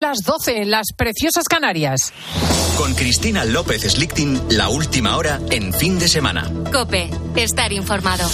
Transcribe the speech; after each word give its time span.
Las 0.00 0.18
12 0.22 0.62
en 0.62 0.70
las 0.70 0.92
preciosas 0.96 1.48
Canarias. 1.48 2.12
Con 2.76 2.94
Cristina 2.94 3.44
López 3.44 3.82
Slichting, 3.82 4.40
la 4.50 4.68
última 4.68 5.16
hora 5.16 5.40
en 5.50 5.72
fin 5.72 5.98
de 5.98 6.06
semana. 6.06 6.48
Cope, 6.70 7.10
estar 7.34 7.72
informado. 7.72 8.30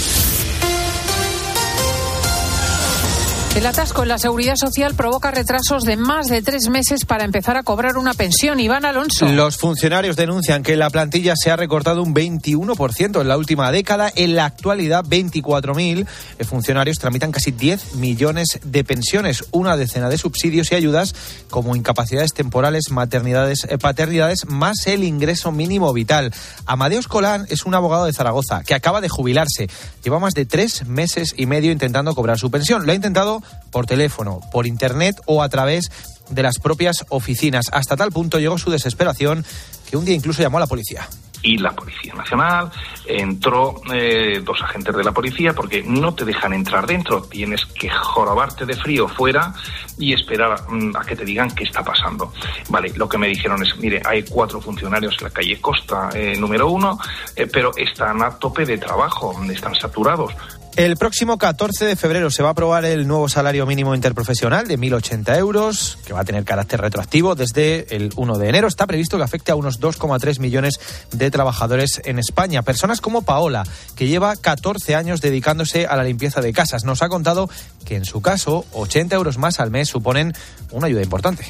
El 3.54 3.66
atasco 3.66 4.02
en 4.02 4.08
la 4.08 4.18
seguridad 4.18 4.56
social 4.56 4.96
provoca 4.96 5.30
retrasos 5.30 5.84
de 5.84 5.96
más 5.96 6.26
de 6.26 6.42
tres 6.42 6.68
meses 6.68 7.04
para 7.04 7.24
empezar 7.24 7.56
a 7.56 7.62
cobrar 7.62 7.96
una 7.96 8.12
pensión. 8.12 8.58
Iván 8.58 8.84
Alonso. 8.84 9.26
Los 9.26 9.58
funcionarios 9.58 10.16
denuncian 10.16 10.64
que 10.64 10.74
la 10.74 10.90
plantilla 10.90 11.34
se 11.36 11.52
ha 11.52 11.56
recortado 11.56 12.02
un 12.02 12.12
21% 12.16 13.20
en 13.20 13.28
la 13.28 13.38
última 13.38 13.70
década. 13.70 14.10
En 14.16 14.34
la 14.34 14.46
actualidad, 14.46 15.04
24.000 15.04 16.04
funcionarios 16.44 16.98
tramitan 16.98 17.30
casi 17.30 17.52
10 17.52 17.94
millones 17.94 18.58
de 18.64 18.82
pensiones, 18.82 19.44
una 19.52 19.76
decena 19.76 20.08
de 20.08 20.18
subsidios 20.18 20.72
y 20.72 20.74
ayudas 20.74 21.14
como 21.48 21.76
incapacidades 21.76 22.34
temporales, 22.34 22.90
maternidades, 22.90 23.68
eh, 23.70 23.78
paternidades, 23.78 24.46
más 24.46 24.84
el 24.88 25.04
ingreso 25.04 25.52
mínimo 25.52 25.92
vital. 25.92 26.34
Amadeus 26.66 27.06
Colán 27.06 27.46
es 27.50 27.64
un 27.66 27.76
abogado 27.76 28.06
de 28.06 28.12
Zaragoza 28.12 28.64
que 28.64 28.74
acaba 28.74 29.00
de 29.00 29.08
jubilarse. 29.08 29.70
Lleva 30.02 30.18
más 30.18 30.34
de 30.34 30.44
tres 30.44 30.86
meses 30.88 31.34
y 31.36 31.46
medio 31.46 31.70
intentando 31.70 32.16
cobrar 32.16 32.36
su 32.36 32.50
pensión. 32.50 32.84
Lo 32.84 32.90
ha 32.90 32.96
intentado 32.96 33.43
por 33.70 33.86
teléfono, 33.86 34.40
por 34.52 34.66
internet 34.66 35.20
o 35.26 35.42
a 35.42 35.48
través 35.48 35.90
de 36.30 36.42
las 36.42 36.58
propias 36.58 37.04
oficinas. 37.08 37.66
Hasta 37.72 37.96
tal 37.96 38.12
punto 38.12 38.38
llegó 38.38 38.58
su 38.58 38.70
desesperación 38.70 39.44
que 39.90 39.96
un 39.96 40.04
día 40.04 40.14
incluso 40.14 40.42
llamó 40.42 40.58
a 40.58 40.60
la 40.60 40.66
policía 40.66 41.08
y 41.44 41.58
la 41.58 41.72
Policía 41.72 42.14
Nacional. 42.14 42.70
Entró 43.06 43.80
eh, 43.92 44.40
dos 44.42 44.60
agentes 44.62 44.96
de 44.96 45.04
la 45.04 45.12
policía 45.12 45.52
porque 45.52 45.84
no 45.86 46.14
te 46.14 46.24
dejan 46.24 46.54
entrar 46.54 46.86
dentro. 46.86 47.22
Tienes 47.22 47.64
que 47.66 47.88
jorobarte 47.90 48.64
de 48.64 48.74
frío 48.74 49.06
fuera 49.06 49.54
y 49.98 50.12
esperar 50.14 50.58
mm, 50.68 50.96
a 50.96 51.04
que 51.04 51.14
te 51.14 51.24
digan 51.24 51.50
qué 51.50 51.64
está 51.64 51.84
pasando. 51.84 52.32
Vale, 52.70 52.92
lo 52.96 53.08
que 53.08 53.18
me 53.18 53.28
dijeron 53.28 53.62
es, 53.62 53.76
mire, 53.76 54.02
hay 54.04 54.24
cuatro 54.24 54.60
funcionarios 54.60 55.14
en 55.18 55.24
la 55.24 55.30
calle 55.30 55.60
Costa 55.60 56.08
eh, 56.14 56.34
número 56.36 56.68
uno, 56.68 56.98
eh, 57.36 57.46
pero 57.46 57.70
están 57.76 58.22
a 58.22 58.30
tope 58.30 58.64
de 58.64 58.78
trabajo, 58.78 59.38
están 59.50 59.74
saturados. 59.74 60.32
El 60.76 60.96
próximo 60.96 61.38
14 61.38 61.84
de 61.84 61.94
febrero 61.94 62.32
se 62.32 62.42
va 62.42 62.48
a 62.48 62.52
aprobar 62.52 62.84
el 62.84 63.06
nuevo 63.06 63.28
salario 63.28 63.64
mínimo 63.64 63.94
interprofesional 63.94 64.66
de 64.66 64.76
1.080 64.76 65.38
euros, 65.38 65.98
que 66.04 66.12
va 66.12 66.22
a 66.22 66.24
tener 66.24 66.42
carácter 66.42 66.80
retroactivo 66.80 67.36
desde 67.36 67.94
el 67.94 68.10
1 68.16 68.38
de 68.38 68.48
enero. 68.48 68.66
Está 68.66 68.84
previsto 68.88 69.16
que 69.16 69.22
afecte 69.22 69.52
a 69.52 69.54
unos 69.54 69.78
2,3 69.78 70.40
millones 70.40 70.80
de 71.12 71.30
trabajadores 71.30 72.02
en 72.04 72.18
España. 72.18 72.62
Personas 72.62 73.00
como 73.00 73.22
Paola, 73.22 73.62
que 73.94 74.08
lleva 74.08 74.34
14 74.34 74.96
años 74.96 75.20
dedicándose 75.20 75.86
a 75.86 75.94
la 75.94 76.02
limpieza 76.02 76.40
de 76.40 76.52
casas, 76.52 76.82
nos 76.82 77.02
ha 77.02 77.08
contado 77.08 77.48
que 77.84 77.94
en 77.94 78.04
su 78.04 78.20
caso 78.20 78.64
80 78.72 79.14
euros 79.14 79.38
más 79.38 79.60
al 79.60 79.70
mes 79.70 79.88
suponen 79.88 80.32
una 80.72 80.88
ayuda 80.88 81.04
importante 81.04 81.44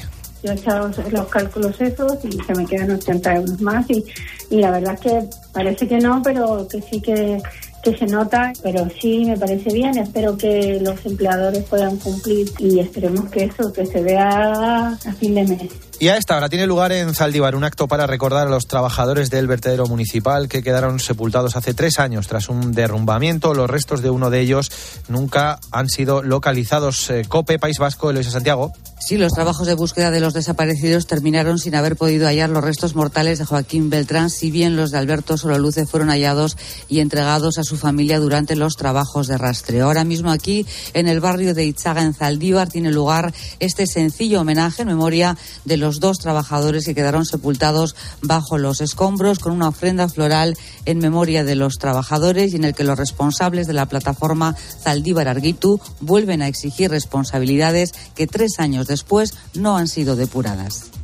yo 0.45 0.51
he 0.51 0.55
echado 0.55 0.91
los 1.11 1.27
cálculos 1.27 1.81
esos 1.81 2.23
y 2.23 2.31
se 2.43 2.53
me 2.53 2.65
quedan 2.65 2.91
80 2.91 3.35
euros 3.35 3.61
más 3.61 3.89
y, 3.89 4.05
y 4.51 4.57
la 4.57 4.71
verdad 4.71 4.93
es 4.93 4.99
que 4.99 5.29
parece 5.51 5.87
que 5.87 5.97
no, 5.97 6.21
pero 6.23 6.67
que 6.67 6.81
sí 6.81 7.01
que 7.01 7.41
que 7.85 7.95
se 7.95 8.07
nota, 8.07 8.51
pero 8.63 8.87
sí 8.99 9.25
me 9.25 9.37
parece 9.37 9.71
bien. 9.71 9.95
Espero 9.97 10.35
que 10.35 10.79
los 10.81 11.05
empleadores 11.05 11.63
puedan 11.65 11.97
cumplir 11.97 12.51
y 12.57 12.79
esperemos 12.79 13.29
que 13.29 13.43
eso, 13.43 13.71
que 13.71 13.85
se 13.85 14.01
vea 14.01 14.87
a 14.89 15.13
fin 15.19 15.35
de 15.35 15.43
mes. 15.43 15.71
Y 15.99 16.09
a 16.09 16.17
esta 16.17 16.35
hora 16.35 16.49
tiene 16.49 16.65
lugar 16.65 16.91
en 16.91 17.13
Zaldívar 17.13 17.55
un 17.55 17.63
acto 17.63 17.87
para 17.87 18.07
recordar 18.07 18.47
a 18.47 18.49
los 18.49 18.67
trabajadores 18.67 19.29
del 19.29 19.47
vertedero 19.47 19.85
municipal 19.85 20.49
que 20.49 20.63
quedaron 20.63 20.99
sepultados 20.99 21.55
hace 21.55 21.73
tres 21.73 21.99
años 21.99 22.27
tras 22.27 22.49
un 22.49 22.73
derrumbamiento. 22.73 23.53
Los 23.53 23.69
restos 23.69 24.01
de 24.01 24.09
uno 24.09 24.31
de 24.31 24.41
ellos 24.41 24.71
nunca 25.07 25.59
han 25.71 25.87
sido 25.87 26.23
localizados. 26.23 27.09
Eh, 27.11 27.23
COPE, 27.27 27.59
País 27.59 27.77
Vasco, 27.77 28.09
Eloisa 28.09 28.31
Santiago. 28.31 28.73
Sí, 29.05 29.17
los 29.17 29.33
trabajos 29.33 29.67
de 29.67 29.75
búsqueda 29.75 30.09
de 30.09 30.19
los 30.19 30.33
desaparecidos 30.33 31.05
terminaron 31.05 31.59
sin 31.59 31.75
haber 31.75 31.95
podido 31.95 32.25
hallar 32.25 32.49
los 32.49 32.63
restos 32.63 32.95
mortales 32.95 33.37
de 33.37 33.45
Joaquín 33.45 33.91
Beltrán, 33.91 34.31
si 34.31 34.49
bien 34.49 34.75
los 34.75 34.89
de 34.89 34.97
Alberto 34.97 35.37
Sololuce 35.37 35.85
fueron 35.85 36.09
hallados 36.09 36.57
y 36.89 37.01
entregados 37.01 37.59
a 37.59 37.63
su 37.63 37.77
familia 37.77 38.19
durante 38.19 38.55
los 38.55 38.77
trabajos 38.77 39.27
de 39.27 39.37
rastreo. 39.37 39.85
Ahora 39.85 40.05
mismo 40.05 40.31
aquí, 40.31 40.65
en 40.95 41.07
el 41.07 41.19
barrio 41.19 41.53
de 41.53 41.65
Itzaga, 41.65 42.01
en 42.01 42.15
Zaldívar, 42.15 42.67
tiene 42.67 42.91
lugar 42.91 43.31
este 43.59 43.85
sencillo 43.85 44.41
homenaje 44.41 44.81
en 44.81 44.87
memoria 44.87 45.37
de 45.65 45.77
los 45.77 45.99
dos 45.99 46.17
trabajadores 46.17 46.83
que 46.83 46.95
quedaron 46.95 47.27
sepultados 47.27 47.95
bajo 48.23 48.57
los 48.57 48.81
escombros 48.81 49.37
con 49.37 49.51
una 49.51 49.67
ofrenda 49.67 50.09
floral 50.09 50.57
en 50.85 50.97
memoria 50.97 51.43
de 51.43 51.53
los 51.53 51.77
trabajadores 51.77 52.53
y 52.53 52.55
en 52.55 52.63
el 52.63 52.73
que 52.73 52.83
los 52.83 52.97
responsables 52.97 53.67
de 53.67 53.73
la 53.73 53.85
plataforma 53.85 54.55
Zaldívar 54.81 55.27
Arguitu 55.27 55.79
vuelven 55.99 56.41
a 56.41 56.47
exigir 56.47 56.89
responsabilidades 56.89 57.91
que 58.15 58.25
tres 58.25 58.57
años 58.57 58.87
después 58.95 59.33
no 59.53 59.75
han 59.75 59.89
sido 59.89 60.15
depuradas. 60.15 60.94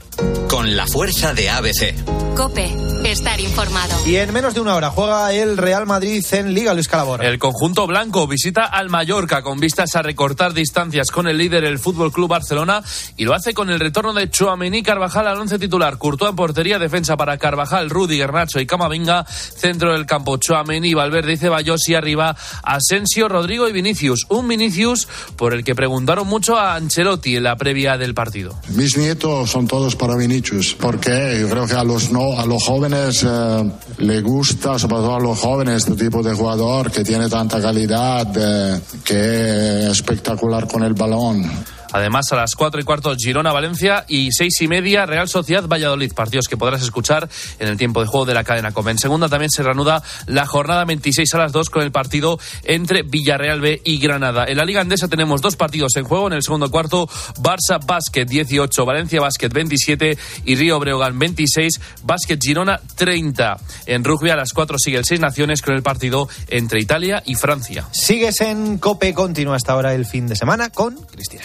Con 0.49 0.75
la 0.75 0.85
fuerza 0.87 1.33
de 1.33 1.49
ABC. 1.49 1.95
Cope, 2.35 2.73
estar 3.03 3.39
informado. 3.39 3.93
Y 4.07 4.15
en 4.15 4.33
menos 4.33 4.53
de 4.53 4.61
una 4.61 4.75
hora 4.75 4.89
juega 4.89 5.33
el 5.33 5.57
Real 5.57 5.85
Madrid 5.85 6.23
en 6.31 6.53
Liga 6.53 6.73
Luis 6.73 6.87
Calabor. 6.87 7.23
El 7.23 7.39
conjunto 7.39 7.85
blanco 7.87 8.25
visita 8.25 8.65
al 8.65 8.89
Mallorca 8.89 9.41
con 9.43 9.59
vistas 9.59 9.95
a 9.95 10.01
recortar 10.01 10.53
distancias 10.53 11.11
con 11.11 11.27
el 11.27 11.37
líder, 11.37 11.65
el 11.65 11.77
Fútbol 11.77 12.11
Club 12.11 12.29
Barcelona, 12.29 12.81
y 13.17 13.25
lo 13.25 13.33
hace 13.33 13.53
con 13.53 13.69
el 13.69 13.79
retorno 13.79 14.13
de 14.13 14.29
Chouameni 14.29 14.81
Carvajal 14.81 15.27
al 15.27 15.39
once 15.39 15.59
titular. 15.59 15.97
Courtois 15.97 16.29
en 16.29 16.35
portería, 16.35 16.79
defensa 16.79 17.17
para 17.17 17.37
Carvajal, 17.37 17.89
Rudy, 17.89 18.17
Garnacho 18.17 18.59
y 18.59 18.65
Camavinga. 18.65 19.25
Centro 19.25 19.91
del 19.93 20.05
campo, 20.05 20.37
Chouameni, 20.37 20.93
Valverde 20.93 21.33
y 21.33 21.37
Ceballos 21.37 21.87
y 21.89 21.95
arriba 21.95 22.35
Asensio, 22.63 23.27
Rodrigo 23.27 23.67
y 23.67 23.73
Vinicius. 23.73 24.25
Un 24.29 24.47
Vinicius 24.47 25.07
por 25.35 25.53
el 25.53 25.63
que 25.63 25.75
preguntaron 25.75 26.27
mucho 26.27 26.57
a 26.57 26.75
Ancelotti 26.75 27.35
en 27.35 27.43
la 27.43 27.55
previa 27.55 27.97
del 27.97 28.13
partido. 28.13 28.57
Mis 28.69 28.97
nietos 28.97 29.49
son 29.49 29.67
todos 29.67 29.95
para 30.01 30.15
Vinicius, 30.15 30.75
porque 30.79 31.37
yo 31.39 31.47
creo 31.47 31.67
que 31.67 31.75
a 31.75 31.83
los 31.83 32.11
no, 32.11 32.39
a 32.39 32.45
los 32.47 32.63
jóvenes 32.63 33.23
eh, 33.23 33.71
le 33.99 34.21
gusta, 34.21 34.79
sobre 34.79 34.95
todo 34.95 35.15
a 35.15 35.19
los 35.19 35.37
jóvenes, 35.37 35.87
este 35.87 36.05
tipo 36.05 36.23
de 36.23 36.33
jugador 36.33 36.89
que 36.89 37.03
tiene 37.03 37.29
tanta 37.29 37.61
calidad, 37.61 38.27
eh, 38.35 38.81
que 39.03 39.83
es 39.83 39.91
espectacular 39.91 40.67
con 40.67 40.81
el 40.81 40.95
balón. 40.95 41.43
Además, 41.91 42.31
a 42.31 42.35
las 42.35 42.55
4 42.55 42.81
y 42.81 42.83
cuarto, 42.83 43.15
Girona-Valencia 43.15 44.05
y 44.07 44.31
6 44.31 44.61
y 44.61 44.67
media, 44.67 45.05
Real 45.05 45.27
Sociedad-Valladolid. 45.27 46.13
Partidos 46.13 46.47
que 46.47 46.57
podrás 46.57 46.81
escuchar 46.81 47.29
en 47.59 47.67
el 47.67 47.77
tiempo 47.77 48.01
de 48.01 48.07
juego 48.07 48.25
de 48.25 48.33
la 48.33 48.43
cadena 48.43 48.71
COME. 48.71 48.91
En 48.91 48.97
segunda 48.97 49.29
también 49.29 49.51
se 49.51 49.63
reanuda 49.63 50.03
la 50.27 50.45
jornada 50.45 50.85
26 50.85 51.33
a 51.33 51.37
las 51.37 51.51
2 51.51 51.69
con 51.69 51.83
el 51.83 51.91
partido 51.91 52.39
entre 52.63 53.03
Villarreal 53.03 53.61
B 53.61 53.81
y 53.83 53.97
Granada. 53.99 54.45
En 54.45 54.57
la 54.57 54.65
Liga 54.65 54.81
Andesa 54.81 55.07
tenemos 55.07 55.41
dos 55.41 55.55
partidos 55.55 55.95
en 55.95 56.05
juego. 56.05 56.27
En 56.27 56.33
el 56.33 56.43
segundo 56.43 56.69
cuarto, 56.69 57.07
Barça 57.39 57.79
Basket 57.85 58.25
18, 58.25 58.85
Valencia 58.85 59.19
Basket 59.21 59.49
27 59.49 60.17
y 60.45 60.55
Río 60.55 60.79
Breogán 60.79 61.17
26, 61.19 61.79
Basket 62.03 62.39
Girona 62.41 62.79
30. 62.95 63.57
En 63.87 64.03
rugby 64.03 64.29
a 64.29 64.35
las 64.35 64.53
4 64.53 64.77
sigue 64.79 64.97
el 64.97 65.05
Seis 65.05 65.19
Naciones 65.19 65.61
con 65.61 65.75
el 65.75 65.83
partido 65.83 66.27
entre 66.47 66.79
Italia 66.79 67.23
y 67.25 67.35
Francia. 67.35 67.87
Sigues 67.91 68.41
en 68.41 68.77
COPE, 68.77 69.13
continúa 69.13 69.55
hasta 69.55 69.73
ahora 69.73 69.93
el 69.93 70.05
fin 70.05 70.27
de 70.27 70.35
semana 70.35 70.69
con 70.69 70.95
Cristina. 71.11 71.43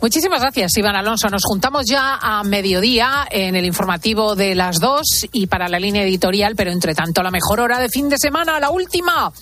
Muchísimas 0.00 0.40
gracias, 0.40 0.76
Iván 0.76 0.96
Alonso. 0.96 1.28
Nos 1.28 1.42
juntamos 1.44 1.84
ya 1.86 2.16
a 2.20 2.42
mediodía 2.44 3.26
en 3.30 3.56
el 3.56 3.64
informativo 3.64 4.34
de 4.34 4.54
las 4.54 4.80
dos 4.80 5.26
y 5.32 5.46
para 5.46 5.68
la 5.68 5.78
línea 5.78 6.02
editorial, 6.02 6.54
pero 6.56 6.70
entre 6.70 6.94
tanto, 6.94 7.22
la 7.22 7.30
mejor 7.30 7.60
hora 7.60 7.78
de 7.78 7.88
fin 7.88 8.08
de 8.08 8.18
semana, 8.18 8.58
la 8.60 8.70
última. 8.70 9.32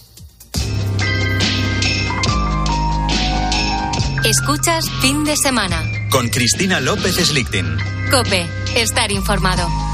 Escuchas 4.24 4.84
fin 5.00 5.24
de 5.24 5.36
semana. 5.36 5.82
Con 6.10 6.28
Cristina 6.28 6.78
López 6.78 7.16
Slichting. 7.16 7.78
Cope, 8.10 8.46
estar 8.76 9.10
informado. 9.10 9.89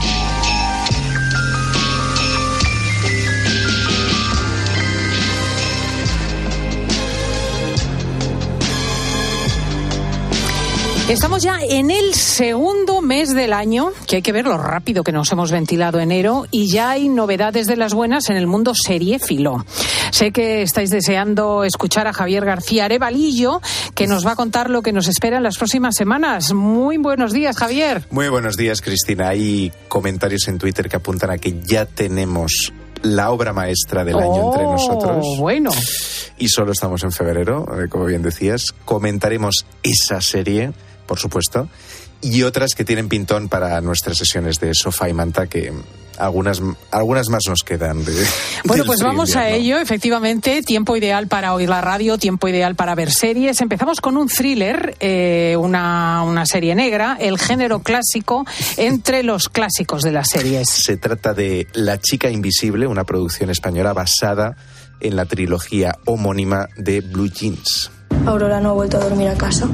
Estamos 11.09 11.41
ya 11.41 11.61
en 11.63 11.93
el 11.93 12.15
segundo 12.15 13.01
mes 13.01 13.33
del 13.33 13.53
año, 13.53 13.93
que 14.09 14.17
hay 14.17 14.23
que 14.23 14.33
ver 14.33 14.45
lo 14.45 14.59
rápido 14.59 15.05
que 15.05 15.13
nos 15.13 15.31
hemos 15.31 15.53
ventilado 15.53 16.01
enero, 16.01 16.47
y 16.51 16.69
ya 16.69 16.91
hay 16.91 17.09
novedades 17.09 17.69
de 17.69 17.77
las 17.77 17.95
buenas 17.95 18.29
en 18.29 18.37
el 18.37 18.49
mundo 18.49 18.73
seriéfilo. 18.75 19.65
Sé 20.11 20.33
que 20.33 20.63
estáis 20.63 20.91
deseando 20.91 21.63
escuchar 21.63 22.09
a 22.09 22.13
Javier 22.13 22.45
García 22.45 22.87
Arevalillo, 22.87 23.61
que 23.95 24.09
nos 24.09 24.27
va 24.27 24.33
a 24.33 24.37
contar 24.37 24.69
lo 24.69 24.83
que 24.83 24.93
nos 24.93 25.07
espera 25.07 25.37
en 25.37 25.45
las 25.45 25.59
próximas 25.59 25.95
semanas. 25.95 26.53
Muy 26.53 26.97
buenos 26.97 27.33
días, 27.33 27.57
Javier. 27.57 28.03
Muy 28.11 28.29
buenos 28.29 28.57
días, 28.57 28.83
Cristina. 28.83 29.29
Hay 29.29 29.71
comentarios 29.87 30.49
en 30.49 30.59
Twitter 30.59 30.89
que 30.89 30.97
apuntan 30.97 31.31
a 31.31 31.39
que 31.39 31.61
ya 31.63 31.87
tenemos 31.87 32.73
la 33.03 33.31
obra 33.31 33.53
maestra 33.53 34.05
del 34.05 34.19
año 34.19 34.49
entre 34.49 34.65
nosotros. 34.65 35.25
Bueno. 35.39 35.71
Y 36.37 36.49
solo 36.49 36.73
estamos 36.73 37.05
en 37.05 37.13
febrero, 37.13 37.65
eh, 37.81 37.89
como 37.89 38.07
bien 38.07 38.23
decías. 38.23 38.75
Comentaremos 38.85 39.67
esa 39.85 40.21
serie 40.21 40.73
por 41.07 41.19
supuesto, 41.19 41.69
y 42.21 42.43
otras 42.43 42.75
que 42.75 42.85
tienen 42.85 43.09
pintón 43.09 43.49
para 43.49 43.81
nuestras 43.81 44.19
sesiones 44.19 44.59
de 44.61 44.75
sofá 44.75 45.09
y 45.09 45.13
manta 45.13 45.47
que 45.47 45.73
algunas, 46.19 46.63
algunas 46.91 47.29
más 47.29 47.43
nos 47.49 47.63
quedan. 47.63 48.05
De, 48.05 48.13
bueno, 48.65 48.85
pues 48.85 49.01
vamos 49.01 49.37
a 49.37 49.49
ello. 49.51 49.79
Efectivamente, 49.79 50.63
tiempo 50.63 50.97
ideal 50.97 51.29
para 51.29 51.55
oír 51.55 51.69
la 51.69 51.81
radio, 51.81 52.19
tiempo 52.19 52.49
ideal 52.49 52.75
para 52.75 52.95
ver 52.95 53.11
series. 53.11 53.61
Empezamos 53.61 54.01
con 54.01 54.17
un 54.17 54.29
thriller, 54.29 54.97
eh, 55.01 55.57
una, 55.59 56.23
una 56.23 56.47
serie 56.47 56.75
negra, 56.75 57.17
el 57.21 57.39
género 57.39 57.81
clásico 57.81 58.47
entre 58.77 59.23
los 59.23 59.49
clásicos 59.49 60.03
de 60.03 60.13
las 60.13 60.31
series. 60.31 60.69
Se 60.69 60.97
trata 60.97 61.35
de 61.35 61.69
La 61.75 61.99
chica 61.99 62.31
invisible, 62.31 62.87
una 62.87 63.05
producción 63.05 63.51
española 63.51 63.93
basada 63.93 64.57
en 65.01 65.17
la 65.17 65.27
trilogía 65.27 65.99
homónima 66.07 66.69
de 66.77 67.01
Blue 67.03 67.31
Jeans. 67.31 67.91
Aurora 68.25 68.61
no 68.61 68.71
ha 68.71 68.73
vuelto 68.73 68.97
a 68.97 69.01
dormir 69.01 69.29
a 69.29 69.35
casa. 69.35 69.69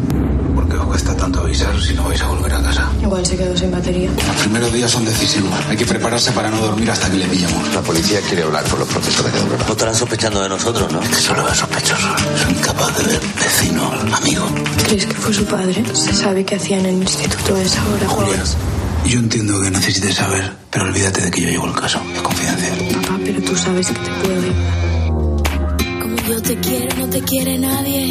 ¿Por 0.83 0.89
qué 0.89 0.97
os 0.97 1.05
cuesta 1.05 1.17
tanto 1.17 1.41
avisar 1.41 1.81
si 1.81 1.95
no 1.95 2.05
vais 2.05 2.21
a 2.21 2.27
volver 2.27 2.53
a 2.55 2.61
casa? 2.61 2.91
Igual 3.01 3.25
se 3.25 3.37
quedó 3.37 3.57
sin 3.57 3.71
batería. 3.71 4.11
Los 4.11 4.37
primeros 4.37 4.73
días 4.73 4.91
son 4.91 5.05
decisivos. 5.05 5.53
Hay 5.69 5.77
que 5.77 5.87
prepararse 5.87 6.33
para 6.33 6.51
no 6.51 6.59
dormir 6.59 6.91
hasta 6.91 7.09
que 7.09 7.19
le 7.19 7.27
pillemos. 7.27 7.73
La 7.73 7.81
policía 7.83 8.21
quiere 8.23 8.43
hablar 8.43 8.65
con 8.65 8.81
los 8.81 8.89
profesores 8.89 9.33
de 9.33 9.41
Aurora. 9.41 9.65
No 9.65 9.73
estarán 9.73 9.95
sospechando 9.95 10.43
de 10.43 10.49
nosotros, 10.49 10.93
¿no? 10.93 11.01
Es 11.01 11.09
que 11.09 11.15
solo 11.15 11.49
es 11.49 11.57
sospechoso. 11.57 12.09
Soy 12.43 12.53
incapaz 12.53 12.99
de 12.99 13.05
ver 13.05 13.21
vecino, 13.37 13.93
amigo. 14.13 14.45
¿Crees 14.85 15.07
que 15.07 15.15
fue 15.15 15.33
su 15.33 15.45
padre? 15.45 15.85
Se 15.95 16.13
sabe 16.15 16.45
qué 16.45 16.57
hacía 16.57 16.79
en 16.79 16.87
el 16.87 16.95
instituto 16.97 17.55
a 17.55 17.63
esa 17.63 17.81
hora, 17.87 18.09
Julia, 18.09 18.43
yo 19.07 19.19
entiendo 19.21 19.61
que 19.63 19.71
necesites 19.71 20.17
saber, 20.17 20.53
pero 20.71 20.87
olvídate 20.87 21.21
de 21.23 21.31
que 21.31 21.43
yo 21.43 21.49
llevo 21.49 21.67
el 21.67 21.75
caso. 21.75 22.01
Es 22.13 22.23
confidencial. 22.23 22.79
Papá, 23.03 23.21
pero 23.25 23.41
tú 23.43 23.57
sabes 23.57 23.87
que 23.87 23.95
te 23.95 24.11
puedo 24.21 24.41
ayudar. 24.41 26.03
Como 26.03 26.17
yo 26.29 26.43
te 26.43 26.57
quiero, 26.57 26.97
no 26.97 27.07
te 27.09 27.21
quiere 27.23 27.59
nadie. 27.59 28.11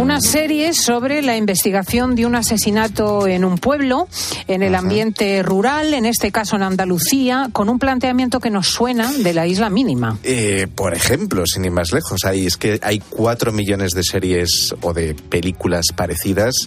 Una 0.00 0.18
serie 0.22 0.72
sobre 0.72 1.20
la 1.20 1.36
investigación 1.36 2.14
de 2.14 2.24
un 2.24 2.34
asesinato 2.34 3.26
en 3.26 3.44
un 3.44 3.58
pueblo, 3.58 4.08
en 4.48 4.62
el 4.62 4.74
ambiente 4.74 5.42
rural, 5.42 5.92
en 5.92 6.06
este 6.06 6.32
caso 6.32 6.56
en 6.56 6.62
Andalucía, 6.62 7.50
con 7.52 7.68
un 7.68 7.78
planteamiento 7.78 8.40
que 8.40 8.48
nos 8.48 8.68
suena 8.68 9.12
de 9.12 9.34
la 9.34 9.46
isla 9.46 9.68
mínima. 9.68 10.18
Eh, 10.22 10.68
por 10.74 10.94
ejemplo, 10.94 11.44
sin 11.44 11.66
ir 11.66 11.72
más 11.72 11.92
lejos, 11.92 12.24
hay, 12.24 12.46
es 12.46 12.56
que 12.56 12.80
hay 12.82 13.00
cuatro 13.10 13.52
millones 13.52 13.92
de 13.92 14.02
series 14.02 14.74
o 14.80 14.94
de 14.94 15.12
películas 15.12 15.88
parecidas. 15.94 16.66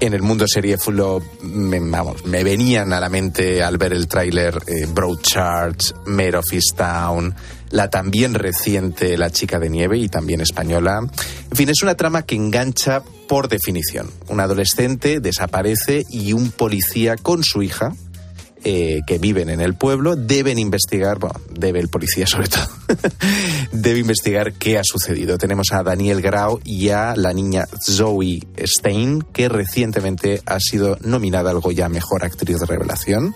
En 0.00 0.14
el 0.14 0.22
mundo 0.22 0.48
seriéfilo, 0.48 1.22
me, 1.42 1.78
vamos, 1.80 2.24
me 2.24 2.42
venían 2.44 2.94
a 2.94 2.98
la 2.98 3.10
mente 3.10 3.62
al 3.62 3.76
ver 3.76 3.92
el 3.92 4.08
tráiler 4.08 4.58
eh, 4.66 4.86
Broadchurch, 4.88 5.92
Mare 6.06 6.38
of 6.38 6.50
Easttown, 6.50 7.34
la 7.74 7.90
también 7.90 8.34
reciente 8.34 9.18
La 9.18 9.30
chica 9.30 9.58
de 9.58 9.68
nieve 9.68 9.98
y 9.98 10.08
también 10.08 10.40
española. 10.40 11.00
En 11.00 11.56
fin, 11.56 11.68
es 11.68 11.82
una 11.82 11.96
trama 11.96 12.22
que 12.22 12.36
engancha 12.36 13.02
por 13.28 13.48
definición. 13.48 14.08
Un 14.28 14.38
adolescente 14.38 15.18
desaparece 15.18 16.04
y 16.08 16.34
un 16.34 16.52
policía 16.52 17.16
con 17.16 17.42
su 17.42 17.64
hija, 17.64 17.92
eh, 18.62 19.00
que 19.06 19.18
viven 19.18 19.50
en 19.50 19.60
el 19.60 19.74
pueblo 19.74 20.14
deben 20.14 20.58
investigar, 20.58 21.18
bueno, 21.18 21.38
debe 21.50 21.80
el 21.80 21.88
policía 21.88 22.26
sobre 22.26 22.48
todo, 22.48 22.66
debe 23.72 23.98
investigar 23.98 24.52
qué 24.54 24.78
ha 24.78 24.82
sucedido. 24.84 25.36
Tenemos 25.36 25.72
a 25.72 25.82
Daniel 25.82 26.22
Grau 26.22 26.60
y 26.64 26.90
a 26.90 27.14
la 27.16 27.32
niña 27.32 27.64
Zoe 27.84 28.40
Stein, 28.56 29.20
que 29.32 29.48
recientemente 29.48 30.40
ha 30.46 30.60
sido 30.60 30.96
nominada 31.02 31.50
al 31.50 31.60
Goya 31.60 31.88
Mejor 31.88 32.24
Actriz 32.24 32.60
de 32.60 32.66
Revelación. 32.66 33.34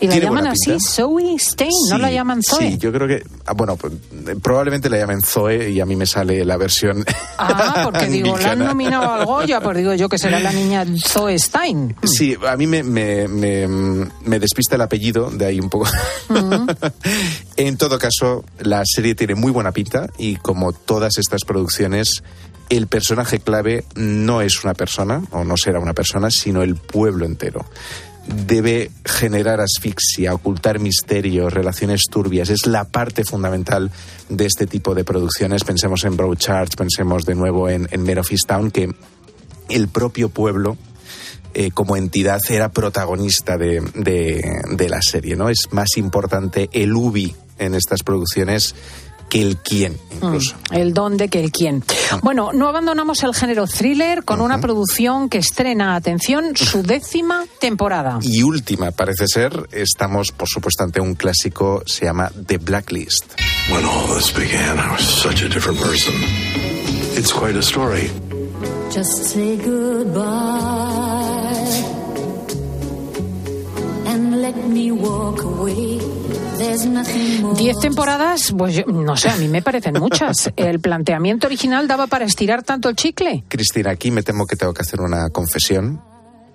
Y 0.00 0.06
la 0.08 0.18
llaman 0.18 0.46
así. 0.46 0.76
Zoe 0.80 1.38
Stein, 1.38 1.70
no 1.90 1.98
la 1.98 2.10
llaman 2.10 2.40
Zoe. 2.42 2.72
Sí, 2.72 2.78
yo 2.78 2.92
creo 2.92 3.06
que, 3.06 3.22
ah, 3.46 3.52
bueno, 3.52 3.76
pues, 3.76 3.92
eh, 3.92 4.36
probablemente 4.42 4.88
la 4.88 4.98
llamen 4.98 5.20
Zoe 5.22 5.70
y 5.70 5.80
a 5.80 5.86
mí 5.86 5.96
me 5.96 6.06
sale 6.06 6.44
la 6.44 6.56
versión. 6.56 7.04
Ah, 7.38 7.82
porque 7.84 8.06
digo, 8.08 8.36
la 8.38 8.52
han 8.52 8.60
nominado 8.60 9.12
al 9.12 9.26
Goya, 9.26 9.60
pues 9.60 9.76
digo 9.76 9.94
yo 9.94 10.08
que 10.08 10.18
será 10.18 10.40
la 10.40 10.52
niña 10.52 10.86
Zoe 11.06 11.38
Stein. 11.38 11.96
Sí, 12.02 12.36
a 12.46 12.56
mí 12.56 12.66
me, 12.66 12.82
me, 12.82 13.28
me, 13.28 13.68
me 13.68 14.38
despista 14.38 14.76
el 14.76 14.82
apellido, 14.82 15.30
de 15.30 15.46
ahí 15.46 15.60
un 15.60 15.68
poco. 15.68 15.86
en 17.56 17.76
todo 17.76 17.98
caso, 17.98 18.44
la 18.58 18.82
serie 18.84 19.14
tiene 19.14 19.34
muy 19.34 19.52
buena 19.52 19.72
pinta 19.72 20.08
y 20.16 20.36
como 20.36 20.72
todas 20.72 21.18
estas 21.18 21.44
producciones, 21.44 22.22
el 22.70 22.86
personaje 22.86 23.40
clave 23.40 23.84
no 23.96 24.40
es 24.40 24.64
una 24.64 24.74
persona, 24.74 25.22
o 25.32 25.44
no 25.44 25.56
será 25.56 25.80
una 25.80 25.92
persona, 25.92 26.30
sino 26.30 26.62
el 26.62 26.76
pueblo 26.76 27.26
entero. 27.26 27.66
Debe 28.26 28.90
generar 29.04 29.60
asfixia, 29.60 30.34
ocultar 30.34 30.78
misterios, 30.78 31.52
relaciones 31.52 32.02
turbias. 32.10 32.50
Es 32.50 32.66
la 32.66 32.84
parte 32.84 33.24
fundamental 33.24 33.90
de 34.28 34.46
este 34.46 34.66
tipo 34.66 34.94
de 34.94 35.04
producciones. 35.04 35.64
Pensemos 35.64 36.04
en 36.04 36.16
Broadchurch, 36.16 36.76
pensemos 36.76 37.24
de 37.24 37.34
nuevo 37.34 37.68
en, 37.68 37.88
en 37.90 38.02
Mare 38.04 38.20
of 38.20 38.30
que 38.72 38.94
el 39.68 39.88
propio 39.88 40.28
pueblo 40.28 40.76
eh, 41.54 41.70
como 41.72 41.96
entidad 41.96 42.40
era 42.48 42.68
protagonista 42.70 43.56
de, 43.56 43.80
de- 43.94 44.62
de 44.70 44.88
la 44.88 45.02
serie, 45.02 45.34
¿no? 45.34 45.48
Es 45.48 45.68
más 45.72 45.96
importante 45.96 46.68
el 46.72 46.94
ubi 46.94 47.34
en 47.58 47.74
estas 47.74 48.02
producciones 48.04 48.74
que 49.30 49.40
el 49.40 49.56
quién, 49.56 49.98
incluso. 50.12 50.56
Mm, 50.70 50.74
el 50.74 50.92
dónde 50.92 51.28
que 51.28 51.40
el 51.40 51.50
quién. 51.50 51.82
Bueno, 52.22 52.52
no 52.52 52.68
abandonamos 52.68 53.22
el 53.22 53.34
género 53.34 53.66
thriller 53.66 54.24
con 54.24 54.42
una 54.42 54.60
producción 54.60 55.30
que 55.30 55.38
estrena, 55.38 55.94
atención, 55.94 56.54
su 56.54 56.82
décima 56.86 57.46
temporada. 57.58 58.18
Y 58.20 58.42
última, 58.42 58.90
parece 58.90 59.26
ser, 59.26 59.68
estamos, 59.72 60.32
por 60.32 60.48
supuesto, 60.48 60.84
ante 60.84 61.00
un 61.00 61.14
clásico, 61.14 61.82
se 61.86 62.04
llama 62.04 62.30
The 62.46 62.58
Blacklist. 62.58 63.40
When 63.70 63.84
all 63.84 64.14
this 64.14 64.34
began, 64.34 64.78
I 64.78 64.90
was 64.92 65.02
such 65.02 65.42
a 65.42 65.48
different 65.48 65.80
person. 65.80 66.12
It's 67.16 67.32
quite 67.32 67.56
a 67.56 67.62
story. 67.62 68.10
Just 68.92 69.24
say 69.26 69.56
goodbye 69.56 70.20
and 74.06 74.42
let 74.42 74.56
me 74.68 74.90
walk 74.90 75.42
away. 75.44 76.09
Diez 77.56 77.78
temporadas, 77.80 78.52
pues 78.56 78.74
yo- 78.74 78.84
no 78.86 79.16
sé, 79.16 79.30
a 79.30 79.36
mí 79.36 79.48
me 79.48 79.62
parecen 79.62 79.94
muchas. 79.94 80.50
¿El 80.56 80.80
planteamiento 80.80 81.46
original 81.46 81.88
daba 81.88 82.06
para 82.06 82.24
estirar 82.26 82.62
tanto 82.62 82.88
el 82.88 82.96
chicle? 82.96 83.44
Cristina, 83.48 83.90
aquí 83.90 84.10
me 84.10 84.22
temo 84.22 84.46
que 84.46 84.56
tengo 84.56 84.74
que 84.74 84.82
hacer 84.82 85.00
una 85.00 85.30
confesión. 85.30 86.02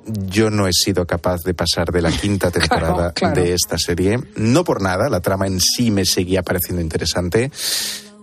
Yo 0.08 0.52
no 0.52 0.68
he 0.68 0.72
sido 0.74 1.08
capaz 1.08 1.42
de 1.44 1.56
pasar 1.56 1.92
de 1.92 2.02
la 2.04 2.12
quinta 2.12 2.52
temporada 2.52 3.14
claro. 3.14 3.42
de 3.42 3.54
esta 3.54 3.78
serie. 3.80 4.20
No 4.36 4.64
por 4.64 4.82
nada, 4.82 5.10
la 5.10 5.22
trama 5.22 5.48
en 5.48 5.60
sí 5.60 5.90
me 5.90 6.06
seguía 6.06 6.44
pareciendo 6.44 6.82
interesante. 6.82 7.52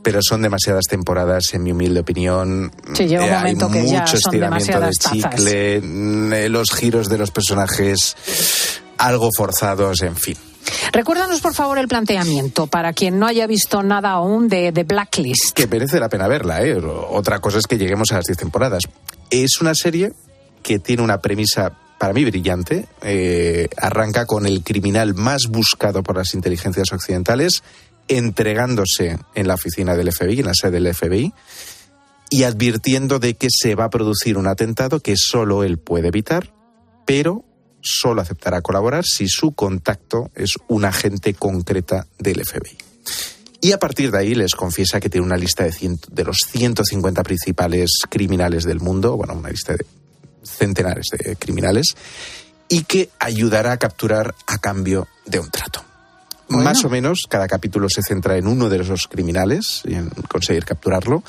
Pero 0.05 0.21
son 0.21 0.43
demasiadas 0.43 0.85
temporadas, 0.89 1.55
en 1.55 1.63
mi 1.63 1.71
humilde 1.73 2.01
opinión. 2.01 2.73
Sí, 2.95 3.07
llega 3.07 3.23
un 3.25 3.29
Eh, 3.31 3.35
momento 3.37 3.67
Hay 3.67 3.73
que 3.73 3.89
ya 3.89 4.01
mucho 4.01 4.17
son 4.17 4.35
estiramiento 4.35 4.81
de 4.81 4.87
tazas. 4.91 4.99
chicle, 4.99 5.77
eh, 5.77 6.49
los 6.49 6.71
giros 6.73 7.09
de 7.09 7.19
los 7.19 7.31
personajes 7.31 8.17
algo 8.99 9.29
forzados, 9.37 10.03
en 10.03 10.17
fin. 10.17 10.37
Recuérdanos, 10.93 11.41
por 11.41 11.55
favor, 11.55 11.79
el 11.79 11.89
planteamiento 11.89 12.67
para 12.67 12.93
quien 12.93 13.19
no 13.19 13.27
haya 13.27 13.47
visto 13.47 13.83
nada 13.83 14.11
aún 14.11 14.49
de, 14.49 14.71
Blacklist. 14.87 15.53
que 15.55 15.67
merece 15.67 16.01
la 16.01 16.09
pena 16.09 16.29
verla. 16.29 16.63
¿eh? 16.63 16.77
Otra 16.77 17.41
cosa 17.41 17.59
es 17.59 17.67
que 17.67 17.79
lleguemos 17.79 18.13
a 18.13 18.17
las 18.17 18.25
10 18.25 18.39
temporadas. 18.39 18.83
Es 19.31 19.61
una 19.61 19.75
serie 19.75 20.13
que 20.63 20.79
tiene 20.79 21.03
una 21.03 21.21
premisa 21.21 21.73
para 21.99 22.13
mí 22.13 22.25
brillante. 22.25 22.87
Eh, 23.03 23.69
arranca 23.77 24.27
con 24.27 24.47
el 24.47 24.63
criminal 24.63 25.15
más 25.15 25.47
buscado 25.49 26.03
por 26.03 26.17
las 26.17 26.35
inteligencias 26.35 26.93
occidentales 26.93 27.63
entregándose 28.09 29.19
en 29.35 29.49
la 29.49 29.55
oficina 29.55 29.95
del 29.95 30.13
FBI, 30.13 30.41
en 30.41 30.47
la 30.47 30.55
sede 30.55 30.81
del 30.81 30.95
FBI, 30.95 31.33
y 32.31 32.45
advirtiendo 32.45 33.19
de 33.19 33.35
que 33.35 33.49
se 33.51 33.75
va 33.75 33.85
a 33.85 33.91
producir 33.91 34.39
un 34.39 34.47
atentado 34.47 35.01
que 35.01 35.15
solo 35.17 35.65
él 35.65 35.79
puede 35.79 36.09
evitar, 36.09 36.53
pero 37.07 37.45
solo 37.83 38.21
aceptará 38.23 38.61
colaborar 38.63 39.05
si 39.05 39.29
su 39.29 39.53
contacto 39.53 40.31
es 40.35 40.55
un 40.69 40.85
agente 40.85 41.35
concreta 41.35 42.07
del 42.19 42.45
FBI. 42.45 42.79
Y 43.61 43.73
a 43.73 43.79
partir 43.79 44.11
de 44.11 44.19
ahí 44.19 44.35
les 44.35 44.55
confiesa 44.55 44.99
que 45.01 45.09
tiene 45.11 45.27
una 45.27 45.37
lista 45.37 45.65
de, 45.65 45.73
cien- 45.73 46.01
de 46.09 46.25
los 46.25 46.39
150 46.49 47.23
principales 47.23 47.91
criminales 48.09 48.65
del 48.65 48.81
mundo, 48.81 49.17
bueno, 49.17 49.35
una 49.35 49.51
lista 49.51 49.73
de 49.75 49.85
centenares 50.45 51.07
de 51.13 51.37
criminales, 51.37 51.95
y 52.69 52.85
que 52.85 53.11
ayudará 53.19 53.73
a 53.73 53.77
capturar 53.77 54.35
a 54.47 54.59
cambio 54.59 55.07
de 55.27 55.39
un 55.39 55.51
trato. 55.51 55.85
Bueno. 56.49 56.65
Más 56.65 56.85
o 56.85 56.91
menos, 56.91 57.21
cada 57.29 57.47
capítulo 57.47 57.89
se 57.89 58.03
centra 58.03 58.37
en 58.37 58.47
uno 58.47 58.69
de 58.69 58.83
esos 58.83 59.07
criminales 59.09 59.83
y 59.87 59.95
en 59.95 60.11
conseguir 60.29 60.65
capturarlo. 60.65 61.23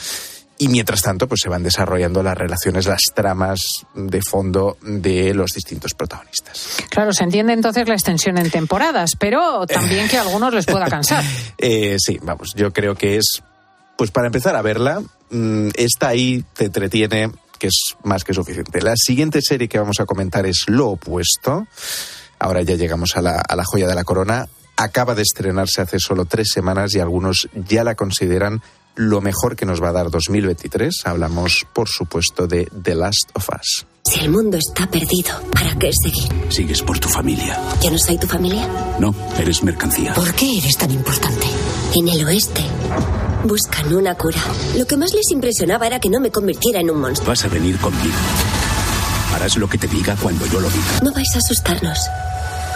Y 0.63 0.69
mientras 0.69 1.01
tanto, 1.01 1.27
pues 1.27 1.41
se 1.43 1.49
van 1.49 1.61
desarrollando 1.61 2.23
las 2.23 2.37
relaciones, 2.37 2.85
las 2.85 3.01
tramas 3.13 3.59
de 3.95 4.21
fondo 4.21 4.77
de 4.81 5.33
los 5.33 5.51
distintos 5.51 5.93
protagonistas. 5.93 6.77
Claro, 6.89 7.11
se 7.11 7.25
entiende 7.25 7.51
entonces 7.51 7.85
la 7.85 7.95
extensión 7.95 8.37
en 8.37 8.49
temporadas, 8.49 9.11
pero 9.19 9.67
también 9.67 10.07
que 10.07 10.17
a 10.17 10.21
algunos 10.21 10.53
les 10.53 10.65
pueda 10.65 10.87
cansar. 10.87 11.21
Eh, 11.57 11.97
sí, 11.97 12.17
vamos, 12.21 12.53
yo 12.55 12.71
creo 12.71 12.95
que 12.95 13.17
es, 13.17 13.41
pues 13.97 14.11
para 14.11 14.27
empezar 14.27 14.55
a 14.55 14.61
verla, 14.61 15.01
mm, 15.29 15.69
está 15.75 16.09
ahí, 16.09 16.43
te 16.53 16.65
entretiene, 16.65 17.31
que 17.59 17.67
es 17.67 17.95
más 18.03 18.23
que 18.23 18.33
suficiente. 18.33 18.81
La 18.81 18.95
siguiente 18.95 19.41
serie 19.41 19.67
que 19.67 19.79
vamos 19.79 19.99
a 19.99 20.05
comentar 20.05 20.45
es 20.45 20.63
Lo 20.67 20.89
Opuesto. 20.89 21.67
Ahora 22.39 22.61
ya 22.61 22.75
llegamos 22.75 23.15
a 23.15 23.21
la, 23.21 23.41
a 23.41 23.55
la 23.55 23.63
joya 23.65 23.87
de 23.87 23.95
la 23.95 24.03
corona. 24.03 24.47
Acaba 24.77 25.13
de 25.15 25.23
estrenarse 25.23 25.81
hace 25.81 25.99
solo 25.99 26.25
tres 26.25 26.49
semanas 26.53 26.95
y 26.95 26.99
algunos 26.99 27.49
ya 27.53 27.83
la 27.83 27.95
consideran 27.95 28.61
lo 28.95 29.21
mejor 29.21 29.55
que 29.55 29.65
nos 29.65 29.81
va 29.81 29.89
a 29.89 29.93
dar 29.93 30.09
2023. 30.09 31.01
Hablamos, 31.05 31.65
por 31.73 31.87
supuesto, 31.89 32.47
de 32.47 32.69
The 32.81 32.95
Last 32.95 33.29
of 33.33 33.49
Us. 33.49 33.85
Si 34.05 34.19
el 34.19 34.29
mundo 34.29 34.57
está 34.57 34.85
perdido, 34.87 35.41
¿para 35.53 35.75
qué 35.79 35.91
seguir? 35.93 36.29
Sigues 36.49 36.81
por 36.81 36.99
tu 36.99 37.07
familia. 37.07 37.57
¿Yo 37.81 37.89
no 37.89 37.97
soy 37.97 38.17
tu 38.17 38.27
familia? 38.27 38.67
No, 38.99 39.15
eres 39.39 39.63
mercancía. 39.63 40.13
¿Por 40.13 40.33
qué 40.33 40.57
eres 40.57 40.77
tan 40.77 40.91
importante? 40.91 41.47
En 41.95 42.09
el 42.09 42.25
oeste 42.25 42.61
buscan 43.45 43.93
una 43.93 44.15
cura. 44.15 44.41
Lo 44.77 44.85
que 44.85 44.97
más 44.97 45.13
les 45.13 45.31
impresionaba 45.31 45.87
era 45.87 45.99
que 45.99 46.09
no 46.09 46.19
me 46.19 46.31
convirtiera 46.31 46.81
en 46.81 46.91
un 46.91 46.99
monstruo. 46.99 47.29
Vas 47.29 47.45
a 47.45 47.47
venir 47.47 47.77
conmigo. 47.77 48.15
Harás 49.33 49.57
lo 49.57 49.67
que 49.67 49.77
te 49.77 49.87
diga 49.87 50.15
cuando 50.21 50.45
yo 50.47 50.59
lo 50.59 50.69
diga. 50.69 50.99
No 51.01 51.13
vais 51.13 51.33
a 51.35 51.37
asustarnos. 51.39 51.97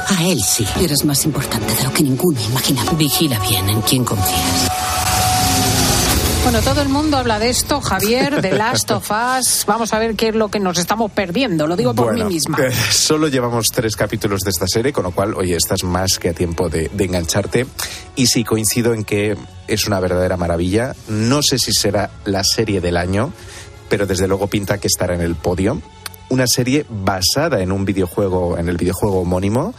A 0.10 0.26
él 0.26 0.42
sí. 0.42 0.66
Eres 0.82 1.04
más 1.04 1.26
importante 1.26 1.76
de 1.76 1.84
lo 1.84 1.94
que 1.94 2.04
ninguno 2.04 2.40
imagina. 2.50 2.84
Vigila 2.98 3.38
bien 3.40 3.70
en 3.70 3.82
quién 3.82 4.06
confías. 4.06 4.68
Bueno, 6.50 6.62
todo 6.62 6.82
el 6.82 6.88
mundo 6.88 7.18
habla 7.18 7.40
de 7.40 7.50
esto, 7.50 7.82
Javier, 7.82 8.42
de 8.42 8.52
Last 8.58 8.90
of 8.92 9.12
Us. 9.12 9.66
Vamos 9.68 9.92
a 9.94 10.00
ver 10.00 10.16
qué 10.16 10.30
es 10.30 10.36
lo 10.36 10.48
que 10.48 10.62
nos 10.62 10.78
estamos 10.78 11.12
perdiendo. 11.12 11.68
Lo 11.68 11.76
digo 11.76 11.94
por 11.94 12.06
Bueno, 12.14 12.24
mí 12.26 12.36
misma. 12.36 12.58
eh, 12.64 12.72
solo 12.90 13.28
llevamos 13.28 13.68
tres 13.68 13.98
capítulos 13.98 14.40
de 14.44 14.52
esta 14.52 14.66
serie, 14.66 14.94
con 14.94 15.04
lo 15.04 15.12
cual, 15.12 15.34
oye, 15.34 15.58
estás 15.58 15.84
más 15.84 16.18
que 16.18 16.30
a 16.30 16.34
tiempo 16.34 16.70
de, 16.70 16.90
de 16.94 17.04
engancharte. 17.04 17.68
Y 18.16 18.28
sí, 18.28 18.46
coincido 18.46 18.94
en 18.94 19.04
que 19.04 19.36
es 19.68 19.88
una 19.88 20.00
verdadera 20.00 20.38
maravilla. 20.38 20.96
No 21.10 21.42
sé 21.44 21.60
si 21.60 21.74
será 21.74 22.12
la 22.24 22.46
serie 22.46 22.80
del 22.80 22.96
año, 22.96 23.34
pero 23.90 24.08
desde 24.08 24.30
luego 24.30 24.48
pinta 24.48 24.78
que 24.78 24.88
estará 24.88 25.16
en 25.16 25.22
el 25.22 25.36
podio. 25.36 25.82
Una 26.30 26.48
serie 26.48 26.86
basada 26.90 27.60
en 27.62 27.74
un 27.74 27.84
videojuego, 27.84 28.58
en 28.58 28.70
el 28.70 28.78
videojuego 28.78 29.20
homónimo, 29.20 29.74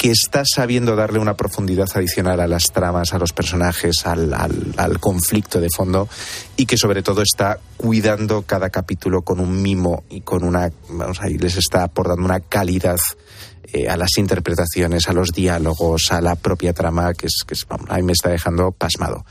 que 0.00 0.10
está 0.10 0.44
sabiendo 0.46 0.96
darle 0.96 1.18
una 1.18 1.36
profundidad 1.36 1.86
adicional 1.94 2.40
a 2.40 2.46
las 2.46 2.72
tramas, 2.72 3.12
a 3.12 3.18
los 3.18 3.34
personajes, 3.34 4.06
al, 4.06 4.32
al- 4.32 4.98
conflicto 4.98 5.60
de 5.60 5.68
fondo 5.76 6.08
y 6.56 6.64
que 6.64 6.78
sobre 6.78 7.02
todo 7.02 7.20
está 7.20 7.58
cuidando 7.76 8.40
cada 8.40 8.70
capítulo 8.70 9.20
con 9.20 9.40
un 9.40 9.60
mimo 9.60 10.04
y 10.08 10.22
con 10.22 10.42
una, 10.42 10.72
vamos 10.88 11.20
ahí, 11.20 11.36
les 11.36 11.58
está 11.58 11.82
aportando 11.84 12.24
una 12.24 12.40
calidad 12.40 12.96
eh, 13.74 13.90
a 13.90 13.98
las 13.98 14.16
interpretaciones, 14.16 15.06
a 15.06 15.12
los 15.12 15.32
diálogos, 15.32 16.10
a 16.12 16.22
la 16.22 16.34
propia 16.34 16.72
trama, 16.72 17.12
que 17.12 17.26
es, 17.26 17.44
que 17.46 17.52
es 17.52 17.66
a 17.68 17.96
mí 17.96 18.02
me 18.02 18.12
está 18.12 18.30
dejando 18.30 18.72
pasmado. 18.72 19.26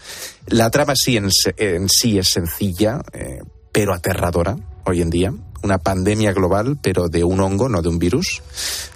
La 0.46 0.70
trama 0.70 0.94
sí 0.96 1.18
en 1.18 1.32
sí 1.90 2.20
es 2.20 2.28
sencilla, 2.30 3.02
eh, 3.14 3.40
pero 3.72 3.92
aterradora 3.96 4.56
hoy 4.86 5.02
en 5.02 5.10
día. 5.10 5.34
Una 5.64 5.78
pandemia 5.78 6.32
global, 6.34 6.78
pero 6.82 7.10
de 7.10 7.24
un 7.24 7.40
hongo, 7.40 7.70
no 7.70 7.82
de 7.82 7.90
un 7.90 8.00
virus. 8.00 8.42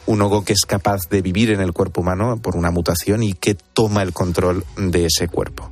Un 0.05 0.21
hongo 0.21 0.43
que 0.43 0.53
es 0.53 0.61
capaz 0.65 1.01
de 1.09 1.21
vivir 1.21 1.51
en 1.51 1.61
el 1.61 1.73
cuerpo 1.73 2.01
humano 2.01 2.37
por 2.37 2.55
una 2.55 2.71
mutación 2.71 3.23
y 3.23 3.33
que 3.33 3.55
toma 3.55 4.01
el 4.01 4.13
control 4.13 4.65
de 4.77 5.05
ese 5.05 5.27
cuerpo. 5.27 5.69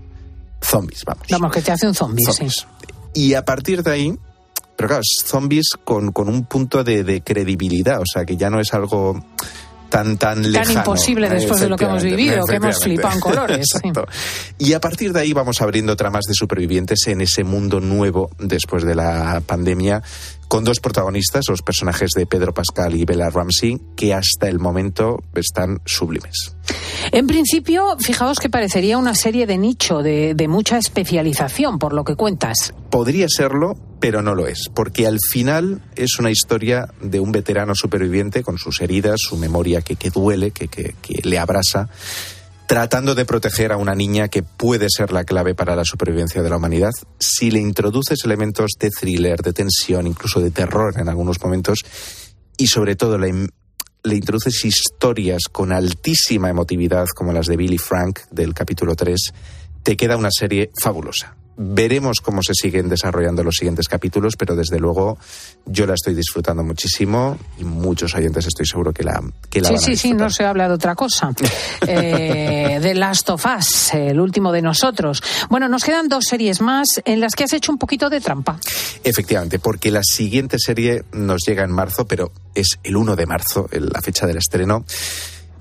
Zombies, 0.63 1.03
vamos. 1.05 1.27
Vamos, 1.29 1.51
que 1.51 1.61
te 1.61 1.71
hace 1.71 1.87
un 1.87 1.95
zombie, 1.95 2.25
sí. 2.25 2.33
Zombies. 2.33 2.67
Y 3.13 3.33
a 3.33 3.43
partir 3.43 3.83
de 3.83 3.91
ahí, 3.91 4.17
pero 4.75 4.87
claro, 4.87 5.01
es 5.01 5.23
zombies 5.25 5.71
con, 5.83 6.11
con 6.11 6.29
un 6.29 6.45
punto 6.45 6.83
de, 6.83 7.03
de 7.03 7.21
credibilidad, 7.21 7.99
o 7.99 8.05
sea, 8.05 8.25
que 8.25 8.37
ya 8.37 8.49
no 8.49 8.59
es 8.59 8.73
algo 8.73 9.23
tan, 9.91 10.17
tan 10.17 10.41
lejano. 10.51 10.73
Tan 10.73 10.77
imposible 10.77 11.29
después 11.29 11.59
de 11.59 11.69
lo 11.69 11.77
que 11.77 11.83
hemos 11.83 12.01
vivido, 12.01 12.45
que 12.45 12.55
hemos 12.55 12.79
flipado 12.79 13.13
en 13.13 13.19
colores. 13.19 13.67
sí. 13.69 13.89
Exacto. 13.89 14.07
Y 14.57 14.73
a 14.73 14.79
partir 14.79 15.13
de 15.13 15.19
ahí 15.19 15.33
vamos 15.33 15.61
abriendo 15.61 15.95
tramas 15.95 16.23
de 16.27 16.33
supervivientes 16.33 17.05
en 17.07 17.21
ese 17.21 17.43
mundo 17.43 17.79
nuevo 17.79 18.31
después 18.39 18.83
de 18.83 18.95
la 18.95 19.43
pandemia, 19.45 20.01
con 20.51 20.65
dos 20.65 20.81
protagonistas, 20.81 21.45
los 21.47 21.61
personajes 21.61 22.09
de 22.13 22.25
Pedro 22.25 22.53
Pascal 22.53 22.93
y 22.95 23.05
Bella 23.05 23.29
Ramsey, 23.29 23.79
que 23.95 24.13
hasta 24.13 24.49
el 24.49 24.59
momento 24.59 25.23
están 25.33 25.79
sublimes. 25.85 26.57
En 27.13 27.25
principio, 27.25 27.95
fijaos 27.99 28.37
que 28.37 28.49
parecería 28.49 28.97
una 28.97 29.15
serie 29.15 29.47
de 29.47 29.57
nicho, 29.57 29.99
de, 29.99 30.35
de 30.35 30.47
mucha 30.49 30.77
especialización, 30.77 31.79
por 31.79 31.93
lo 31.93 32.03
que 32.03 32.17
cuentas. 32.17 32.73
Podría 32.89 33.27
serlo, 33.29 33.77
pero 34.01 34.21
no 34.21 34.35
lo 34.35 34.45
es, 34.45 34.69
porque 34.75 35.07
al 35.07 35.19
final 35.29 35.81
es 35.95 36.19
una 36.19 36.31
historia 36.31 36.89
de 37.01 37.21
un 37.21 37.31
veterano 37.31 37.73
superviviente 37.73 38.43
con 38.43 38.57
sus 38.57 38.81
heridas, 38.81 39.21
su 39.21 39.37
memoria 39.37 39.81
que, 39.81 39.95
que 39.95 40.09
duele, 40.09 40.51
que, 40.51 40.67
que- 40.67 40.95
que 41.01 41.21
le 41.23 41.39
abrasa, 41.39 41.87
tratando 42.71 43.15
de 43.15 43.25
proteger 43.25 43.73
a 43.73 43.75
una 43.75 43.95
niña 43.95 44.29
que 44.29 44.43
puede 44.43 44.87
ser 44.89 45.11
la 45.11 45.25
clave 45.25 45.53
para 45.53 45.75
la 45.75 45.83
supervivencia 45.83 46.41
de 46.41 46.49
la 46.49 46.55
humanidad. 46.55 46.93
Si 47.19 47.51
le 47.51 47.59
introduces 47.59 48.23
elementos 48.23 48.71
de 48.79 48.89
thriller, 48.89 49.41
de 49.41 49.51
tensión, 49.51 50.07
incluso 50.07 50.39
de 50.39 50.51
terror 50.51 50.93
en 50.97 51.09
algunos 51.09 51.41
momentos, 51.43 51.79
y 52.55 52.67
sobre 52.67 52.95
todo 52.95 53.17
le, 53.17 53.49
introduces 54.05 54.63
historias 54.63 55.41
con 55.51 55.73
altísima 55.73 56.49
emotividad, 56.49 57.07
como 57.13 57.33
las 57.33 57.47
de 57.47 57.57
Billy 57.57 57.77
Frank 57.77 58.21
del 58.31 58.53
capítulo 58.53 58.95
3, 58.95 59.19
te 59.83 59.97
queda 59.97 60.15
una 60.15 60.31
serie 60.31 60.71
fabulosa. 60.81 61.35
Veremos 61.57 62.21
cómo 62.21 62.41
se 62.43 62.53
siguen 62.53 62.89
desarrollando 62.89 63.43
los 63.43 63.55
siguientes 63.55 63.87
capítulos, 63.87 64.35
pero 64.37 64.55
desde 64.55 64.79
luego 64.79 65.17
yo 65.65 65.85
la 65.85 65.93
estoy 65.93 66.15
disfrutando 66.15 66.63
muchísimo 66.63 67.37
y 67.59 67.63
muchos 67.63 68.15
oyentes 68.15 68.47
estoy 68.47 68.65
seguro 68.65 68.93
que 68.93 69.03
la, 69.03 69.21
que 69.49 69.61
la 69.61 69.67
Sí, 69.67 69.73
van 69.73 69.83
a 69.83 69.85
sí, 69.85 69.95
sí, 69.95 70.13
no 70.13 70.29
se 70.29 70.45
habla 70.45 70.67
de 70.67 70.73
otra 70.73 70.95
cosa. 70.95 71.31
Eh, 71.87 72.79
The 72.81 72.93
Last 72.95 73.29
of 73.31 73.45
Us, 73.45 73.93
el 73.93 74.19
último 74.19 74.51
de 74.51 74.61
nosotros. 74.61 75.21
Bueno, 75.49 75.67
nos 75.67 75.83
quedan 75.83 76.07
dos 76.07 76.25
series 76.29 76.61
más 76.61 76.87
en 77.05 77.19
las 77.19 77.33
que 77.33 77.43
has 77.43 77.53
hecho 77.53 77.71
un 77.71 77.77
poquito 77.77 78.09
de 78.09 78.21
trampa. 78.21 78.59
Efectivamente, 79.03 79.59
porque 79.59 79.91
la 79.91 80.03
siguiente 80.03 80.57
serie 80.59 81.03
nos 81.11 81.41
llega 81.45 81.63
en 81.63 81.71
marzo, 81.71 82.05
pero 82.05 82.31
es 82.55 82.79
el 82.83 82.95
1 82.95 83.15
de 83.15 83.25
marzo, 83.25 83.67
la 83.71 84.01
fecha 84.01 84.25
del 84.25 84.37
estreno, 84.37 84.85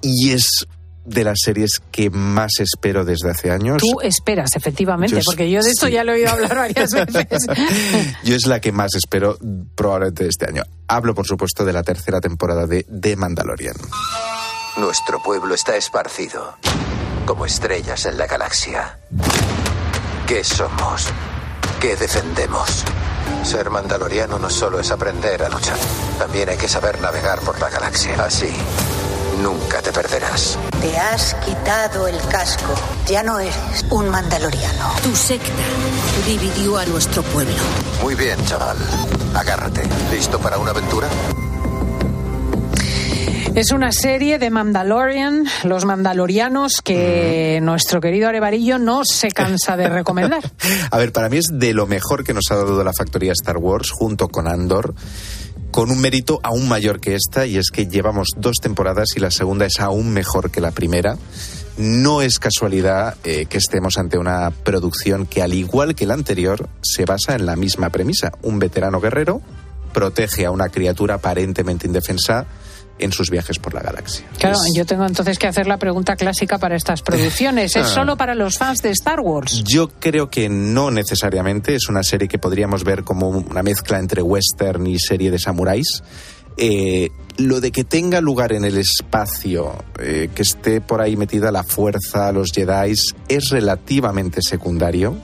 y 0.03 0.31
es 0.31 0.67
de 1.11 1.25
las 1.25 1.39
series 1.45 1.81
que 1.91 2.09
más 2.11 2.53
espero 2.61 3.05
desde 3.05 3.31
hace 3.31 3.51
años. 3.51 3.79
Tú 3.79 4.01
esperas, 4.01 4.51
efectivamente, 4.57 5.17
Yo- 5.17 5.23
porque 5.25 5.51
yo 5.51 5.63
de 5.63 5.71
esto 5.71 5.87
sí. 5.87 5.93
ya 5.93 6.05
lo 6.05 6.13
he 6.13 6.17
oído 6.17 6.31
hablar 6.31 6.55
varias 6.57 6.91
veces. 7.13 7.47
Yo 8.25 8.35
es 8.37 8.47
la 8.47 8.61
que 8.61 8.73
más 8.73 8.95
espero 8.95 9.37
probablemente 9.75 10.25
de 10.25 10.31
este 10.31 10.47
año. 10.47 10.63
Hablo, 10.89 11.15
por 11.15 11.27
supuesto, 11.27 11.65
de 11.65 11.73
la 11.73 11.83
tercera 11.83 12.21
temporada 12.21 12.67
de 12.67 12.85
The 12.85 13.17
Mandalorian. 13.17 13.75
Nuestro 14.77 15.23
pueblo 15.23 15.55
está 15.55 15.77
esparcido, 15.77 16.57
como 17.27 17.45
estrellas 17.47 18.07
en 18.07 18.17
la 18.17 18.27
galaxia. 18.27 18.99
¿Qué 20.27 20.45
somos? 20.45 21.07
¿Qué 21.81 21.97
defendemos? 21.97 22.85
Ser 23.45 23.71
mandaloriano 23.71 24.39
no 24.39 24.51
solo 24.51 24.81
es 24.81 24.91
aprender 24.91 25.43
a 25.43 25.49
luchar, 25.49 25.77
también 26.19 26.49
hay 26.51 26.57
que 26.57 26.69
saber 26.69 27.01
navegar 27.01 27.41
por 27.41 27.59
la 27.61 27.69
galaxia. 27.71 28.15
Así, 28.25 28.49
nunca 29.43 29.83
te 29.83 29.93
perderás. 29.93 30.59
Te 30.81 30.97
has 30.97 31.35
quitado 31.45 32.07
el 32.07 32.19
casco. 32.31 32.75
Ya 33.07 33.23
no 33.23 33.39
eres 33.39 33.85
un 33.91 34.09
mandaloriano. 34.09 34.95
Tu 35.03 35.15
secta 35.15 35.65
dividió 36.27 36.79
a 36.79 36.87
nuestro 36.87 37.23
pueblo. 37.23 37.55
Muy 38.03 38.15
bien, 38.15 38.43
chaval. 38.47 38.77
Agárrate. 39.35 39.83
¿Listo 40.11 40.39
para 40.39 40.59
una 40.59 40.71
aventura? 40.71 41.09
Es 43.55 43.73
una 43.73 43.91
serie 43.91 44.39
de 44.39 44.49
Mandalorian, 44.49 45.45
los 45.65 45.85
mandalorianos, 45.85 46.81
que 46.83 47.59
nuestro 47.61 48.01
querido 48.01 48.29
Arevarillo 48.29 48.79
no 48.79 49.05
se 49.05 49.33
cansa 49.33 49.77
de 49.77 49.89
recomendar. 49.89 50.45
A 50.91 50.99
ver, 50.99 51.13
para 51.13 51.29
mí 51.29 51.39
es 51.39 51.47
de 51.51 51.75
lo 51.75 51.89
mejor 51.89 52.23
que 52.23 52.33
nos 52.33 52.45
ha 52.51 52.55
dado 52.55 52.83
la 52.85 52.93
factoría 52.93 53.33
Star 53.33 53.57
Wars 53.57 53.91
junto 53.91 54.29
con 54.29 54.47
Andor. 54.47 54.95
Con 55.71 55.93
un 55.93 56.01
mérito 56.01 56.41
aún 56.43 56.69
mayor 56.69 57.01
que 57.01 57.15
esta, 57.15 57.47
y 57.47 57.57
es 57.57 57.71
que 57.71 57.87
llevamos 57.87 58.29
dos 58.37 58.57
temporadas 58.61 59.11
y 59.17 59.21
la 59.21 59.31
segunda 59.31 59.67
es 59.67 59.79
aún 59.79 60.11
mejor 60.11 60.51
que 60.51 60.61
la 60.61 60.73
primera. 60.73 61.17
No 61.79 62.23
es 62.23 62.39
casualidad 62.39 63.17
eh, 63.25 63.47
que 63.47 63.59
estemos 63.59 63.97
ante 63.97 64.19
una 64.19 64.51
producción 64.51 65.27
que, 65.27 65.43
al 65.43 65.55
igual 65.55 65.95
que 65.95 66.07
la 66.07 66.15
anterior, 66.15 66.69
se 66.83 67.05
basa 67.05 67.37
en 67.37 67.47
la 67.47 67.55
misma 67.55 67.91
premisa. 67.91 68.33
Un 68.43 68.59
veterano 68.59 69.01
guerrero 69.01 69.41
protege 69.93 70.45
a 70.45 70.51
una 70.51 70.69
criatura 70.69 71.15
aparentemente 71.15 71.87
indefensa 71.87 72.47
en 73.01 73.13
sus 73.13 73.31
viajes 73.31 73.59
por 73.59 73.75
la 73.75 73.81
galaxia. 73.81 74.25
Claro, 74.39 74.59
yo 74.75 74.85
tengo 74.87 75.07
entonces 75.07 75.39
que 75.39 75.47
hacer 75.47 75.67
la 75.67 75.79
pregunta 75.79 76.17
clásica 76.17 76.59
para 76.59 76.77
estas 76.77 77.03
producciones. 77.03 77.75
¿Es 77.77 77.87
Ah. 77.87 77.89
solo 77.95 78.17
para 78.17 78.35
los 78.35 78.59
fans 78.59 78.83
de 78.83 78.91
Star 78.91 79.21
Wars? 79.21 79.63
Yo 79.65 79.89
creo 79.89 80.31
que 80.31 80.49
no 80.49 80.91
necesariamente. 80.91 81.75
Es 81.75 81.89
una 81.89 82.03
serie 82.03 82.29
que 82.29 82.39
podríamos 82.39 82.85
ver 82.85 83.05
como 83.05 83.29
una 83.29 83.63
mezcla 83.63 83.99
entre 83.99 84.23
western 84.23 84.87
y 84.87 84.99
serie 84.99 85.31
de 85.31 85.39
samuráis. 85.39 86.03
Eh, 86.57 87.11
lo 87.39 87.61
de 87.61 87.73
que 87.73 87.85
tenga 87.85 88.21
lugar 88.21 88.53
en 88.53 88.65
el 88.65 88.77
espacio, 88.77 89.73
eh, 89.99 90.29
que 90.35 90.43
esté 90.43 90.81
por 90.81 91.01
ahí 91.01 91.17
metida 91.17 91.51
la 91.51 91.63
fuerza, 91.65 92.31
los 92.33 92.51
Jedi, 92.53 92.95
es 93.29 93.49
relativamente 93.51 94.43
secundario. 94.43 95.17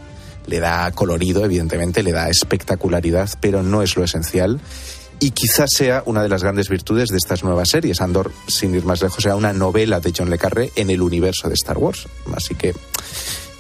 Le 0.47 0.61
da 0.61 0.91
colorido, 0.93 1.45
evidentemente, 1.45 2.03
le 2.03 2.13
da 2.13 2.31
espectacularidad, 2.31 3.29
pero 3.41 3.63
no 3.63 3.83
es 3.83 3.97
lo 3.97 4.05
esencial. 4.05 4.61
Y 5.19 5.31
quizás 5.31 5.71
sea 5.75 6.03
una 6.07 6.23
de 6.23 6.29
las 6.29 6.43
grandes 6.43 6.69
virtudes 6.69 7.09
de 7.09 7.17
estas 7.17 7.43
nuevas 7.43 7.71
series. 7.71 8.01
Andor, 8.01 8.33
sin 8.49 8.75
ir 8.75 8.85
más 8.85 9.03
lejos, 9.03 9.23
sea 9.23 9.35
una 9.35 9.53
novela 9.53 10.01
de 10.01 10.13
John 10.17 10.31
Le 10.31 10.39
Carré 10.39 10.73
en 10.77 10.91
el 10.91 11.01
universo 11.01 11.49
de 11.49 11.55
Star 11.55 11.79
Wars. 11.79 12.07
Así 12.35 12.55
que 12.55 12.75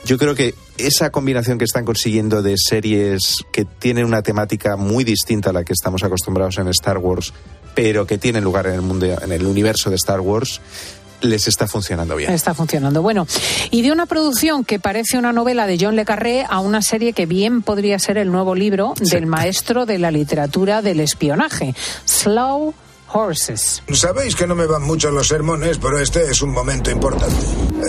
yo 0.05 0.19
creo 0.19 0.35
que 0.35 0.55
esa 0.79 1.11
combinación 1.11 1.59
que 1.59 1.65
están 1.65 1.85
consiguiendo 1.85 2.43
de 2.43 2.55
series 2.57 3.39
que 3.51 3.65
tienen 3.65 4.05
una 4.05 4.23
temática 4.23 4.77
muy 4.77 5.03
distinta 5.03 5.51
a 5.51 5.53
la 5.53 5.65
que 5.65 5.73
estamos 5.73 6.05
acostumbrados 6.05 6.59
en 6.59 6.69
Star 6.69 6.99
Wars, 6.99 7.33
pero 7.75 8.07
que 8.07 8.17
tienen 8.17 8.45
lugar 8.45 8.67
en 8.67 8.75
el 8.75 8.83
mundo, 8.83 9.07
en 9.07 9.33
el 9.33 9.47
universo 9.47 9.91
de 9.91 9.97
Star 9.97 10.21
Wars, 10.21 10.61
les 11.21 11.49
está 11.49 11.67
funcionando 11.67 12.17
bien. 12.17 12.31
Está 12.33 12.55
funcionando. 12.55 13.03
Bueno, 13.03 13.27
y 13.71 13.83
de 13.83 13.93
una 13.93 14.07
producción 14.07 14.65
que 14.65 14.79
parece 14.79 15.19
una 15.19 15.33
novela 15.33 15.67
de 15.67 15.79
John 15.81 15.97
Le 15.97 16.05
Carré 16.05 16.45
a 16.49 16.61
una 16.61 16.83
serie 16.83 17.13
que 17.13 17.27
bien 17.27 17.63
podría 17.63 17.99
ser 17.99 18.19
el 18.19 18.31
nuevo 18.31 18.55
libro 18.55 18.95
del 19.01 19.27
maestro 19.27 19.87
de 19.87 19.99
la 19.99 20.11
literatura 20.11 20.83
del 20.83 21.01
espionaje, 21.01 21.75
Slow 22.05 22.75
Horses. 23.13 23.83
Sabéis 23.93 24.35
que 24.35 24.47
no 24.47 24.55
me 24.55 24.67
van 24.67 24.83
mucho 24.83 25.11
los 25.11 25.29
sermones, 25.29 25.79
pero 25.79 25.99
este 25.99 26.31
es 26.31 26.43
un 26.43 26.51
momento 26.51 26.91
importante. 26.91 27.37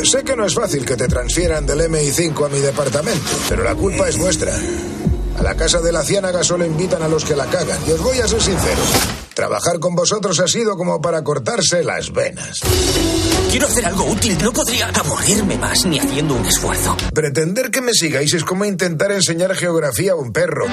Sé 0.04 0.24
que 0.24 0.36
no 0.36 0.46
es 0.46 0.54
fácil 0.54 0.86
que 0.86 0.96
te 0.96 1.08
transfieran 1.08 1.66
del 1.66 1.82
MI5 1.82 2.46
a 2.46 2.50
mi 2.50 2.60
departamento, 2.60 3.32
pero 3.50 3.64
la 3.64 3.76
culpa 3.76 4.08
es 4.08 4.18
vuestra. 4.18 4.54
A 5.38 5.44
la 5.44 5.56
casa 5.56 5.82
de 5.82 5.92
la 5.92 6.04
ciénaga 6.04 6.44
solo 6.44 6.66
invitan 6.66 7.02
a 7.04 7.08
los 7.08 7.24
que 7.24 7.36
la 7.36 7.46
cagan. 7.46 7.80
Y 7.88 7.92
os 7.92 8.02
voy 8.02 8.20
a 8.20 8.28
ser 8.28 8.42
sincero. 8.42 9.27
Trabajar 9.38 9.78
con 9.80 9.94
vosotros 9.94 10.40
ha 10.40 10.48
sido 10.48 10.76
como 10.76 11.00
para 11.00 11.24
cortarse 11.24 11.84
las 11.84 12.12
venas. 12.12 12.60
Quiero 13.52 13.68
hacer 13.68 13.86
algo 13.86 14.06
útil. 14.06 14.36
No 14.42 14.52
podría 14.52 14.88
aburrirme 14.88 15.60
más 15.60 15.86
ni 15.86 16.00
haciendo 16.00 16.34
un 16.34 16.44
esfuerzo. 16.44 16.98
Pretender 17.14 17.70
que 17.70 17.82
me 17.82 17.94
sigáis 17.94 18.34
es 18.34 18.44
como 18.44 18.66
intentar 18.66 19.12
enseñar 19.12 19.54
geografía 19.54 20.14
a 20.14 20.16
un 20.16 20.34
perro. 20.34 20.66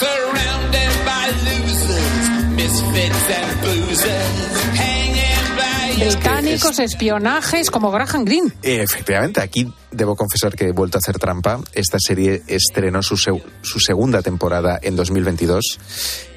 Surrounded 0.00 0.90
by 1.06 1.30
losers, 1.44 2.50
misfits 2.56 3.30
and 3.30 3.60
boozers, 3.62 4.76
hanging 4.76 5.56
by 5.56 5.96
your 5.96 6.08
Británicos, 6.08 6.80
espionajes 6.80 7.70
como 7.70 7.92
Graham 7.92 8.24
Greene. 8.24 8.52
Efectivamente, 8.62 9.40
aquí 9.40 9.72
debo 9.92 10.16
confesar 10.16 10.56
que 10.56 10.64
he 10.64 10.72
vuelto 10.72 10.98
a 10.98 11.00
hacer 11.00 11.20
trampa. 11.20 11.60
Esta 11.72 11.98
serie 12.00 12.42
estrenó 12.48 13.00
su, 13.00 13.16
su 13.16 13.78
segunda 13.78 14.22
temporada 14.22 14.80
en 14.82 14.96
2022. 14.96 15.78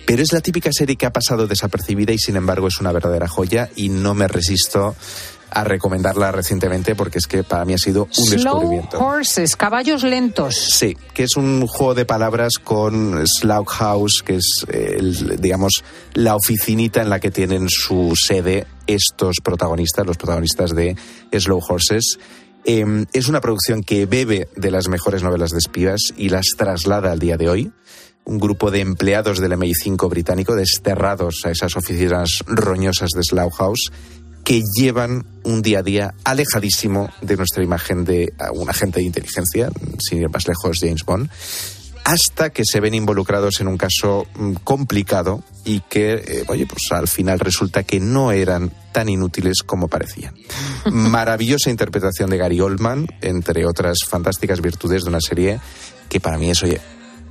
Pero 0.06 0.22
es 0.22 0.34
la 0.34 0.42
típica 0.42 0.70
serie 0.72 0.96
que 0.96 1.06
ha 1.06 1.14
pasado 1.14 1.48
desapercibida 1.48 2.14
y 2.14 2.18
sin 2.18 2.36
embargo 2.36 2.68
es 2.68 2.80
una 2.80 2.92
verdadera 2.92 3.28
joya 3.28 3.70
y 3.76 3.90
no 3.90 4.14
me 4.14 4.28
resisto 4.28 4.96
a 5.52 5.66
recomendarla 5.66 6.32
recientemente 6.32 6.96
porque 6.96 7.18
es 7.18 7.28
que 7.28 7.44
para 7.44 7.66
mí 7.66 7.74
ha 7.74 7.78
sido 7.78 8.04
un 8.06 8.26
Slow 8.26 8.38
descubrimiento. 8.38 9.00
Horses, 9.00 9.56
caballos 9.56 10.04
lentos. 10.04 10.56
Sí, 10.56 10.98
que 11.14 11.24
es 11.24 11.36
un 11.36 11.68
juego 11.68 11.94
de 11.94 12.06
palabras 12.06 12.54
con 12.64 13.22
Slough 13.28 13.68
House, 13.68 14.24
que 14.26 14.38
es, 14.38 14.66
eh, 14.70 14.96
el, 14.98 15.42
digamos, 15.42 15.84
la 16.14 16.36
oficinita 16.36 17.02
en 17.02 17.10
la 17.10 17.20
que 17.20 17.32
tienen 17.32 17.68
su 17.70 18.14
sede 18.16 18.66
estos 18.88 19.38
protagonistas, 19.44 20.06
los 20.06 20.18
protagonistas 20.18 20.74
de 20.74 20.96
Slow 21.38 21.62
Horses. 21.68 22.18
Eh, 22.64 23.06
es 23.12 23.28
una 23.28 23.42
producción 23.42 23.82
que 23.82 24.06
bebe 24.06 24.48
de 24.56 24.72
las 24.72 24.88
mejores 24.88 25.24
novelas 25.24 25.52
de 25.52 25.58
espías 25.58 26.14
y 26.16 26.30
las 26.30 26.46
traslada 26.58 27.12
al 27.12 27.20
día 27.20 27.38
de 27.38 27.50
hoy. 27.50 27.72
Un 28.26 28.40
grupo 28.40 28.72
de 28.72 28.80
empleados 28.80 29.40
del 29.40 29.54
MI5 29.54 30.10
británico 30.10 30.56
desterrados 30.56 31.42
a 31.46 31.52
esas 31.52 31.76
oficinas 31.76 32.44
roñosas 32.48 33.10
de 33.16 33.24
Slough 33.24 33.54
House 33.54 33.92
que 34.44 34.64
llevan 34.76 35.26
un 35.44 35.62
día 35.62 35.80
a 35.80 35.84
día 35.84 36.14
alejadísimo 36.24 37.10
de 37.22 37.38
nuestra 37.38 37.64
imagen 37.64 38.06
de 38.06 38.34
un 38.54 38.70
agente 38.70 39.00
de 39.00 39.06
inteligencia, 39.06 39.70
sin 40.00 40.20
ir 40.20 40.30
más 40.30 40.48
lejos, 40.48 40.80
James 40.82 41.04
Bond, 41.06 41.30
hasta 42.04 42.50
que 42.50 42.64
se 42.66 42.80
ven 42.80 42.94
involucrados 42.94 43.62
en 43.62 43.68
un 43.68 43.78
caso 43.78 44.26
mm, 44.36 44.54
complicado 44.64 45.44
y 45.64 45.82
que, 45.82 46.14
eh, 46.14 46.44
oye, 46.48 46.66
pues 46.66 46.82
al 46.92 47.08
final 47.08 47.40
resulta 47.40 47.84
que 47.84 48.00
no 48.00 48.32
eran 48.32 48.72
tan 48.92 49.10
inútiles 49.10 49.62
como 49.64 49.88
parecían. 49.88 50.34
Maravillosa 50.92 51.70
interpretación 51.70 52.30
de 52.30 52.38
Gary 52.38 52.60
Oldman, 52.60 53.08
entre 53.22 53.66
otras 53.66 54.00
fantásticas 54.08 54.62
virtudes 54.62 55.04
de 55.04 55.10
una 55.10 55.22
serie 55.22 55.60
que 56.10 56.20
para 56.20 56.38
mí 56.38 56.50
es, 56.50 56.64
oye, 56.64 56.82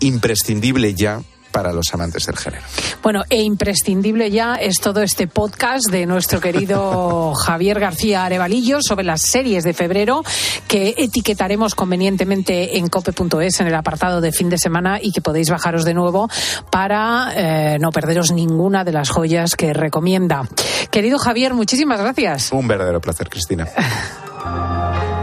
imprescindible 0.00 0.94
ya 0.94 1.22
para 1.50 1.72
los 1.72 1.92
amantes 1.92 2.26
del 2.26 2.36
género. 2.36 2.62
Bueno, 3.02 3.22
e 3.28 3.42
imprescindible 3.42 4.30
ya 4.30 4.54
es 4.54 4.76
todo 4.80 5.02
este 5.02 5.26
podcast 5.26 5.90
de 5.90 6.06
nuestro 6.06 6.40
querido 6.40 7.34
Javier 7.46 7.80
García 7.80 8.24
Arevalillo 8.24 8.80
sobre 8.82 9.04
las 9.04 9.22
series 9.22 9.64
de 9.64 9.74
febrero 9.74 10.22
que 10.68 10.94
etiquetaremos 10.96 11.74
convenientemente 11.74 12.78
en 12.78 12.88
cope.es 12.88 13.60
en 13.60 13.66
el 13.66 13.74
apartado 13.74 14.20
de 14.20 14.32
fin 14.32 14.48
de 14.48 14.58
semana 14.58 14.98
y 15.00 15.12
que 15.12 15.20
podéis 15.20 15.50
bajaros 15.50 15.84
de 15.84 15.94
nuevo 15.94 16.28
para 16.70 17.32
eh, 17.34 17.78
no 17.80 17.90
perderos 17.90 18.32
ninguna 18.32 18.84
de 18.84 18.92
las 18.92 19.10
joyas 19.10 19.56
que 19.56 19.72
recomienda. 19.72 20.48
Querido 20.90 21.18
Javier, 21.18 21.54
muchísimas 21.54 22.00
gracias. 22.00 22.52
Un 22.52 22.68
verdadero 22.68 23.00
placer, 23.00 23.28
Cristina. 23.28 23.66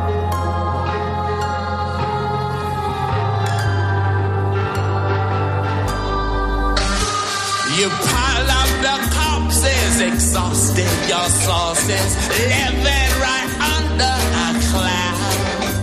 exhausted 10.08 10.90
your 11.08 11.28
sources, 11.46 12.10
living 12.50 13.12
right 13.26 13.52
under 13.76 14.16
a 14.46 14.50
cloud. 14.70 15.74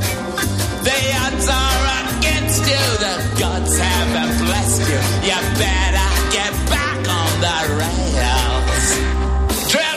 The 0.88 1.00
odds 1.24 1.48
are 1.48 1.84
against 2.18 2.62
you, 2.72 2.84
the 3.04 3.14
gods 3.40 3.78
haven't 3.78 4.34
blessed 4.46 4.84
you. 4.90 5.00
You 5.28 5.38
better 5.58 6.10
get 6.32 6.52
back 6.70 7.00
on 7.20 7.30
the 7.44 7.58
rails. 7.80 8.86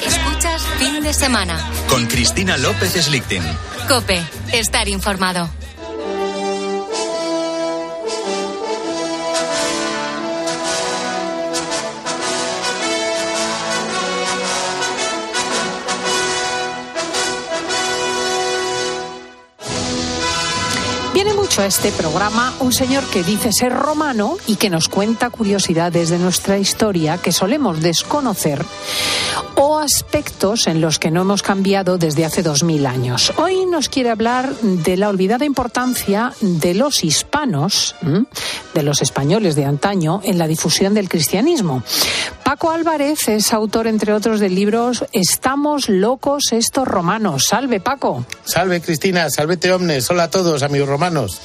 Escuchas 0.06 0.62
fin 0.80 1.04
de 1.04 1.13
semana. 1.13 1.58
Con 1.90 2.06
Cristina 2.08 2.58
López 2.58 2.94
Slichting. 2.94 3.44
Cope, 3.88 4.22
estar 4.52 4.88
informado. 4.88 5.50
A 21.58 21.65
este 21.65 21.91
programa 21.91 22.54
un 22.60 22.72
señor 22.72 23.04
que 23.06 23.24
dice 23.24 23.52
ser 23.52 23.74
romano 23.74 24.38
y 24.46 24.58
que 24.58 24.70
nos 24.70 24.89
cuenta 24.89 25.32
curiosidades 25.32 26.10
de 26.10 26.20
nuestra 26.20 26.60
historia 26.60 27.17
que 27.17 27.32
solemos 27.32 27.82
desconocer 27.82 28.63
o 29.67 29.80
aspectos 29.80 30.67
en 30.67 30.80
los 30.80 30.97
que 30.97 31.12
no 31.12 31.21
hemos 31.21 31.43
cambiado 31.43 31.97
desde 31.97 32.23
hace 32.23 32.41
dos 32.41 32.63
mil 32.63 32.86
años. 32.86 33.34
Hoy 33.36 33.65
nos 33.65 33.89
quiere 33.89 34.10
hablar 34.10 34.56
de 34.62 34.95
la 34.95 35.10
olvidada 35.10 35.43
importancia 35.43 36.32
de 36.39 36.73
los 36.73 37.03
hispanos, 37.03 37.93
de 38.73 38.84
los 38.84 39.01
españoles 39.01 39.56
de 39.56 39.65
antaño, 39.65 40.21
en 40.23 40.38
la 40.38 40.47
difusión 40.47 40.93
del 40.93 41.10
cristianismo. 41.10 41.84
Paco 42.45 42.71
Álvarez 42.71 43.27
es 43.27 43.51
autor, 43.51 43.88
entre 43.88 44.13
otros, 44.13 44.39
del 44.39 44.56
libro 44.56 44.91
Estamos 45.12 45.89
locos 45.89 46.53
estos 46.53 46.88
romanos. 46.88 47.47
Salve, 47.47 47.82
Paco. 47.82 48.25
Salve 48.45 48.80
Cristina, 48.80 49.30
salvete 49.30 49.73
omnes, 49.73 50.10
hola 50.10 50.23
a 50.23 50.30
todos 50.30 50.63
amigos 50.63 50.88
romanos. 50.88 51.41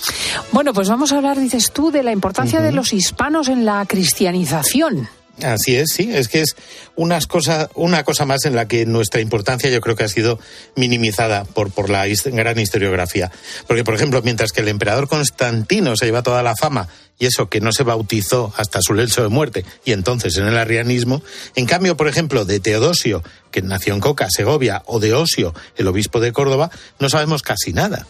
Bueno, 0.52 0.72
pues 0.72 0.88
vamos 0.88 1.10
a 1.10 1.16
hablar, 1.16 1.40
dices 1.40 1.72
tú, 1.72 1.90
de 1.90 2.04
la 2.04 2.12
importancia 2.12 2.60
de 2.60 2.70
los 2.70 2.92
hispanos 2.92 3.48
en 3.48 3.64
la 3.64 3.84
cristianización. 3.84 5.08
Así 5.40 5.76
es, 5.76 5.90
sí, 5.92 6.10
es 6.12 6.28
que 6.28 6.42
es 6.42 6.56
unas 6.94 7.26
cosa, 7.26 7.70
una 7.74 8.04
cosa 8.04 8.26
más 8.26 8.44
en 8.44 8.54
la 8.54 8.68
que 8.68 8.84
nuestra 8.84 9.20
importancia 9.20 9.70
yo 9.70 9.80
creo 9.80 9.96
que 9.96 10.04
ha 10.04 10.08
sido 10.08 10.38
minimizada 10.76 11.44
por, 11.44 11.70
por 11.70 11.88
la 11.88 12.06
gran 12.06 12.58
historiografía. 12.58 13.32
Porque, 13.66 13.82
por 13.82 13.94
ejemplo, 13.94 14.20
mientras 14.22 14.52
que 14.52 14.60
el 14.60 14.68
emperador 14.68 15.08
Constantino 15.08 15.96
se 15.96 16.04
lleva 16.04 16.22
toda 16.22 16.42
la 16.42 16.54
fama 16.54 16.88
y 17.18 17.26
eso 17.26 17.48
que 17.48 17.60
no 17.60 17.72
se 17.72 17.84
bautizó 17.84 18.52
hasta 18.56 18.80
su 18.82 18.94
lecho 18.94 19.22
de 19.22 19.28
muerte 19.28 19.64
y 19.84 19.92
entonces 19.92 20.36
en 20.36 20.46
el 20.46 20.56
arrianismo, 20.56 21.22
en 21.54 21.66
cambio, 21.66 21.96
por 21.96 22.08
ejemplo, 22.08 22.44
de 22.44 22.60
Teodosio, 22.60 23.22
que 23.50 23.62
nació 23.62 23.94
en 23.94 24.00
Coca, 24.00 24.28
Segovia, 24.30 24.82
o 24.86 24.98
de 24.98 25.12
Osio, 25.12 25.54
el 25.76 25.86
obispo 25.86 26.20
de 26.20 26.32
Córdoba, 26.32 26.70
no 26.98 27.10
sabemos 27.10 27.42
casi 27.42 27.72
nada. 27.74 28.06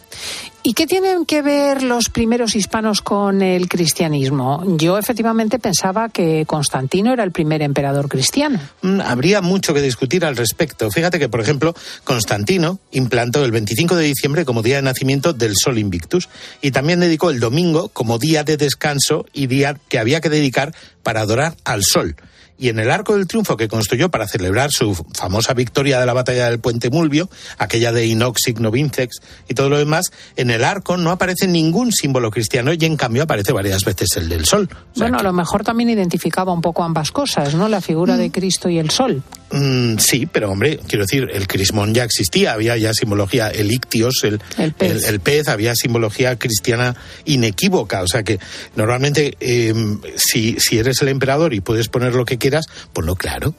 ¿Y 0.65 0.73
qué 0.73 0.87
tienen 0.87 1.25
que 1.25 1.41
ver 1.41 1.83
los 1.83 2.07
primeros 2.07 2.55
hispanos 2.55 3.01
con 3.01 3.41
el 3.41 3.67
cristianismo? 3.67 4.63
Yo 4.77 4.97
efectivamente 4.97 5.59
pensaba 5.59 6.07
que 6.07 6.45
Constantino 6.47 7.11
era 7.11 7.25
el 7.25 7.33
primer 7.33 7.61
emperador 7.61 8.07
cristiano. 8.07 8.61
Mm, 8.81 9.01
Habría 9.01 9.41
mucho 9.41 9.73
que 9.73 9.81
discutir 9.81 10.23
al 10.23 10.37
respecto. 10.37 10.89
Fíjate 10.89 11.19
que, 11.19 11.27
por 11.27 11.41
ejemplo, 11.41 11.75
Constantino 12.05 12.79
implantó 12.91 13.43
el 13.43 13.51
25 13.51 13.97
de 13.97 14.05
diciembre 14.05 14.45
como 14.45 14.61
día 14.61 14.77
de 14.77 14.83
nacimiento 14.83 15.33
del 15.33 15.55
Sol 15.61 15.77
Invictus 15.77 16.29
y 16.61 16.71
también 16.71 17.01
dedicó 17.01 17.29
el 17.29 17.41
domingo 17.41 17.89
como 17.89 18.17
día 18.17 18.45
de 18.45 18.55
descanso 18.55 18.92
y 19.33 19.47
día 19.47 19.77
que 19.89 19.99
había 19.99 20.21
que 20.21 20.29
dedicar 20.29 20.73
para 21.03 21.21
adorar 21.21 21.55
al 21.63 21.83
Sol. 21.83 22.15
Y 22.57 22.69
en 22.69 22.79
el 22.79 22.91
arco 22.91 23.15
del 23.15 23.27
triunfo 23.27 23.57
que 23.57 23.67
construyó 23.67 24.09
para 24.09 24.27
celebrar 24.27 24.71
su 24.71 24.95
famosa 25.13 25.53
victoria 25.53 25.99
de 25.99 26.05
la 26.05 26.13
batalla 26.13 26.49
del 26.49 26.59
Puente 26.59 26.89
Mulvio, 26.89 27.29
aquella 27.57 27.91
de 27.91 28.05
Inox 28.05 28.41
Signo 28.45 28.71
Vincex 28.71 29.21
y 29.49 29.53
todo 29.53 29.69
lo 29.69 29.77
demás, 29.77 30.11
en 30.35 30.51
el 30.51 30.63
arco 30.63 30.95
no 30.97 31.11
aparece 31.11 31.47
ningún 31.47 31.91
símbolo 31.91 32.31
cristiano 32.31 32.71
y 32.71 32.85
en 32.85 32.95
cambio 32.95 33.23
aparece 33.23 33.51
varias 33.51 33.83
veces 33.83 34.15
el 34.17 34.29
del 34.29 34.45
sol. 34.45 34.69
bueno, 34.95 35.17
a 35.17 35.23
lo 35.23 35.33
mejor 35.33 35.63
también 35.63 35.89
identificaba 35.89 36.53
un 36.53 36.61
poco 36.61 36.83
ambas 36.83 37.11
cosas, 37.11 37.55
¿no? 37.55 37.67
La 37.67 37.81
figura 37.81 38.17
de 38.17 38.31
Cristo 38.31 38.69
y 38.69 38.77
el 38.77 38.91
sol. 38.91 39.23
Mm, 39.55 39.99
sí, 39.99 40.25
pero 40.25 40.49
hombre, 40.49 40.79
quiero 40.87 41.05
decir, 41.05 41.27
el 41.31 41.47
crismón 41.47 41.93
ya 41.93 42.03
existía, 42.03 42.53
había 42.53 42.75
ya 42.75 42.91
simbología, 42.91 43.49
el 43.49 43.71
ictios, 43.71 44.23
el, 44.23 44.41
El 44.57 44.73
pez. 44.73 45.07
el 45.07 45.19
pez, 45.19 45.47
había 45.47 45.75
simbología 45.75 46.39
cristiana 46.39 46.95
inequívoca. 47.25 48.01
O 48.01 48.07
sea 48.07 48.23
que 48.23 48.39
normalmente, 48.75 49.37
eh, 49.39 49.71
si, 50.15 50.59
si 50.59 50.79
eres 50.79 51.03
el 51.03 51.09
emperador 51.09 51.53
y 51.53 51.61
puedes 51.61 51.87
poner 51.87 52.15
lo 52.15 52.25
que 52.25 52.39
quieras, 52.39 52.65
ponlo 52.93 53.15
claro. 53.15 53.53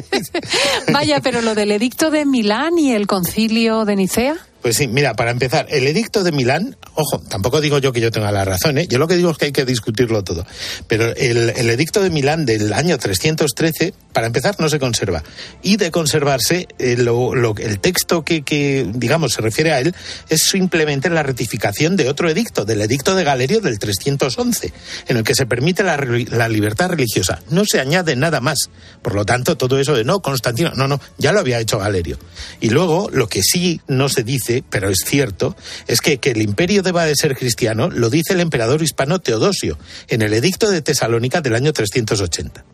Vaya, 0.92 1.20
pero 1.20 1.42
lo 1.42 1.54
del 1.54 1.72
edicto 1.72 2.10
de 2.10 2.24
Milán 2.24 2.78
y 2.78 2.92
el 2.92 3.06
concilio 3.06 3.84
de 3.84 3.96
Nicea. 3.96 4.38
Pues 4.64 4.78
sí, 4.78 4.88
mira, 4.88 5.12
para 5.12 5.30
empezar, 5.30 5.66
el 5.68 5.86
edicto 5.86 6.24
de 6.24 6.32
Milán, 6.32 6.74
ojo, 6.94 7.18
tampoco 7.28 7.60
digo 7.60 7.76
yo 7.80 7.92
que 7.92 8.00
yo 8.00 8.10
tenga 8.10 8.32
la 8.32 8.46
razón, 8.46 8.78
¿eh? 8.78 8.86
yo 8.88 8.98
lo 8.98 9.06
que 9.06 9.14
digo 9.14 9.30
es 9.30 9.36
que 9.36 9.44
hay 9.44 9.52
que 9.52 9.66
discutirlo 9.66 10.24
todo, 10.24 10.46
pero 10.88 11.14
el, 11.14 11.50
edicto 11.68 12.00
de 12.02 12.08
Milán 12.08 12.46
del 12.46 12.72
año 12.72 12.96
313, 12.96 13.92
para 14.14 14.26
empezar, 14.26 14.54
no 14.58 14.70
se 14.70 14.78
conserva. 14.78 15.22
Y 15.62 15.76
de 15.76 15.90
conservarse, 15.90 16.66
eh, 16.78 16.96
lo- 16.96 17.34
lo- 17.34 17.54
el 17.58 17.78
texto 17.78 18.24
que, 18.24 18.86
digamos, 18.94 19.34
se 19.34 19.42
refiere 19.42 19.72
a 19.72 19.80
él 19.80 19.94
es 20.30 20.44
simplemente 20.44 21.10
la 21.10 21.22
ratificación 21.22 21.96
de 21.96 22.08
otro 22.08 22.30
edicto, 22.30 22.64
del 22.64 22.80
edicto 22.80 23.14
de 23.16 23.24
Galerio 23.24 23.60
del 23.60 23.78
311, 23.78 24.72
en 25.08 25.16
el 25.18 25.24
que 25.24 25.34
se 25.34 25.44
permite 25.44 25.82
la 25.82 26.48
libertad 26.48 26.88
religiosa. 26.88 27.42
No 27.50 27.66
se 27.66 27.80
añade 27.80 28.16
nada 28.16 28.40
más. 28.40 28.70
Por 29.02 29.14
lo 29.14 29.26
tanto, 29.26 29.58
todo 29.58 29.78
eso 29.78 29.92
de 29.94 30.04
no, 30.04 30.20
Constantino, 30.22 30.72
no, 30.74 30.88
no, 30.88 31.00
ya 31.18 31.32
lo 31.32 31.40
había 31.40 31.58
hecho 31.60 31.78
Galerio. 31.80 32.18
Y 32.62 32.70
luego, 32.70 33.10
lo 33.12 33.28
que 33.28 33.42
sí 33.42 33.82
no 33.88 34.08
se 34.08 34.22
dice, 34.22 34.53
pero 34.62 34.88
es 34.88 34.98
cierto, 35.04 35.56
es 35.86 36.00
que, 36.00 36.18
que 36.18 36.30
el 36.30 36.42
imperio 36.42 36.82
deba 36.82 37.04
de 37.04 37.16
ser 37.16 37.36
cristiano 37.36 37.88
lo 37.90 38.10
dice 38.10 38.34
el 38.34 38.40
emperador 38.40 38.82
hispano 38.82 39.20
Teodosio 39.20 39.78
en 40.08 40.22
el 40.22 40.32
edicto 40.34 40.70
de 40.70 40.82
Tesalónica 40.82 41.40
del 41.40 41.54
año 41.54 41.72
380. 41.72 42.64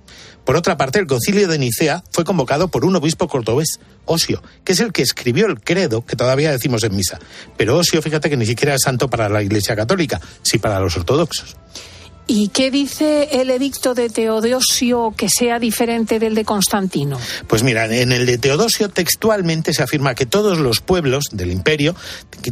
Por 0.44 0.56
otra 0.56 0.76
parte, 0.76 0.98
el 0.98 1.06
concilio 1.06 1.48
de 1.48 1.58
Nicea 1.58 2.02
fue 2.10 2.24
convocado 2.24 2.68
por 2.68 2.84
un 2.84 2.96
obispo 2.96 3.28
cordobés, 3.28 3.78
Osio, 4.06 4.42
que 4.64 4.72
es 4.72 4.80
el 4.80 4.92
que 4.92 5.02
escribió 5.02 5.46
el 5.46 5.60
credo 5.60 6.04
que 6.04 6.16
todavía 6.16 6.50
decimos 6.50 6.82
en 6.82 6.96
misa. 6.96 7.18
Pero 7.56 7.76
Osio, 7.76 8.02
fíjate 8.02 8.30
que 8.30 8.36
ni 8.36 8.46
siquiera 8.46 8.74
es 8.74 8.82
santo 8.82 9.08
para 9.08 9.28
la 9.28 9.42
Iglesia 9.42 9.76
Católica, 9.76 10.20
sí 10.42 10.58
para 10.58 10.80
los 10.80 10.96
ortodoxos. 10.96 11.56
¿Y 12.32 12.46
qué 12.50 12.70
dice 12.70 13.40
el 13.40 13.50
edicto 13.50 13.92
de 13.92 14.08
Teodosio 14.08 15.12
que 15.16 15.28
sea 15.28 15.58
diferente 15.58 16.20
del 16.20 16.36
de 16.36 16.44
Constantino? 16.44 17.18
Pues 17.48 17.64
mira, 17.64 17.86
en 17.86 18.12
el 18.12 18.24
de 18.24 18.38
Teodosio 18.38 18.88
textualmente 18.88 19.74
se 19.74 19.82
afirma 19.82 20.14
que 20.14 20.26
todos 20.26 20.60
los 20.60 20.80
pueblos 20.80 21.24
del 21.32 21.50
imperio 21.50 21.96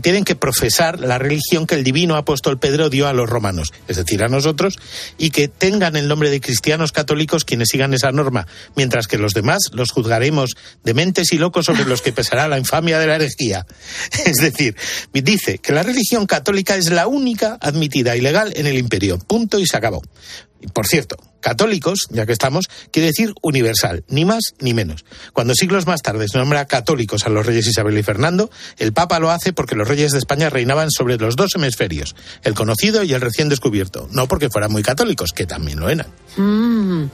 tienen 0.03 0.25
que 0.25 0.35
profesar 0.35 0.99
la 0.99 1.19
religión 1.19 1.64
que 1.64 1.77
el 1.77 1.85
divino 1.85 2.17
apóstol 2.17 2.59
Pedro 2.59 2.91
dio 2.91 3.07
a 3.07 3.12
los 3.12 3.31
romanos, 3.31 3.73
es 3.87 3.97
decir, 3.97 4.25
a 4.25 4.29
nosotros, 4.29 4.81
y 5.17 5.31
que 5.31 5.47
tengan 5.47 5.95
el 5.95 6.09
nombre 6.09 6.31
de 6.31 6.41
cristianos 6.41 6.91
católicos 6.91 7.45
quienes 7.45 7.69
sigan 7.71 7.95
esa 7.95 8.11
norma, 8.11 8.49
mientras 8.75 9.07
que 9.07 9.17
los 9.17 9.33
demás 9.33 9.71
los 9.71 9.93
juzgaremos 9.93 10.57
dementes 10.83 11.33
y 11.33 11.38
locos 11.38 11.67
sobre 11.67 11.85
los 11.85 12.03
que 12.03 12.12
pesará 12.12 12.49
la 12.49 12.59
infamia 12.59 12.99
de 12.99 13.07
la 13.07 13.14
herejía. 13.14 13.64
Es 14.27 14.38
decir, 14.38 14.75
dice 15.12 15.59
que 15.59 15.73
la 15.73 15.85
religión 15.85 16.27
católica 16.27 16.75
es 16.75 16.91
la 16.91 17.07
única 17.07 17.59
admitida 17.61 18.17
y 18.17 18.21
legal 18.21 18.53
en 18.57 18.67
el 18.67 18.77
imperio. 18.77 19.21
Punto 19.21 19.61
y 19.61 19.68
se 19.69 19.77
acabó. 19.77 20.03
Por 20.73 20.87
cierto, 20.87 21.17
católicos, 21.41 22.09
ya 22.11 22.27
que 22.27 22.33
estamos, 22.33 22.69
quiere 22.91 23.09
decir 23.09 23.33
universal, 23.43 24.05
ni 24.09 24.25
más 24.25 24.55
ni 24.59 24.75
menos. 24.75 25.05
Cuando 25.33 25.55
siglos 25.55 25.87
más 25.87 26.03
tarde 26.03 26.27
se 26.29 26.37
nombra 26.37 26.67
católicos 26.67 27.27
a 27.27 27.29
los 27.29 27.47
reyes 27.47 27.69
Isabel 27.69 27.97
y 27.97 28.03
Fernando, 28.03 28.51
el 28.77 28.93
Papa 28.93 29.21
lo 29.21 29.31
hace 29.31 29.53
porque 29.53 29.77
los 29.77 29.87
reyes 29.87 30.11
de 30.11 30.19
España 30.19 30.51
reinaban 30.51 30.91
sobre 30.91 31.17
los 31.17 31.37
dos 31.37 31.55
hemisferios, 31.55 32.17
el 32.43 32.55
conocido 32.55 33.05
y 33.05 33.15
el 33.15 33.21
recién 33.21 33.49
descubierto, 33.49 34.09
no 34.11 34.27
porque 34.27 34.51
fueran 34.51 34.73
muy 34.73 34.83
católicos, 34.83 35.33
que 35.33 35.47
también 35.47 35.79
lo 35.79 35.89
eran. 35.89 36.09
Mm. 36.37 37.05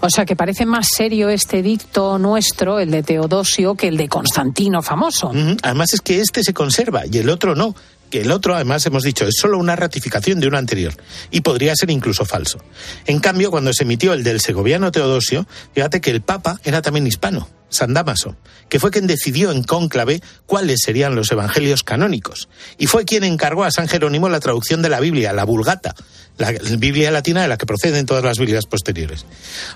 O 0.00 0.10
sea 0.10 0.24
que 0.24 0.36
parece 0.36 0.64
más 0.64 0.88
serio 0.88 1.28
este 1.28 1.58
edicto 1.58 2.18
nuestro, 2.18 2.80
el 2.80 2.90
de 2.90 3.02
Teodosio, 3.02 3.74
que 3.74 3.88
el 3.88 3.96
de 3.98 4.08
Constantino 4.08 4.82
famoso. 4.82 5.32
Además 5.62 5.92
es 5.92 6.00
que 6.00 6.20
este 6.20 6.42
se 6.42 6.54
conserva 6.54 7.02
y 7.06 7.18
el 7.18 7.28
otro 7.28 7.54
no. 7.54 7.74
El 8.16 8.30
otro, 8.30 8.54
además, 8.54 8.84
hemos 8.86 9.02
dicho, 9.02 9.26
es 9.26 9.36
solo 9.40 9.58
una 9.58 9.76
ratificación 9.76 10.40
de 10.40 10.48
uno 10.48 10.58
anterior 10.58 10.94
y 11.30 11.40
podría 11.40 11.74
ser 11.76 11.90
incluso 11.90 12.24
falso. 12.24 12.58
En 13.06 13.20
cambio, 13.20 13.50
cuando 13.50 13.72
se 13.72 13.84
emitió 13.84 14.12
el 14.12 14.22
del 14.22 14.40
segoviano 14.40 14.92
Teodosio, 14.92 15.46
fíjate 15.74 16.00
que 16.00 16.10
el 16.10 16.22
Papa 16.22 16.60
era 16.64 16.82
también 16.82 17.06
hispano, 17.06 17.48
San 17.68 17.94
Damaso, 17.94 18.36
que 18.68 18.78
fue 18.78 18.90
quien 18.90 19.06
decidió 19.06 19.50
en 19.50 19.62
cónclave 19.62 20.22
cuáles 20.46 20.80
serían 20.82 21.14
los 21.14 21.30
evangelios 21.30 21.82
canónicos. 21.82 22.48
Y 22.78 22.86
fue 22.86 23.04
quien 23.04 23.24
encargó 23.24 23.64
a 23.64 23.70
San 23.70 23.88
Jerónimo 23.88 24.28
la 24.28 24.40
traducción 24.40 24.82
de 24.82 24.88
la 24.88 25.00
Biblia, 25.00 25.32
la 25.32 25.44
Vulgata, 25.44 25.94
la 26.38 26.52
Biblia 26.78 27.10
latina 27.10 27.42
de 27.42 27.48
la 27.48 27.56
que 27.56 27.66
proceden 27.66 28.06
todas 28.06 28.22
las 28.22 28.38
Biblias 28.38 28.66
posteriores. 28.66 29.24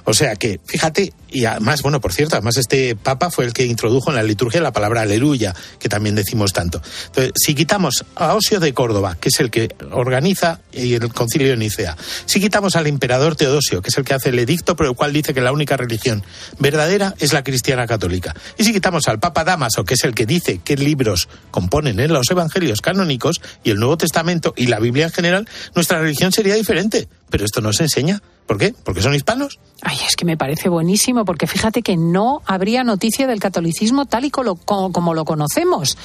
O 0.04 0.14
sea 0.14 0.36
que, 0.36 0.60
fíjate, 0.64 1.12
y 1.30 1.44
además, 1.44 1.82
bueno, 1.82 2.00
por 2.00 2.12
cierto, 2.12 2.36
además 2.36 2.56
este 2.56 2.96
Papa 2.96 3.30
fue 3.30 3.44
el 3.44 3.52
que 3.52 3.64
introdujo 3.64 4.10
en 4.10 4.16
la 4.16 4.22
liturgia 4.22 4.60
la 4.60 4.72
palabra 4.72 5.02
aleluya, 5.02 5.54
que 5.78 5.88
también 5.88 6.14
decimos 6.14 6.52
tanto. 6.52 6.82
Entonces, 7.06 7.32
si 7.36 7.54
quitamos 7.54 8.04
a 8.16 8.34
Osio 8.34 8.60
de 8.60 8.74
Córdoba, 8.74 9.16
que 9.20 9.28
es 9.28 9.40
el 9.40 9.50
que 9.50 9.74
organiza 9.90 10.60
el 10.72 11.12
concilio 11.12 11.48
de 11.48 11.56
Nicea, 11.56 11.96
si 12.26 12.40
quitamos 12.40 12.76
al 12.76 12.86
emperador 12.86 13.36
Teodosio, 13.36 13.82
que 13.82 13.88
es 13.88 13.96
el 13.98 14.04
que 14.04 14.14
hace 14.14 14.30
el 14.30 14.38
edicto 14.38 14.76
por 14.76 14.86
el 14.86 14.94
cual 14.94 15.12
dice 15.12 15.34
que 15.34 15.40
la 15.40 15.52
única 15.52 15.76
religión 15.76 16.22
verdadera 16.58 17.14
es 17.18 17.32
la 17.32 17.42
cristiana 17.42 17.86
católica, 17.86 18.34
y 18.58 18.64
si 18.64 18.72
quitamos 18.72 19.08
al 19.08 19.18
Papa 19.18 19.44
Damaso, 19.44 19.84
que 19.84 19.94
es 19.94 20.04
el 20.04 20.14
que 20.14 20.26
dice 20.26 20.60
qué 20.64 20.76
libros 20.76 21.28
componen 21.50 22.00
en 22.00 22.12
los 22.12 22.30
evangelios 22.30 22.80
canónicos 22.80 23.40
y 23.64 23.70
el 23.70 23.78
Nuevo 23.78 23.96
Testamento 23.96 24.52
y 24.56 24.66
la 24.66 24.78
Biblia 24.78 25.06
en 25.06 25.12
general, 25.12 25.48
nuestra 25.74 26.00
religión 26.00 26.32
sería 26.32 26.49
diferente. 26.54 27.08
Pero 27.30 27.44
esto 27.44 27.60
no 27.60 27.72
se 27.72 27.84
enseña. 27.84 28.20
¿Por 28.50 28.58
qué? 28.58 28.74
¿Porque 28.82 29.00
son 29.00 29.14
hispanos? 29.14 29.60
Ay, 29.80 29.96
es 30.08 30.16
que 30.16 30.24
me 30.24 30.36
parece 30.36 30.68
buenísimo, 30.68 31.24
porque 31.24 31.46
fíjate 31.46 31.82
que 31.82 31.96
no 31.96 32.42
habría 32.46 32.82
noticia 32.82 33.28
del 33.28 33.38
catolicismo 33.38 34.06
tal 34.06 34.24
y 34.24 34.30
como, 34.32 34.56
como- 34.56 34.90
como 34.90 35.14
lo 35.14 35.24
conocemos. 35.24 35.96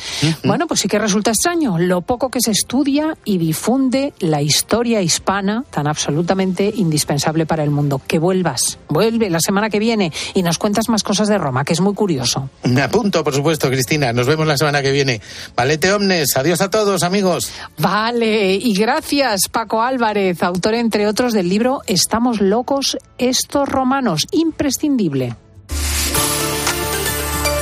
Bueno, 0.43 0.67
pues 0.67 0.81
sí 0.81 0.88
que 0.88 0.99
resulta 0.99 1.31
extraño 1.31 1.79
lo 1.79 2.01
poco 2.01 2.29
que 2.29 2.39
se 2.41 2.51
estudia 2.51 3.17
y 3.25 3.39
difunde 3.39 4.13
la 4.19 4.43
historia 4.43 5.01
hispana 5.01 5.63
tan 5.71 5.88
absolutamente 5.88 6.71
indispensable 6.75 7.47
para 7.47 7.63
el 7.63 7.71
mundo. 7.71 7.99
Que 8.05 8.19
vuelvas, 8.19 8.77
vuelve 8.89 9.31
la 9.31 9.39
semana 9.39 9.71
que 9.71 9.79
viene 9.79 10.13
y 10.36 10.43
nos 10.43 10.60
cuentas 10.60 10.88
más 10.88 11.01
cosas 11.01 11.27
de 11.27 11.39
Roma, 11.39 11.65
que 11.65 11.73
es 11.73 11.81
muy 11.81 11.95
curioso. 11.95 12.51
Me 12.63 12.84
apunto, 12.84 13.23
por 13.23 13.34
supuesto, 13.34 13.69
Cristina. 13.69 14.13
Nos 14.13 14.27
vemos 14.27 14.45
la 14.45 14.55
semana 14.55 14.84
que 14.84 14.91
viene. 14.91 15.19
Valete 15.55 15.91
omnes. 15.91 16.27
Adiós 16.38 16.62
a 16.62 16.69
todos, 16.69 17.01
amigos. 17.01 17.49
Vale, 17.79 18.53
y 18.53 18.75
gracias 18.75 19.49
Paco 19.51 19.81
Álvarez, 19.81 20.43
autor 20.43 20.75
entre 20.75 21.08
otros 21.08 21.34
del 21.34 21.49
libro 21.49 21.81
Estamos 21.88 22.35
locos 22.41 22.98
estos 23.17 23.67
romanos, 23.67 24.28
imprescindible. 24.32 25.36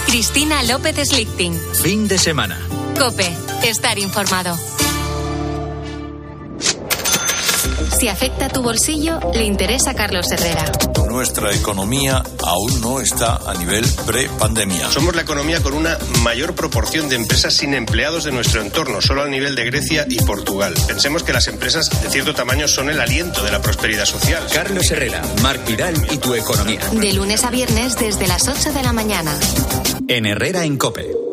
Cristina 0.06 0.62
López 0.64 1.10
Slichting. 1.10 1.54
Fin 1.82 2.08
de 2.08 2.18
semana. 2.18 2.60
Cope, 3.00 3.32
estar 3.64 3.98
informado. 3.98 4.56
Si 8.04 8.10
afecta 8.10 8.50
tu 8.50 8.62
bolsillo, 8.62 9.18
le 9.34 9.46
interesa 9.46 9.92
a 9.92 9.94
Carlos 9.94 10.30
Herrera. 10.30 10.66
Nuestra 11.08 11.56
economía 11.56 12.22
aún 12.46 12.82
no 12.82 13.00
está 13.00 13.38
a 13.38 13.54
nivel 13.54 13.86
pre-pandemia. 14.06 14.92
Somos 14.92 15.16
la 15.16 15.22
economía 15.22 15.64
con 15.64 15.74
una 15.74 15.98
mayor 16.22 16.54
proporción 16.54 17.08
de 17.08 17.16
empresas 17.16 17.54
sin 17.54 17.74
empleados 17.74 18.26
de 18.26 18.34
nuestro 18.34 18.62
entorno, 18.62 19.02
solo 19.02 19.22
al 19.22 19.32
nivel 19.32 19.56
de 19.56 19.64
Grecia 19.64 20.06
y 20.10 20.18
Portugal. 20.18 20.74
Pensemos 20.86 21.24
que 21.24 21.32
las 21.32 21.48
empresas 21.48 21.90
de 22.04 22.10
cierto 22.10 22.34
tamaño 22.34 22.68
son 22.68 22.90
el 22.90 23.00
aliento 23.00 23.42
de 23.42 23.52
la 23.52 23.62
prosperidad 23.62 24.04
social. 24.04 24.44
Carlos 24.54 24.92
Herrera, 24.92 25.22
Marc 25.42 25.66
Vidal 25.66 25.96
y 26.12 26.18
tu 26.18 26.34
economía. 26.34 26.82
De 26.92 27.14
lunes 27.14 27.46
a 27.46 27.52
viernes 27.52 27.98
desde 27.98 28.28
las 28.28 28.50
8 28.50 28.74
de 28.74 28.84
la 28.84 28.92
mañana. 28.92 29.34
En 30.10 30.26
Herrera 30.26 30.66
en 30.66 30.76
Cope. 30.76 31.33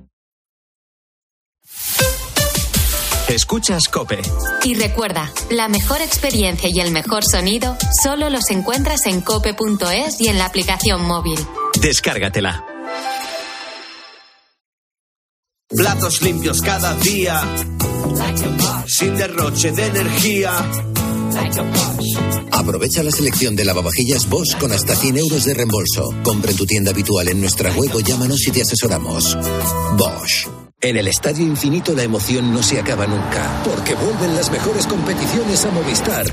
Escuchas 3.31 3.87
Cope. 3.87 4.19
Y 4.65 4.75
recuerda, 4.75 5.31
la 5.49 5.69
mejor 5.69 6.01
experiencia 6.01 6.69
y 6.69 6.81
el 6.81 6.91
mejor 6.91 7.23
sonido 7.23 7.77
solo 8.03 8.29
los 8.29 8.49
encuentras 8.49 9.05
en 9.05 9.21
cope.es 9.21 10.19
y 10.19 10.27
en 10.27 10.37
la 10.37 10.45
aplicación 10.45 11.05
móvil. 11.05 11.39
Descárgatela. 11.79 12.65
Platos 15.69 16.21
limpios 16.21 16.61
cada 16.61 16.93
día, 16.95 17.41
sin 18.87 19.15
derroche 19.15 19.71
de 19.71 19.85
energía. 19.85 20.51
Aprovecha 22.51 23.01
la 23.01 23.11
selección 23.11 23.55
de 23.55 23.63
lavavajillas 23.63 24.27
Bosch 24.27 24.57
con 24.57 24.73
hasta 24.73 24.93
100 24.93 25.17
euros 25.17 25.45
de 25.45 25.53
reembolso. 25.53 26.09
Compra 26.21 26.51
en 26.51 26.57
tu 26.57 26.65
tienda 26.65 26.91
habitual 26.91 27.29
en 27.29 27.39
nuestra 27.39 27.71
web 27.71 27.95
o 27.95 28.01
llámanos 28.01 28.45
y 28.45 28.51
te 28.51 28.61
asesoramos. 28.61 29.37
Bosch. 29.95 30.60
En 30.83 30.97
el 30.97 31.07
Estadio 31.07 31.45
Infinito 31.45 31.93
la 31.93 32.01
emoción 32.01 32.51
no 32.51 32.63
se 32.63 32.79
acaba 32.79 33.05
nunca, 33.05 33.61
porque 33.63 33.93
vuelven 33.93 34.35
las 34.35 34.49
mejores 34.49 34.87
competiciones 34.87 35.63
a 35.65 35.69
Movistar. 35.69 36.25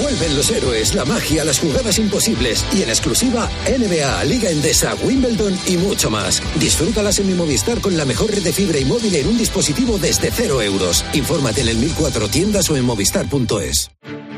Vuelven 0.00 0.36
los 0.36 0.50
héroes, 0.50 0.94
la 0.94 1.04
magia, 1.04 1.44
las 1.44 1.58
jugadas 1.58 1.98
imposibles 1.98 2.64
y 2.72 2.82
en 2.82 2.90
exclusiva 2.90 3.50
NBA, 3.66 4.22
Liga 4.24 4.50
Endesa, 4.50 4.94
Wimbledon 5.02 5.58
y 5.66 5.78
mucho 5.78 6.10
más. 6.10 6.40
Disfrútalas 6.60 7.18
en 7.18 7.26
mi 7.26 7.34
Movistar 7.34 7.80
con 7.80 7.96
la 7.96 8.04
mejor 8.04 8.30
red 8.30 8.44
de 8.44 8.52
fibra 8.52 8.78
y 8.78 8.84
móvil 8.84 9.16
en 9.16 9.26
un 9.26 9.36
dispositivo 9.36 9.98
desde 9.98 10.30
cero 10.30 10.62
euros. 10.62 11.04
Infórmate 11.12 11.62
en 11.62 11.68
el 11.68 11.78
1004 11.78 12.28
tiendas 12.28 12.70
o 12.70 12.76
en 12.76 12.84
movistar.es. 12.84 13.90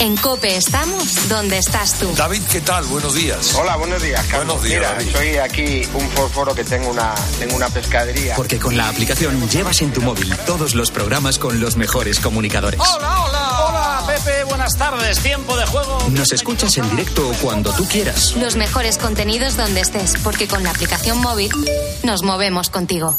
En 0.00 0.16
Cope 0.16 0.56
estamos 0.56 1.28
donde 1.28 1.58
estás 1.58 1.98
tú. 1.98 2.12
David, 2.14 2.40
¿qué 2.52 2.60
tal? 2.60 2.84
Buenos 2.84 3.14
días. 3.14 3.52
Hola, 3.54 3.76
buenos 3.76 4.00
días, 4.00 4.24
Carlos. 4.26 4.60
Buenos 4.60 4.62
días, 4.62 4.78
Mira, 4.80 4.92
David. 4.94 5.12
soy 5.12 5.36
aquí 5.38 5.88
un 5.92 6.08
fósforo 6.10 6.54
que 6.54 6.62
tengo 6.62 6.90
una, 6.90 7.14
tengo 7.40 7.56
una 7.56 7.68
pescadería. 7.68 8.36
Porque 8.36 8.60
con 8.60 8.76
la 8.76 8.88
aplicación 8.88 9.48
llevas 9.50 9.82
en 9.82 9.92
tu 9.92 10.00
móvil 10.00 10.32
todos 10.46 10.76
los 10.76 10.92
programas 10.92 11.38
con 11.40 11.60
los 11.60 11.76
mejores 11.76 12.20
comunicadores. 12.20 12.78
Hola, 12.80 13.22
hola. 13.24 13.64
Hola, 13.68 14.04
Pepe, 14.06 14.44
buenas 14.44 14.76
tardes. 14.78 15.18
Tiempo 15.18 15.56
de 15.56 15.66
juego. 15.66 15.98
Nos 16.10 16.30
escuchas 16.32 16.76
en 16.78 16.88
directo 16.90 17.32
cuando 17.42 17.72
tú 17.72 17.84
quieras. 17.88 18.36
Los 18.36 18.54
mejores 18.54 18.98
contenidos 18.98 19.56
donde 19.56 19.80
estés, 19.80 20.14
porque 20.22 20.46
con 20.46 20.62
la 20.62 20.70
aplicación 20.70 21.18
móvil 21.18 21.50
nos 22.04 22.22
movemos 22.22 22.70
contigo. 22.70 23.18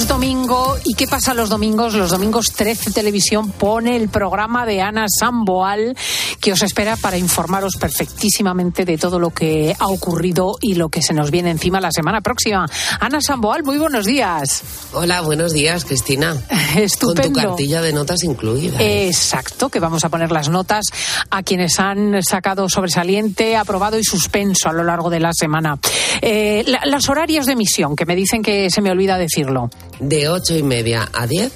Es 0.00 0.08
domingo 0.08 0.78
y 0.82 0.94
¿qué 0.94 1.06
pasa 1.06 1.34
los 1.34 1.50
domingos? 1.50 1.92
Los 1.92 2.10
domingos 2.10 2.46
13 2.56 2.90
Televisión 2.90 3.50
pone 3.50 3.96
el 3.96 4.08
programa 4.08 4.64
de 4.64 4.80
Ana 4.80 5.04
Samboal 5.08 5.94
que 6.40 6.52
os 6.54 6.62
espera 6.62 6.96
para 6.96 7.18
informaros 7.18 7.74
perfectísimamente 7.78 8.86
de 8.86 8.96
todo 8.96 9.18
lo 9.18 9.28
que 9.28 9.76
ha 9.78 9.88
ocurrido 9.88 10.56
y 10.62 10.72
lo 10.76 10.88
que 10.88 11.02
se 11.02 11.12
nos 11.12 11.30
viene 11.30 11.50
encima 11.50 11.82
la 11.82 11.92
semana 11.92 12.22
próxima. 12.22 12.64
Ana 12.98 13.20
Samboal, 13.20 13.62
muy 13.62 13.76
buenos 13.76 14.06
días. 14.06 14.62
Hola, 14.94 15.20
buenos 15.20 15.52
días, 15.52 15.84
Cristina. 15.84 16.34
Estupendo. 16.76 17.22
Con 17.22 17.32
tu 17.34 17.48
cartilla 17.48 17.82
de 17.82 17.92
notas 17.92 18.24
incluida. 18.24 18.78
Exacto, 18.80 19.68
que 19.68 19.80
vamos 19.80 20.02
a 20.06 20.08
poner 20.08 20.32
las 20.32 20.48
notas 20.48 20.86
a 21.28 21.42
quienes 21.42 21.78
han 21.78 22.22
sacado 22.22 22.70
sobresaliente, 22.70 23.54
aprobado 23.54 23.98
y 23.98 24.04
suspenso 24.04 24.70
a 24.70 24.72
lo 24.72 24.82
largo 24.82 25.10
de 25.10 25.20
la 25.20 25.32
semana. 25.34 25.78
Eh, 26.22 26.64
la- 26.66 26.86
las 26.86 27.06
horarios 27.10 27.44
de 27.44 27.52
emisión, 27.52 27.94
que 27.96 28.06
me 28.06 28.16
dicen 28.16 28.42
que 28.42 28.70
se 28.70 28.80
me 28.80 28.90
olvida 28.90 29.18
decirlo. 29.18 29.68
De 30.00 30.28
ocho 30.28 30.56
y 30.56 30.62
media 30.62 31.08
a 31.12 31.26
diez 31.26 31.52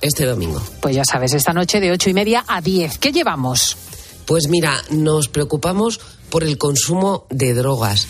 este 0.00 0.26
domingo. 0.26 0.60
Pues 0.80 0.94
ya 0.94 1.02
sabes, 1.10 1.32
esta 1.32 1.52
noche 1.52 1.80
de 1.80 1.90
ocho 1.90 2.10
y 2.10 2.14
media 2.14 2.44
a 2.46 2.60
diez. 2.60 2.98
¿Qué 2.98 3.10
llevamos? 3.10 3.76
Pues 4.26 4.48
mira, 4.48 4.82
nos 4.90 5.28
preocupamos 5.28 6.00
por 6.28 6.44
el 6.44 6.58
consumo 6.58 7.26
de 7.30 7.54
drogas. 7.54 8.06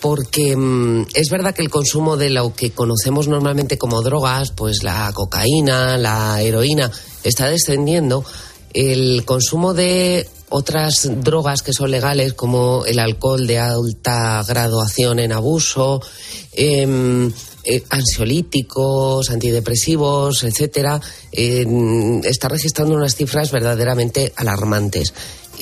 Porque 0.00 0.56
mm, 0.56 1.06
es 1.14 1.30
verdad 1.30 1.54
que 1.54 1.62
el 1.62 1.70
consumo 1.70 2.16
de 2.16 2.30
lo 2.30 2.54
que 2.54 2.72
conocemos 2.72 3.28
normalmente 3.28 3.78
como 3.78 4.02
drogas, 4.02 4.50
pues 4.52 4.82
la 4.82 5.10
cocaína, 5.12 5.96
la 5.96 6.40
heroína, 6.40 6.90
está 7.24 7.48
descendiendo. 7.48 8.24
El 8.74 9.24
consumo 9.24 9.74
de 9.74 10.28
otras 10.48 11.08
drogas 11.22 11.62
que 11.62 11.72
son 11.72 11.90
legales, 11.90 12.34
como 12.34 12.84
el 12.84 12.98
alcohol 12.98 13.46
de 13.46 13.58
alta 13.58 14.44
graduación 14.46 15.18
en 15.18 15.32
abuso, 15.32 16.02
em, 16.52 17.32
eh, 17.64 17.82
ansiolíticos, 17.90 19.30
antidepresivos, 19.30 20.44
etcétera, 20.44 21.00
está 21.32 22.48
registrando 22.48 22.94
unas 22.94 23.14
cifras 23.14 23.50
verdaderamente 23.50 24.32
alarmantes. 24.36 25.14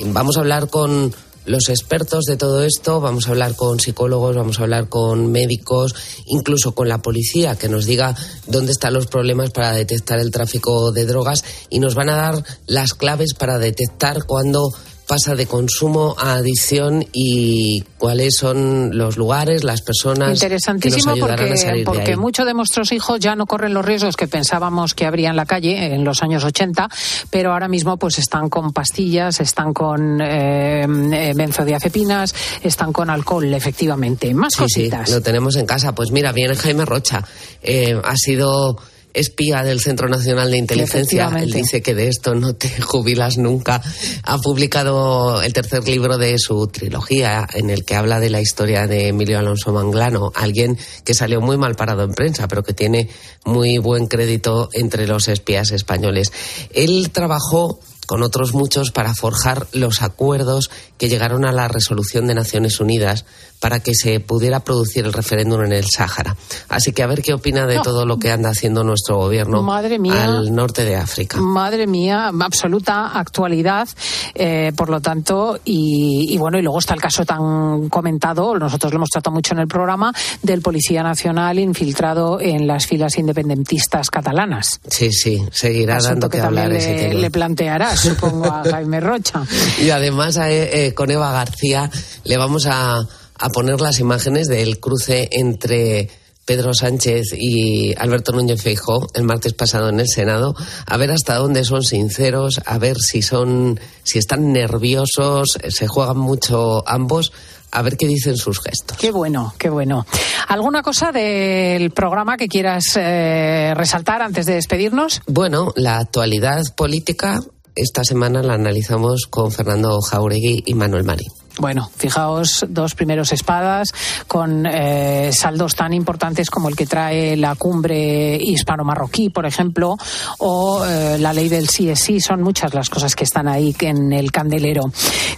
Vamos 0.05 0.37
a 0.37 0.41
hablar 0.41 0.69
con 0.69 1.13
los 1.45 1.69
expertos 1.69 2.25
de 2.25 2.37
todo 2.37 2.63
esto, 2.63 3.01
vamos 3.01 3.27
a 3.27 3.31
hablar 3.31 3.55
con 3.55 3.79
psicólogos, 3.79 4.35
vamos 4.35 4.59
a 4.59 4.63
hablar 4.63 4.89
con 4.89 5.31
médicos, 5.31 5.95
incluso 6.27 6.73
con 6.73 6.87
la 6.87 7.01
policía, 7.01 7.55
que 7.55 7.69
nos 7.69 7.85
diga 7.85 8.15
dónde 8.47 8.71
están 8.71 8.93
los 8.93 9.07
problemas 9.07 9.51
para 9.51 9.71
detectar 9.71 10.19
el 10.19 10.31
tráfico 10.31 10.91
de 10.91 11.05
drogas 11.05 11.43
y 11.69 11.79
nos 11.79 11.95
van 11.95 12.09
a 12.09 12.15
dar 12.15 12.43
las 12.67 12.93
claves 12.93 13.33
para 13.33 13.57
detectar 13.57 14.25
cuándo 14.25 14.71
pasa 15.11 15.35
de 15.35 15.45
consumo 15.45 16.15
a 16.17 16.35
adicción 16.35 17.05
y 17.11 17.83
cuáles 17.97 18.35
son 18.39 18.97
los 18.97 19.17
lugares, 19.17 19.65
las 19.65 19.81
personas 19.81 20.27
que 20.27 20.31
nos 20.31 20.43
Interesantísimo 20.43 21.11
ayudarán 21.11 21.37
porque, 21.49 21.53
a 21.53 21.57
salir 21.57 21.79
de 21.79 21.83
porque 21.83 22.11
ahí. 22.11 22.15
muchos 22.15 22.45
de 22.45 22.53
nuestros 22.53 22.93
hijos 22.93 23.19
ya 23.19 23.35
no 23.35 23.45
corren 23.45 23.73
los 23.73 23.83
riesgos 23.83 24.15
que 24.15 24.29
pensábamos 24.29 24.93
que 24.93 25.05
habría 25.05 25.29
en 25.29 25.35
la 25.35 25.45
calle 25.45 25.93
en 25.93 26.05
los 26.05 26.23
años 26.23 26.45
80, 26.45 26.87
pero 27.29 27.51
ahora 27.51 27.67
mismo 27.67 27.97
pues 27.97 28.19
están 28.19 28.47
con 28.47 28.71
pastillas, 28.71 29.41
están 29.41 29.73
con 29.73 30.21
eh, 30.21 30.83
eh, 30.83 31.33
benzodiazepinas, 31.35 32.33
están 32.63 32.93
con 32.93 33.09
alcohol, 33.09 33.53
efectivamente. 33.53 34.33
Más 34.33 34.53
Sí, 34.55 34.63
sí, 34.69 34.79
cositas. 34.89 35.09
lo 35.09 35.21
tenemos 35.21 35.57
en 35.57 35.65
casa. 35.65 35.93
Pues 35.93 36.11
mira, 36.11 36.31
viene 36.31 36.55
Jaime 36.55 36.85
Rocha. 36.85 37.21
Eh, 37.61 37.99
ha 38.01 38.15
sido 38.15 38.77
espía 39.13 39.63
del 39.63 39.79
Centro 39.79 40.07
Nacional 40.07 40.51
de 40.51 40.57
Inteligencia. 40.57 41.31
Él 41.37 41.51
dice 41.51 41.81
que 41.81 41.95
de 41.95 42.07
esto 42.07 42.35
no 42.35 42.55
te 42.55 42.69
jubilas 42.81 43.37
nunca. 43.37 43.81
Ha 44.23 44.37
publicado 44.37 45.41
el 45.41 45.53
tercer 45.53 45.87
libro 45.87 46.17
de 46.17 46.37
su 46.37 46.67
trilogía 46.67 47.47
en 47.53 47.69
el 47.69 47.85
que 47.85 47.95
habla 47.95 48.19
de 48.19 48.29
la 48.29 48.41
historia 48.41 48.87
de 48.87 49.09
Emilio 49.09 49.39
Alonso 49.39 49.71
Manglano, 49.71 50.31
alguien 50.35 50.77
que 51.03 51.13
salió 51.13 51.41
muy 51.41 51.57
mal 51.57 51.75
parado 51.75 52.03
en 52.03 52.13
prensa, 52.13 52.47
pero 52.47 52.63
que 52.63 52.73
tiene 52.73 53.09
muy 53.45 53.77
buen 53.77 54.07
crédito 54.07 54.69
entre 54.73 55.07
los 55.07 55.27
espías 55.27 55.71
españoles. 55.71 56.31
Él 56.73 57.09
trabajó 57.11 57.79
con 58.11 58.23
otros 58.23 58.53
muchos 58.53 58.91
para 58.91 59.13
forjar 59.13 59.67
los 59.71 60.01
acuerdos 60.01 60.69
que 60.97 61.07
llegaron 61.07 61.45
a 61.45 61.53
la 61.53 61.69
resolución 61.69 62.27
de 62.27 62.35
Naciones 62.35 62.81
Unidas 62.81 63.23
para 63.61 63.79
que 63.79 63.93
se 63.95 64.19
pudiera 64.19 64.59
producir 64.59 65.05
el 65.05 65.13
referéndum 65.13 65.63
en 65.63 65.71
el 65.71 65.85
Sáhara. 65.85 66.35
Así 66.67 66.91
que 66.91 67.03
a 67.03 67.07
ver 67.07 67.21
qué 67.21 67.33
opina 67.33 67.65
de 67.67 67.75
No. 67.77 67.83
todo 67.83 68.05
lo 68.05 68.17
que 68.17 68.29
anda 68.31 68.49
haciendo 68.49 68.83
nuestro 68.83 69.15
gobierno 69.17 69.61
Madre 69.61 69.97
mía. 69.97 70.25
al 70.25 70.53
norte 70.53 70.83
de 70.83 70.97
África. 70.97 71.39
Madre 71.39 71.87
mía, 71.87 72.31
absoluta 72.41 73.17
actualidad, 73.17 73.87
eh, 74.35 74.73
por 74.75 74.89
lo 74.89 74.99
tanto, 74.99 75.57
y, 75.63 76.33
y 76.33 76.37
bueno, 76.37 76.59
y 76.59 76.63
luego 76.63 76.79
está 76.79 76.95
el 76.95 77.01
caso 77.01 77.23
tan 77.23 77.87
comentado, 77.87 78.57
nosotros 78.57 78.91
lo 78.91 78.97
hemos 78.97 79.09
tratado 79.09 79.33
mucho 79.33 79.53
en 79.53 79.59
el 79.61 79.67
programa, 79.67 80.11
del 80.41 80.61
Policía 80.61 81.01
Nacional 81.03 81.57
infiltrado 81.59 82.41
en 82.41 82.67
las 82.67 82.87
filas 82.87 83.17
independentistas 83.19 84.09
catalanas. 84.09 84.81
Sí, 84.89 85.11
sí, 85.13 85.45
seguirá 85.51 85.95
Asunto 85.97 86.09
dando 86.13 86.29
que, 86.29 86.37
que 86.39 86.43
hablar 86.43 86.73
ese 86.73 86.93
tema. 86.95 87.13
le 87.21 87.31
plantearás, 87.31 88.00
supongo, 88.01 88.45
a 88.45 88.63
Jaime 88.63 88.99
Rocha. 88.99 89.43
Y 89.79 89.89
además 89.89 90.37
a, 90.37 90.51
eh, 90.51 90.93
con 90.93 91.11
Eva 91.11 91.31
García 91.31 91.89
le 92.23 92.37
vamos 92.37 92.65
a, 92.65 92.97
a 92.97 93.49
poner 93.49 93.81
las 93.81 93.99
imágenes 93.99 94.47
del 94.47 94.79
cruce 94.79 95.29
entre 95.31 96.09
Pedro 96.45 96.73
Sánchez 96.73 97.27
y 97.37 97.93
Alberto 97.97 98.31
Núñez 98.31 98.61
Feijóo 98.61 99.07
el 99.13 99.23
martes 99.23 99.53
pasado 99.53 99.89
en 99.89 99.99
el 99.99 100.07
Senado, 100.07 100.55
a 100.85 100.97
ver 100.97 101.11
hasta 101.11 101.35
dónde 101.35 101.63
son 101.63 101.83
sinceros, 101.83 102.61
a 102.65 102.77
ver 102.77 102.97
si 102.97 103.21
son, 103.21 103.79
si 104.03 104.17
están 104.17 104.51
nerviosos, 104.51 105.57
se 105.69 105.87
juegan 105.87 106.17
mucho 106.17 106.83
ambos, 106.87 107.31
a 107.71 107.81
ver 107.83 107.95
qué 107.95 108.07
dicen 108.07 108.35
sus 108.35 108.59
gestos. 108.59 108.97
Qué 108.97 109.11
bueno, 109.11 109.53
qué 109.57 109.69
bueno. 109.69 110.05
¿Alguna 110.47 110.81
cosa 110.81 111.11
del 111.11 111.91
programa 111.91 112.37
que 112.37 112.47
quieras 112.47 112.83
eh, 112.95 113.73
resaltar 113.75 114.21
antes 114.21 114.45
de 114.45 114.55
despedirnos? 114.55 115.21
Bueno, 115.27 115.71
la 115.75 115.99
actualidad 115.99 116.61
política 116.75 117.39
esta 117.75 118.03
semana 118.03 118.41
la 118.43 118.53
analizamos 118.53 119.27
con 119.29 119.51
Fernando 119.51 119.99
Jauregui 120.01 120.63
y 120.65 120.73
Manuel 120.73 121.03
Mari. 121.03 121.25
Bueno, 121.59 121.89
fijaos, 121.97 122.65
dos 122.69 122.95
primeros 122.95 123.33
espadas 123.33 123.89
con 124.25 124.65
eh, 124.65 125.31
saldos 125.33 125.75
tan 125.75 125.93
importantes 125.93 126.49
como 126.49 126.69
el 126.69 126.77
que 126.77 126.85
trae 126.85 127.35
la 127.35 127.55
cumbre 127.55 128.37
hispano-marroquí, 128.37 129.29
por 129.29 129.45
ejemplo, 129.45 129.97
o 130.39 130.85
eh, 130.85 131.17
la 131.19 131.33
ley 131.33 131.49
del 131.49 131.67
CSI. 131.67 132.21
Son 132.21 132.41
muchas 132.41 132.73
las 132.73 132.89
cosas 132.89 133.15
que 133.15 133.25
están 133.25 133.49
ahí 133.49 133.75
en 133.81 134.13
el 134.13 134.31
candelero. 134.31 134.83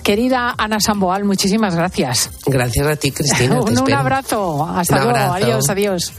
Querida 0.04 0.54
Ana 0.56 0.80
Samboal, 0.80 1.24
muchísimas 1.26 1.76
gracias. 1.76 2.30
Gracias 2.46 2.86
a 2.86 2.96
ti, 2.96 3.12
Cristina. 3.12 3.60
un, 3.62 3.78
un 3.78 3.94
abrazo. 3.94 4.64
Hasta 4.66 4.98
Un 4.98 5.04
luego. 5.04 5.18
abrazo. 5.18 5.34
Adiós, 5.34 5.70
adiós. 5.70 6.14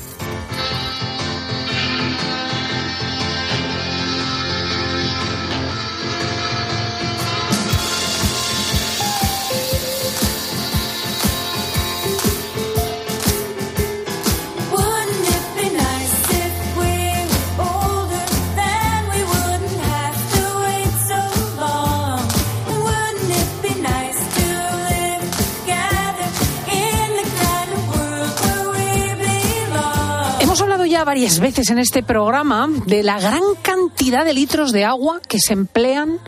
Hemos 30.54 30.62
hablado 30.62 30.86
ya 30.86 31.02
varias 31.02 31.40
veces 31.40 31.68
en 31.70 31.80
este 31.80 32.04
programa 32.04 32.70
de 32.86 33.02
la 33.02 33.18
gran 33.18 33.42
cantidad 33.60 34.24
de 34.24 34.34
litros 34.34 34.70
de 34.70 34.84
agua 34.84 35.20
que 35.28 35.40
se 35.40 35.52
emplean 35.52 36.20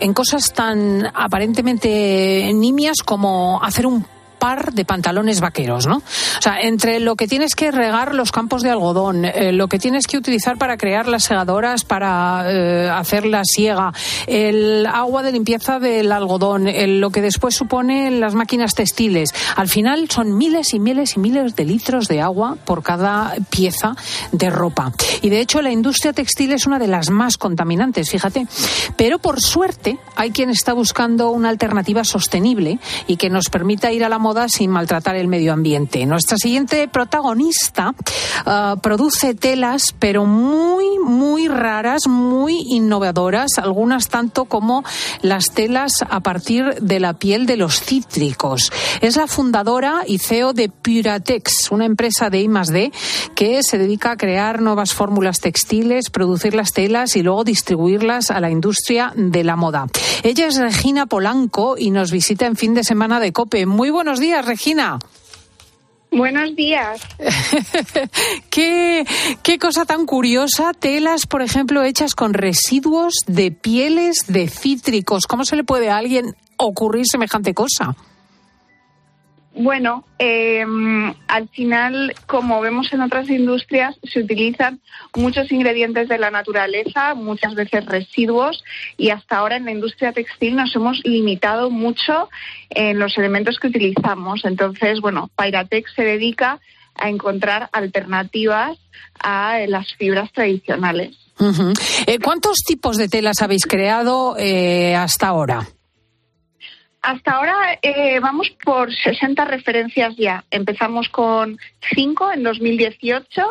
en 0.00 0.14
cosas 0.14 0.54
tan 0.54 1.06
aparentemente 1.12 2.50
nimias 2.54 3.02
como 3.04 3.62
hacer 3.62 3.86
un 3.86 4.06
par 4.44 4.74
de 4.74 4.84
pantalones 4.84 5.40
vaqueros, 5.40 5.86
¿no? 5.86 5.96
O 5.98 6.42
sea, 6.42 6.60
entre 6.60 7.00
lo 7.00 7.16
que 7.16 7.26
tienes 7.26 7.54
que 7.54 7.70
regar 7.70 8.14
los 8.14 8.30
campos 8.30 8.60
de 8.62 8.68
algodón, 8.70 9.24
eh, 9.24 9.52
lo 9.52 9.68
que 9.68 9.78
tienes 9.78 10.06
que 10.06 10.18
utilizar 10.18 10.58
para 10.58 10.76
crear 10.76 11.08
las 11.08 11.24
segadoras 11.24 11.84
para 11.86 12.44
eh, 12.46 12.90
hacer 12.90 13.24
la 13.24 13.40
siega, 13.44 13.92
el 14.26 14.84
agua 14.86 15.22
de 15.22 15.32
limpieza 15.32 15.78
del 15.78 16.12
algodón, 16.12 16.68
el- 16.68 17.00
lo 17.00 17.08
que 17.10 17.22
después 17.22 17.54
suponen 17.54 18.20
las 18.20 18.34
máquinas 18.34 18.74
textiles, 18.74 19.30
al 19.56 19.68
final 19.68 20.10
son 20.10 20.36
miles 20.36 20.74
y 20.74 20.78
miles 20.78 21.16
y 21.16 21.20
miles 21.20 21.56
de 21.56 21.64
litros 21.64 22.06
de 22.08 22.20
agua 22.20 22.56
por 22.66 22.82
cada 22.82 23.34
pieza 23.48 23.94
de 24.32 24.50
ropa. 24.50 24.92
Y 25.22 25.30
de 25.30 25.40
hecho 25.40 25.62
la 25.62 25.70
industria 25.70 26.12
textil 26.12 26.52
es 26.52 26.66
una 26.66 26.78
de 26.78 26.88
las 26.88 27.08
más 27.08 27.38
contaminantes, 27.38 28.10
fíjate. 28.10 28.46
Pero 28.96 29.18
por 29.18 29.40
suerte 29.40 29.98
hay 30.16 30.32
quien 30.32 30.50
está 30.50 30.74
buscando 30.74 31.30
una 31.30 31.48
alternativa 31.48 32.04
sostenible 32.04 32.78
y 33.06 33.16
que 33.16 33.30
nos 33.30 33.48
permita 33.48 33.90
ir 33.90 34.04
a 34.04 34.08
la 34.10 34.18
moda 34.18 34.33
sin 34.48 34.70
maltratar 34.70 35.16
el 35.16 35.28
medio 35.28 35.52
ambiente. 35.52 36.04
Nuestra 36.06 36.36
siguiente 36.36 36.88
protagonista 36.88 37.94
ah, 38.46 38.76
produce 38.82 39.34
telas, 39.34 39.94
pero 39.98 40.26
muy, 40.26 40.98
muy 40.98 41.48
raras, 41.48 42.06
muy 42.06 42.58
innovadoras, 42.68 43.58
algunas 43.58 44.08
tanto 44.08 44.44
como 44.46 44.84
las 45.22 45.52
telas 45.52 46.04
a 46.08 46.20
partir 46.20 46.74
de 46.80 47.00
la 47.00 47.14
piel 47.14 47.46
de 47.46 47.56
los 47.56 47.80
cítricos. 47.80 48.72
Es 49.00 49.16
la 49.16 49.26
fundadora 49.26 50.02
y 50.06 50.18
CEO 50.18 50.52
de 50.52 50.68
Puratex, 50.68 51.70
una 51.70 51.86
empresa 51.86 52.30
de 52.30 52.40
I+D 52.40 52.92
que 53.34 53.62
se 53.62 53.78
dedica 53.78 54.12
a 54.12 54.16
crear 54.16 54.60
nuevas 54.60 54.94
fórmulas 54.94 55.40
textiles, 55.40 56.10
producir 56.10 56.54
las 56.54 56.72
telas 56.72 57.16
y 57.16 57.22
luego 57.22 57.44
distribuirlas 57.44 58.30
a 58.30 58.40
la 58.40 58.50
industria 58.50 59.12
de 59.16 59.44
la 59.44 59.56
moda. 59.56 59.86
Ella 60.22 60.46
es 60.46 60.56
Regina 60.56 61.06
Polanco 61.06 61.76
y 61.78 61.90
nos 61.90 62.10
visita 62.10 62.46
en 62.46 62.56
fin 62.56 62.74
de 62.74 62.84
semana 62.84 63.20
de 63.20 63.32
COPE. 63.32 63.66
Muy 63.66 63.90
buenos 63.90 64.18
días, 64.18 64.23
Regina. 64.42 64.98
Buenos 66.10 66.54
días. 66.54 67.00
¿Qué, 68.50 69.04
qué 69.42 69.58
cosa 69.58 69.84
tan 69.84 70.06
curiosa, 70.06 70.72
telas, 70.72 71.26
por 71.26 71.42
ejemplo, 71.42 71.82
hechas 71.82 72.14
con 72.14 72.34
residuos 72.34 73.14
de 73.26 73.50
pieles 73.50 74.18
de 74.28 74.48
cítricos. 74.48 75.26
¿Cómo 75.26 75.44
se 75.44 75.56
le 75.56 75.64
puede 75.64 75.90
a 75.90 75.96
alguien 75.96 76.36
ocurrir 76.56 77.06
semejante 77.06 77.52
cosa? 77.52 77.96
Bueno, 79.56 80.04
eh, 80.18 80.64
al 81.28 81.48
final, 81.50 82.12
como 82.26 82.60
vemos 82.60 82.92
en 82.92 83.02
otras 83.02 83.30
industrias, 83.30 83.94
se 84.02 84.20
utilizan 84.20 84.80
muchos 85.14 85.52
ingredientes 85.52 86.08
de 86.08 86.18
la 86.18 86.32
naturaleza, 86.32 87.14
muchas 87.14 87.54
veces 87.54 87.86
residuos, 87.86 88.64
y 88.96 89.10
hasta 89.10 89.36
ahora 89.36 89.56
en 89.56 89.66
la 89.66 89.70
industria 89.70 90.12
textil 90.12 90.56
nos 90.56 90.74
hemos 90.74 91.00
limitado 91.04 91.70
mucho 91.70 92.28
en 92.70 92.98
los 92.98 93.16
elementos 93.16 93.60
que 93.60 93.68
utilizamos. 93.68 94.44
Entonces, 94.44 95.00
bueno, 95.00 95.30
Pyratex 95.36 95.94
se 95.94 96.02
dedica 96.02 96.58
a 96.96 97.08
encontrar 97.08 97.68
alternativas 97.72 98.76
a 99.20 99.58
las 99.68 99.94
fibras 99.94 100.32
tradicionales. 100.32 101.16
Eh, 102.06 102.18
¿Cuántos 102.18 102.58
tipos 102.66 102.96
de 102.96 103.08
telas 103.08 103.40
habéis 103.40 103.66
creado 103.66 104.36
eh, 104.36 104.94
hasta 104.96 105.28
ahora? 105.28 105.66
Hasta 107.04 107.32
ahora 107.32 107.78
eh, 107.82 108.18
vamos 108.18 108.48
por 108.64 108.90
60 108.90 109.44
referencias 109.44 110.16
ya. 110.16 110.42
Empezamos 110.50 111.10
con 111.10 111.58
5 111.94 112.32
en 112.32 112.42
2018 112.42 113.42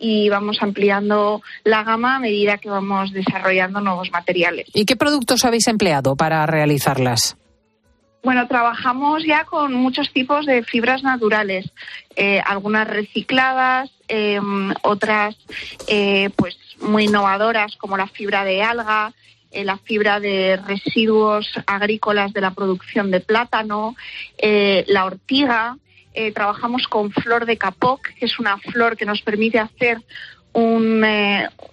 y 0.00 0.28
vamos 0.28 0.58
ampliando 0.60 1.40
la 1.62 1.84
gama 1.84 2.16
a 2.16 2.18
medida 2.18 2.58
que 2.58 2.68
vamos 2.68 3.12
desarrollando 3.12 3.80
nuevos 3.80 4.10
materiales. 4.10 4.66
¿Y 4.74 4.86
qué 4.86 4.96
productos 4.96 5.44
habéis 5.44 5.68
empleado 5.68 6.16
para 6.16 6.44
realizarlas? 6.46 7.36
Bueno, 8.24 8.48
trabajamos 8.48 9.22
ya 9.24 9.44
con 9.44 9.72
muchos 9.72 10.12
tipos 10.12 10.44
de 10.44 10.64
fibras 10.64 11.04
naturales, 11.04 11.70
eh, 12.16 12.40
algunas 12.44 12.88
recicladas, 12.88 13.88
eh, 14.08 14.40
otras 14.82 15.36
eh, 15.86 16.30
pues 16.34 16.58
muy 16.80 17.04
innovadoras 17.04 17.76
como 17.76 17.96
la 17.96 18.08
fibra 18.08 18.44
de 18.44 18.64
alga, 18.64 19.12
eh, 19.50 19.64
la 19.64 19.78
fibra 19.78 20.20
de 20.20 20.56
residuos 20.56 21.48
agrícolas 21.66 22.32
de 22.32 22.40
la 22.40 22.52
producción 22.52 23.10
de 23.10 23.20
plátano, 23.20 23.94
eh, 24.38 24.84
la 24.88 25.04
ortiga. 25.04 25.78
Eh, 26.14 26.32
trabajamos 26.32 26.86
con 26.88 27.10
flor 27.10 27.46
de 27.46 27.58
capoc, 27.58 28.00
que 28.18 28.24
es 28.24 28.38
una 28.38 28.56
flor 28.58 28.96
que 28.96 29.04
nos 29.04 29.22
permite 29.22 29.58
hacer 29.58 30.00
un, 30.52 31.04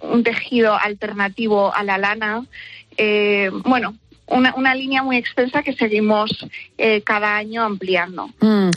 un 0.02 0.22
tejido 0.22 0.76
alternativo 0.78 1.74
a 1.74 1.82
la 1.82 1.96
lana. 1.96 2.44
Bueno, 3.64 3.94
una, 4.26 4.74
línea 4.74 5.02
muy 5.02 5.16
extensa 5.16 5.62
que 5.62 5.72
seguimos 5.72 6.46
cada 7.04 7.36
año 7.36 7.62
ampliando. 7.62 8.28
Mm, 8.40 8.68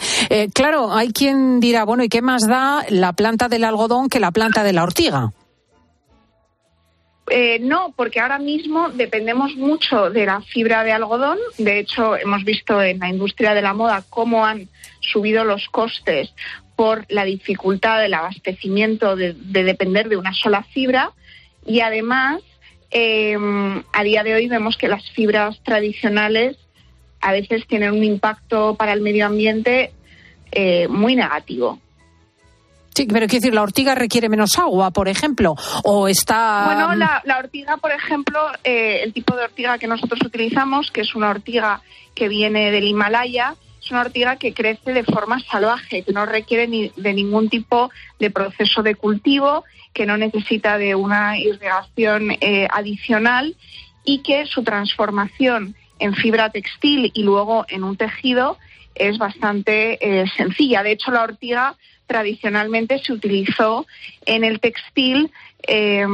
claro, 0.53 0.93
hay 0.93 1.12
quien 1.12 1.60
dirá, 1.60 1.83
bueno, 1.83 2.05
¿y 2.05 2.10
qué 2.10 2.21
más 2.21 2.47
da 2.47 2.86
la 2.89 3.12
planta 3.12 3.49
del 3.49 3.65
algodón 3.65 4.07
que 4.07 4.21
la 4.21 4.31
planta 4.31 4.63
de 4.63 4.71
la 4.71 4.83
ortiga? 4.83 5.33
Eh, 7.29 7.59
no, 7.59 7.93
porque 7.95 8.19
ahora 8.19 8.39
mismo 8.39 8.89
dependemos 8.89 9.55
mucho 9.55 10.09
de 10.09 10.25
la 10.25 10.41
fibra 10.41 10.83
de 10.83 10.93
algodón. 10.93 11.37
De 11.57 11.79
hecho, 11.79 12.15
hemos 12.15 12.43
visto 12.43 12.81
en 12.81 12.99
la 12.99 13.09
industria 13.09 13.53
de 13.53 13.61
la 13.61 13.73
moda 13.73 14.03
cómo 14.09 14.45
han 14.45 14.69
subido 15.01 15.43
los 15.43 15.67
costes 15.69 16.33
por 16.75 17.05
la 17.09 17.25
dificultad 17.25 17.99
del 17.99 18.13
abastecimiento 18.13 19.15
de, 19.15 19.33
de 19.33 19.63
depender 19.63 20.09
de 20.09 20.17
una 20.17 20.33
sola 20.33 20.63
fibra. 20.63 21.11
Y 21.65 21.81
además, 21.81 22.41
eh, 22.91 23.35
a 23.91 24.03
día 24.03 24.23
de 24.23 24.33
hoy 24.33 24.47
vemos 24.47 24.77
que 24.77 24.87
las 24.87 25.09
fibras 25.11 25.61
tradicionales 25.63 26.57
a 27.19 27.31
veces 27.31 27.65
tienen 27.67 27.91
un 27.91 28.03
impacto 28.03 28.75
para 28.75 28.93
el 28.93 29.01
medio 29.01 29.25
ambiente 29.25 29.91
eh, 30.51 30.87
muy 30.87 31.15
negativo. 31.15 31.79
Sí, 32.97 33.05
pero 33.05 33.27
quiero 33.27 33.41
decir, 33.41 33.53
la 33.53 33.62
ortiga 33.62 33.93
requiere 33.93 34.27
menos 34.27 34.57
agua, 34.57 34.89
por 34.89 35.07
ejemplo, 35.07 35.53
o 35.83 36.07
está. 36.07 36.63
Bueno, 36.65 36.95
la, 36.95 37.21
la 37.25 37.38
ortiga, 37.38 37.77
por 37.77 37.91
ejemplo, 37.91 38.39
eh, 38.63 39.01
el 39.03 39.13
tipo 39.13 39.36
de 39.36 39.43
ortiga 39.43 39.77
que 39.77 39.86
nosotros 39.86 40.19
utilizamos, 40.25 40.89
que 40.89 41.01
es 41.01 41.13
una 41.13 41.29
ortiga 41.29 41.83
que 42.15 42.27
viene 42.27 42.71
del 42.71 42.86
Himalaya, 42.86 43.53
es 43.79 43.91
una 43.91 44.01
ortiga 44.01 44.38
que 44.38 44.55
crece 44.55 44.93
de 44.93 45.03
forma 45.03 45.39
salvaje, 45.41 46.01
que 46.01 46.12
no 46.12 46.25
requiere 46.25 46.67
ni 46.67 46.91
de 46.97 47.13
ningún 47.13 47.49
tipo 47.49 47.91
de 48.17 48.31
proceso 48.31 48.81
de 48.81 48.95
cultivo, 48.95 49.63
que 49.93 50.07
no 50.07 50.17
necesita 50.17 50.79
de 50.79 50.95
una 50.95 51.38
irrigación 51.38 52.31
eh, 52.41 52.67
adicional 52.71 53.55
y 54.05 54.23
que 54.23 54.47
su 54.47 54.63
transformación 54.63 55.75
en 55.99 56.15
fibra 56.15 56.49
textil 56.49 57.12
y 57.13 57.21
luego 57.21 57.63
en 57.69 57.83
un 57.83 57.95
tejido 57.95 58.57
es 58.95 59.19
bastante 59.19 59.99
eh, 60.01 60.25
sencilla. 60.36 60.81
De 60.81 60.93
hecho, 60.93 61.12
la 61.12 61.21
ortiga 61.21 61.75
tradicionalmente 62.07 62.99
se 62.99 63.13
utilizó 63.13 63.85
en 64.25 64.43
el 64.43 64.59
textil, 64.59 65.31
eh, 65.67 66.05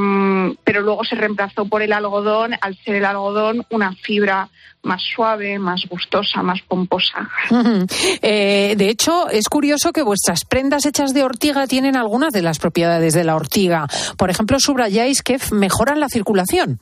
pero 0.63 0.81
luego 0.81 1.03
se 1.05 1.15
reemplazó 1.15 1.65
por 1.65 1.81
el 1.81 1.93
algodón, 1.93 2.55
al 2.59 2.77
ser 2.83 2.95
el 2.95 3.05
algodón 3.05 3.65
una 3.69 3.93
fibra 3.93 4.49
más 4.81 5.01
suave, 5.01 5.59
más 5.59 5.85
gustosa, 5.89 6.41
más 6.41 6.61
pomposa. 6.61 7.29
Eh, 8.25 8.75
de 8.77 8.89
hecho, 8.89 9.29
es 9.29 9.49
curioso 9.49 9.91
que 9.91 10.01
vuestras 10.01 10.45
prendas 10.45 10.85
hechas 10.85 11.13
de 11.13 11.23
ortiga 11.23 11.67
tienen 11.67 11.95
algunas 11.95 12.31
de 12.31 12.41
las 12.41 12.57
propiedades 12.57 13.13
de 13.13 13.23
la 13.23 13.35
ortiga. 13.35 13.87
Por 14.17 14.29
ejemplo, 14.29 14.59
subrayáis 14.59 15.21
que 15.21 15.37
mejoran 15.51 15.99
la 15.99 16.09
circulación. 16.09 16.79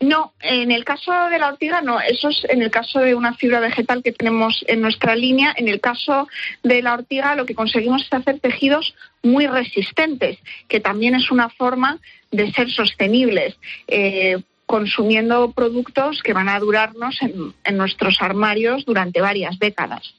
No, 0.00 0.32
en 0.40 0.72
el 0.72 0.84
caso 0.84 1.12
de 1.30 1.38
la 1.38 1.48
ortiga 1.48 1.82
no, 1.82 2.00
eso 2.00 2.30
es 2.30 2.44
en 2.48 2.62
el 2.62 2.70
caso 2.70 3.00
de 3.00 3.14
una 3.14 3.34
fibra 3.34 3.60
vegetal 3.60 4.02
que 4.02 4.12
tenemos 4.12 4.64
en 4.66 4.80
nuestra 4.80 5.14
línea. 5.14 5.54
En 5.56 5.68
el 5.68 5.80
caso 5.80 6.26
de 6.62 6.82
la 6.82 6.94
ortiga 6.94 7.34
lo 7.34 7.44
que 7.44 7.54
conseguimos 7.54 8.02
es 8.02 8.12
hacer 8.12 8.40
tejidos 8.40 8.94
muy 9.22 9.46
resistentes, 9.46 10.38
que 10.68 10.80
también 10.80 11.14
es 11.14 11.30
una 11.30 11.50
forma 11.50 11.98
de 12.30 12.50
ser 12.52 12.70
sostenibles. 12.70 13.56
eh, 13.88 14.38
consumiendo 14.70 15.50
productos 15.50 16.22
que 16.22 16.32
van 16.32 16.48
a 16.48 16.60
durarnos 16.60 17.20
en, 17.22 17.52
en 17.64 17.76
nuestros 17.76 18.18
armarios 18.20 18.84
durante 18.84 19.20
varias 19.20 19.58
décadas. 19.58 20.14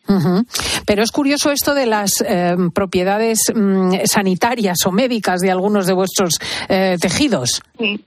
Pero 0.85 1.03
es 1.03 1.11
curioso 1.11 1.53
esto 1.53 1.73
de 1.73 1.85
las 1.85 2.21
eh, 2.27 2.57
propiedades 2.73 3.43
mm, 3.55 4.03
sanitarias 4.03 4.85
o 4.85 4.91
médicas 4.91 5.39
de 5.39 5.51
algunos 5.51 5.87
de 5.87 5.93
vuestros 5.93 6.37
eh, 6.67 6.97
tejidos. 6.99 7.61
Sí. 7.79 8.03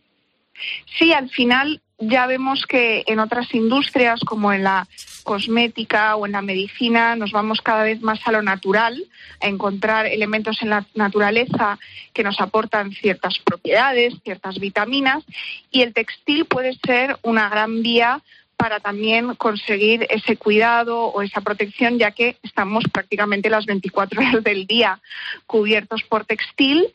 Sí, 0.99 1.13
al 1.13 1.29
final 1.31 1.81
ya 1.99 2.27
vemos 2.27 2.67
que 2.67 3.05
en 3.07 3.19
otras 3.19 3.55
industrias 3.55 4.21
como 4.21 4.53
en 4.53 4.65
la 4.65 4.87
cosmética 5.23 6.17
o 6.17 6.27
en 6.27 6.33
la 6.33 6.43
medicina 6.43 7.17
nos 7.17 7.33
vamos 7.33 7.61
cada 7.63 7.83
vez 7.83 8.01
más 8.03 8.21
a 8.27 8.33
lo 8.33 8.43
natural, 8.43 9.03
a 9.41 9.47
encontrar 9.47 10.07
elementos 10.07 10.61
en 10.63 10.71
la 10.71 10.87
naturaleza 10.95 11.79
que 12.13 12.23
nos 12.23 12.41
aportan 12.41 12.93
ciertas 12.93 13.39
propiedades, 13.39 14.15
ciertas 14.23 14.59
vitaminas 14.59 15.25
y 15.71 15.83
el 15.83 15.95
textil 15.95 16.45
puede 16.45 16.79
ser 16.85 17.17
una 17.23 17.49
gran 17.49 17.83
vía 17.83 18.23
para 18.57 18.81
también 18.81 19.35
conseguir 19.35 20.07
ese 20.11 20.37
cuidado 20.37 21.07
o 21.07 21.23
esa 21.23 21.41
protección, 21.41 21.99
ya 21.99 22.13
que 22.13 22.39
estamos 22.43 22.85
prácticamente 22.93 23.51
las 23.51 23.67
24 23.67 24.21
horas 24.21 24.45
del 24.45 24.67
día 24.67 25.01
cubiertos 25.47 26.03
por 26.05 26.25
textil 26.25 26.87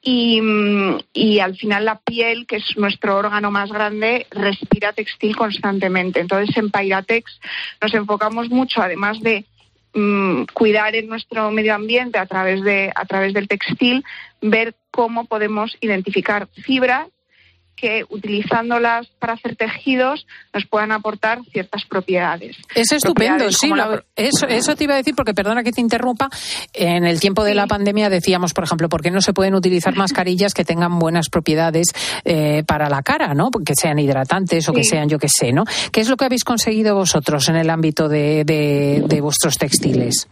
y, 0.00 0.40
y 1.12 1.40
al 1.40 1.56
final 1.56 1.84
la 1.84 1.98
piel, 1.98 2.46
que 2.46 2.56
es 2.56 2.76
nuestro 2.76 3.16
órgano 3.16 3.50
más 3.50 3.70
grande, 3.70 4.26
respira 4.30 4.92
textil 4.92 5.36
constantemente. 5.36 6.20
Entonces 6.20 6.56
en 6.56 6.70
Pairatex 6.70 7.40
nos 7.82 7.94
enfocamos 7.94 8.48
mucho, 8.48 8.80
además 8.80 9.20
de 9.20 9.44
mm, 9.94 10.44
cuidar 10.52 10.94
en 10.94 11.08
nuestro 11.08 11.50
medio 11.50 11.74
ambiente 11.74 12.18
a 12.18 12.26
través, 12.26 12.62
de, 12.62 12.92
a 12.94 13.04
través 13.06 13.34
del 13.34 13.48
textil, 13.48 14.04
ver 14.40 14.74
cómo 14.90 15.24
podemos 15.24 15.76
identificar 15.80 16.48
fibras 16.64 17.08
que 17.80 18.04
utilizándolas 18.08 19.06
para 19.18 19.34
hacer 19.34 19.56
tejidos 19.56 20.26
nos 20.52 20.66
puedan 20.66 20.92
aportar 20.92 21.40
ciertas 21.52 21.84
propiedades. 21.84 22.56
Es 22.74 22.92
estupendo, 22.92 23.50
sí. 23.52 23.68
la- 23.68 24.02
eso, 24.16 24.46
eso 24.46 24.74
te 24.76 24.84
iba 24.84 24.94
a 24.94 24.96
decir, 24.96 25.14
porque 25.14 25.34
perdona 25.34 25.62
que 25.62 25.72
te 25.72 25.80
interrumpa. 25.80 26.28
En 26.72 27.04
el 27.04 27.20
tiempo 27.20 27.44
de 27.44 27.54
la 27.54 27.66
pandemia 27.66 28.08
decíamos, 28.10 28.52
por 28.54 28.64
ejemplo, 28.64 28.88
¿por 28.88 29.02
qué 29.02 29.10
no 29.10 29.20
se 29.20 29.32
pueden 29.32 29.54
utilizar 29.54 29.94
mascarillas 29.96 30.54
que 30.54 30.64
tengan 30.64 30.98
buenas 30.98 31.28
propiedades 31.28 31.88
eh, 32.24 32.62
para 32.66 32.88
la 32.88 33.02
cara, 33.02 33.34
¿no? 33.34 33.50
Que 33.50 33.74
sean 33.74 33.98
hidratantes 33.98 34.68
o 34.68 34.72
que 34.72 34.84
sean, 34.84 35.08
yo 35.08 35.18
qué 35.18 35.28
sé, 35.28 35.52
¿no? 35.52 35.64
¿Qué 35.92 36.00
es 36.00 36.08
lo 36.08 36.16
que 36.16 36.24
habéis 36.24 36.44
conseguido 36.44 36.94
vosotros 36.94 37.48
en 37.48 37.56
el 37.56 37.70
ámbito 37.70 38.08
de, 38.08 38.44
de- 38.44 39.02
de 39.06 39.20
vuestros 39.20 39.56
textiles? 39.56 40.28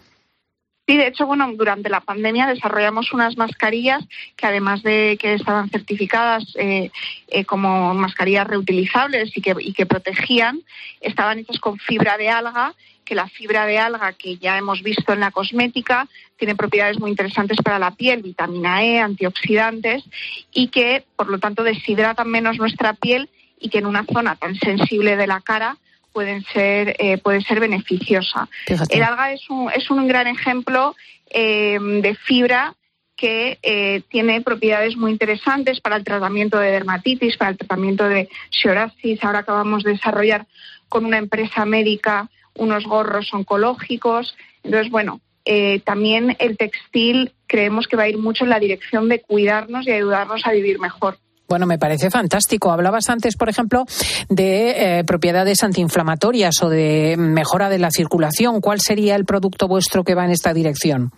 Sí, 0.87 0.97
de 0.97 1.09
hecho, 1.09 1.27
bueno, 1.27 1.51
durante 1.55 1.89
la 1.89 2.01
pandemia 2.01 2.47
desarrollamos 2.47 3.13
unas 3.13 3.37
mascarillas 3.37 4.05
que 4.37 4.47
además 4.47 4.85
de 4.85 5.19
que 5.21 5.35
estaban 5.35 5.69
certificadas 5.69 6.45
eh, 6.57 6.93
eh, 7.27 7.45
como 7.45 7.93
mascarillas 7.95 8.47
reutilizables 8.47 9.37
y 9.37 9.43
que, 9.43 9.57
y 9.59 9.73
que 9.73 9.85
protegían, 9.85 10.61
estaban 11.01 11.41
hechas 11.41 11.59
con 11.59 11.77
fibra 11.79 12.17
de 12.17 12.29
alga, 12.29 12.73
que 13.05 13.17
la 13.17 13.27
fibra 13.27 13.67
de 13.67 13.79
alga 13.79 14.13
que 14.13 14.37
ya 14.37 14.59
hemos 14.59 14.83
visto 14.85 15.13
en 15.13 15.21
la 15.21 15.33
cosmética 15.33 16.09
tiene 16.37 16.55
propiedades 16.55 17.01
muy 17.01 17.11
interesantes 17.11 17.59
para 17.65 17.81
la 17.81 17.91
piel, 17.91 18.23
vitamina 18.23 18.85
E, 18.85 19.01
antioxidantes 19.01 20.05
y 20.53 20.69
que, 20.69 21.05
por 21.17 21.29
lo 21.29 21.39
tanto, 21.41 21.65
deshidratan 21.65 22.29
menos 22.29 22.59
nuestra 22.59 22.93
piel 22.95 23.29
y 23.59 23.71
que 23.71 23.79
en 23.79 23.87
una 23.87 24.05
zona 24.05 24.37
tan 24.37 24.55
sensible 24.55 25.17
de 25.17 25.27
la 25.27 25.41
cara 25.41 25.79
pueden 26.17 26.43
ser, 26.45 26.97
eh, 26.99 27.19
puede 27.19 27.43
ser 27.43 27.61
beneficiosa. 27.61 28.49
Fíjate. 28.67 28.97
El 28.97 29.03
alga 29.03 29.35
es 29.35 29.51
un, 29.51 29.71
es 29.71 29.91
un 29.91 30.09
gran 30.09 30.27
ejemplo 30.27 30.97
eh, 31.29 31.79
de 31.79 32.15
fibra 32.15 32.75
que 33.17 33.59
eh, 33.63 34.01
tiene 34.09 34.41
propiedades 34.41 34.97
muy 34.97 35.11
interesantes 35.11 35.83
para 35.83 35.97
el 35.97 36.05
tratamiento 36.05 36.59
de 36.59 36.71
dermatitis, 36.71 37.37
para 37.37 37.51
el 37.51 37.59
tratamiento 37.59 38.09
de 38.09 38.31
psoriasis. 38.49 39.23
Ahora 39.23 39.41
acabamos 39.41 39.83
de 39.83 39.91
desarrollar 39.91 40.47
con 40.89 41.05
una 41.05 41.19
empresa 41.19 41.67
médica 41.67 42.31
unos 42.55 42.85
gorros 42.85 43.29
oncológicos. 43.35 44.39
Entonces, 44.63 44.91
bueno, 44.91 45.21
eh, 45.45 45.81
también 45.81 46.35
el 46.39 46.57
textil 46.57 47.35
creemos 47.47 47.89
que 47.89 47.97
va 47.97 48.05
a 48.05 48.09
ir 48.09 48.17
mucho 48.17 48.45
en 48.45 48.51
la 48.51 48.59
dirección 48.59 49.11
de 49.11 49.21
cuidarnos 49.21 49.87
y 49.87 49.93
ayudarnos 49.93 50.47
a 50.47 50.53
vivir 50.53 50.79
mejor. 50.79 51.19
Bueno, 51.49 51.67
me 51.67 51.79
parece 51.79 52.11
fantástico. 52.11 52.73
Hablabas 52.73 53.09
antes, 53.09 53.37
por 53.37 53.49
ejemplo, 53.49 53.85
de 54.29 54.99
eh, 54.99 55.05
propiedades 55.05 55.63
antiinflamatorias 55.63 56.61
o 56.63 56.69
de 56.69 57.15
mejora 57.17 57.69
de 57.69 57.79
la 57.79 57.91
circulación. 57.91 58.61
¿Cuál 58.61 58.81
sería 58.81 59.15
el 59.15 59.25
producto 59.25 59.69
vuestro 59.69 60.03
que 60.03 60.15
va 60.15 60.25
en 60.25 60.33
esta 60.33 60.53
dirección? 60.53 61.13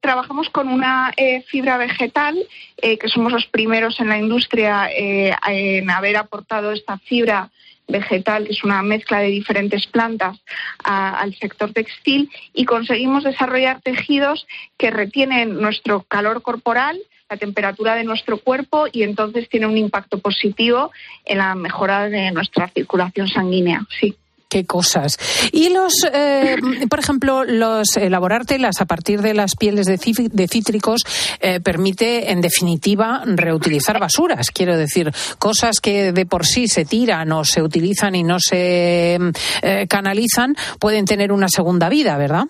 Trabajamos 0.00 0.50
con 0.50 0.68
una 0.68 1.12
eh, 1.16 1.42
fibra 1.48 1.78
vegetal, 1.78 2.36
eh, 2.76 2.98
que 2.98 3.08
somos 3.08 3.32
los 3.32 3.46
primeros 3.46 4.00
en 4.00 4.08
la 4.08 4.18
industria 4.18 4.88
en 4.94 5.88
haber 5.90 6.16
aportado 6.18 6.72
esta 6.72 6.98
fibra 6.98 7.50
vegetal, 7.88 8.44
que 8.46 8.52
es 8.52 8.64
una 8.64 8.82
mezcla 8.82 9.20
de 9.20 9.28
diferentes 9.28 9.86
plantas, 9.86 10.36
a- 10.82 11.18
al 11.20 11.34
sector 11.36 11.72
textil 11.72 12.30
y 12.52 12.64
conseguimos 12.66 13.24
desarrollar 13.24 13.80
tejidos 13.80 14.46
que 14.76 14.90
retienen 14.90 15.58
nuestro 15.60 16.02
calor 16.02 16.42
corporal, 16.42 16.98
la 17.30 17.36
temperatura 17.36 17.94
de 17.94 18.04
nuestro 18.04 18.38
cuerpo 18.38 18.86
y 18.90 19.02
entonces 19.02 19.48
tiene 19.48 19.66
un 19.66 19.78
impacto 19.78 20.18
positivo 20.18 20.90
en 21.24 21.38
la 21.38 21.54
mejora 21.54 22.08
de 22.08 22.30
nuestra 22.30 22.68
circulación 22.68 23.28
sanguínea. 23.28 23.86
Sí. 24.00 24.16
Qué 24.48 24.66
cosas. 24.66 25.18
Y 25.50 25.70
los, 25.70 25.92
eh, 26.12 26.56
por 26.90 26.98
ejemplo, 27.00 27.44
los 27.44 27.96
elaborar 27.96 28.44
telas 28.44 28.80
a 28.80 28.84
partir 28.84 29.20
de 29.22 29.34
las 29.34 29.56
pieles 29.56 29.86
de, 29.86 30.48
cítricos 30.48 31.02
eh, 31.40 31.60
permite, 31.60 32.30
en 32.30 32.40
definitiva, 32.40 33.22
reutilizar 33.24 33.98
basuras. 33.98 34.50
Quiero 34.50 34.76
decir, 34.76 35.10
cosas 35.38 35.80
que 35.80 36.12
de 36.12 36.26
por 36.26 36.46
sí 36.46 36.68
se 36.68 36.84
tiran 36.84 37.32
o 37.32 37.44
se 37.44 37.62
utilizan 37.62 38.14
y 38.14 38.22
no 38.22 38.38
se 38.38 39.18
eh, 39.62 39.86
canalizan 39.88 40.54
pueden 40.78 41.04
tener 41.04 41.32
una 41.32 41.48
segunda 41.48 41.88
vida, 41.88 42.16
¿verdad? 42.16 42.44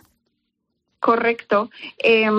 Correcto. 1.04 1.70
Eh, 2.02 2.30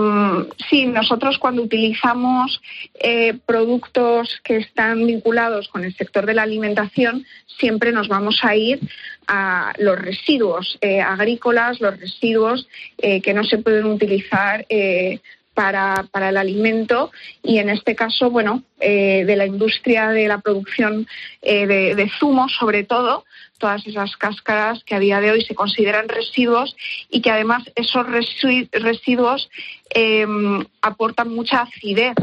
sí, 0.68 0.88
nosotros 0.88 1.38
cuando 1.38 1.62
utilizamos 1.62 2.60
eh, 2.96 3.38
productos 3.46 4.42
que 4.44 4.58
están 4.58 5.06
vinculados 5.06 5.68
con 5.68 5.84
el 5.84 5.96
sector 5.96 6.26
de 6.26 6.34
la 6.34 6.42
alimentación, 6.42 7.28
siempre 7.60 7.92
nos 7.92 8.08
vamos 8.08 8.40
a 8.42 8.56
ir 8.56 8.80
a 9.28 9.72
los 9.78 10.00
residuos 10.00 10.80
eh, 10.82 11.00
agrícolas, 11.00 11.80
los 11.80 12.00
residuos 12.00 12.68
eh, 12.98 13.22
que 13.22 13.36
no 13.36 13.44
se 13.44 13.60
pueden 13.60 13.86
utilizar 13.86 14.66
para, 15.56 16.06
para 16.12 16.30
el 16.30 16.38
alimento 16.38 17.12
y 17.42 17.58
en 17.58 17.70
este 17.70 17.96
caso, 17.96 18.30
bueno, 18.30 18.62
eh, 18.80 19.24
de 19.26 19.36
la 19.36 19.48
industria 19.48 20.10
de 20.10 20.28
la 20.28 20.38
producción 20.40 21.08
eh, 21.42 21.66
de, 21.66 21.96
de 21.96 22.12
zumos 22.20 22.54
sobre 22.60 22.84
todo, 22.84 23.24
todas 23.58 23.88
esas 23.88 24.16
cáscaras 24.18 24.84
que 24.84 24.94
a 24.96 25.00
día 25.00 25.22
de 25.22 25.32
hoy 25.32 25.42
se 25.44 25.56
consideran 25.56 26.10
residuos 26.10 26.76
y 27.10 27.22
que 27.22 27.32
además 27.32 27.64
esos 27.76 28.06
resi- 28.06 28.70
residuos 28.74 29.50
eh, 29.94 30.28
aportan 30.82 31.34
mucha 31.34 31.62
acidez 31.62 32.16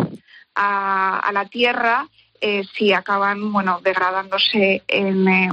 a, 0.55 1.19
a 1.19 1.33
la 1.33 1.47
tierra 1.47 2.07
eh, 2.45 2.65
si 2.77 2.93
acaban 2.93 3.53
bueno 3.53 3.81
degradándose 3.83 4.83
en, 4.89 5.29
eh, 5.29 5.49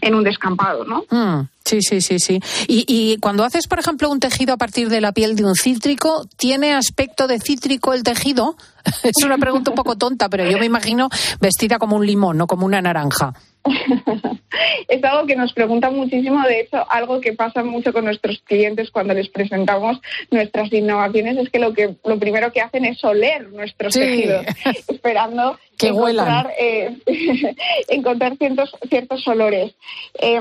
en 0.00 0.14
un 0.14 0.24
descampado, 0.24 0.84
¿no? 0.84 1.04
Mm, 1.10 1.48
sí, 1.70 1.82
sí, 1.82 2.00
sí, 2.00 2.18
sí. 2.18 2.40
Y, 2.66 2.84
y 2.88 3.16
cuando 3.18 3.44
haces, 3.44 3.66
por 3.68 3.78
ejemplo, 3.78 4.10
un 4.10 4.20
tejido 4.20 4.54
a 4.54 4.56
partir 4.56 4.88
de 4.88 5.00
la 5.00 5.12
piel 5.12 5.36
de 5.36 5.44
un 5.44 5.54
cítrico, 5.54 6.24
¿tiene 6.36 6.74
aspecto 6.74 7.26
de 7.28 7.38
cítrico 7.38 7.94
el 7.94 8.02
tejido? 8.02 8.56
es 9.02 9.24
una 9.24 9.38
pregunta 9.38 9.70
un 9.70 9.76
poco 9.76 9.96
tonta, 9.96 10.28
pero 10.28 10.48
yo 10.50 10.58
me 10.58 10.66
imagino 10.66 11.08
vestida 11.40 11.78
como 11.78 11.96
un 11.96 12.06
limón, 12.06 12.36
no 12.38 12.46
como 12.46 12.66
una 12.66 12.80
naranja. 12.80 13.34
es 14.88 15.04
algo 15.04 15.26
que 15.26 15.36
nos 15.36 15.52
preguntan 15.52 15.94
muchísimo, 15.94 16.42
de 16.46 16.60
hecho, 16.60 16.90
algo 16.90 17.20
que 17.20 17.34
pasa 17.34 17.62
mucho 17.62 17.92
con 17.92 18.04
nuestros 18.06 18.40
clientes 18.44 18.90
cuando 18.90 19.12
les 19.12 19.28
presentamos 19.28 20.00
nuestras 20.30 20.72
innovaciones 20.72 21.36
es 21.36 21.50
que 21.50 21.58
lo 21.58 21.74
que 21.74 21.94
lo 22.04 22.18
primero 22.18 22.52
que 22.52 22.62
hacen 22.62 22.86
es 22.86 23.04
oler 23.04 23.50
nuestros 23.50 23.92
Sí. 23.92 24.00
tejidos, 24.00 24.46
esperando 24.88 25.58
Que 25.76 25.88
encontrar, 25.88 26.50
eh, 26.58 26.96
encontrar 27.88 28.36
ciertos, 28.38 28.70
ciertos 28.88 29.26
olores. 29.28 29.74
Eh, 30.20 30.40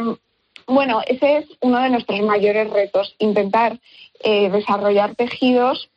bueno, 0.69 1.01
ese 1.07 1.37
es 1.37 1.45
uno 1.61 1.79
de 1.79 1.89
nuestros 1.89 2.21
mayores 2.21 2.69
retos, 2.69 3.15
intentar 3.19 3.79
eh, 4.23 4.49
desarrollar 4.49 5.15
tejidos 5.15 5.89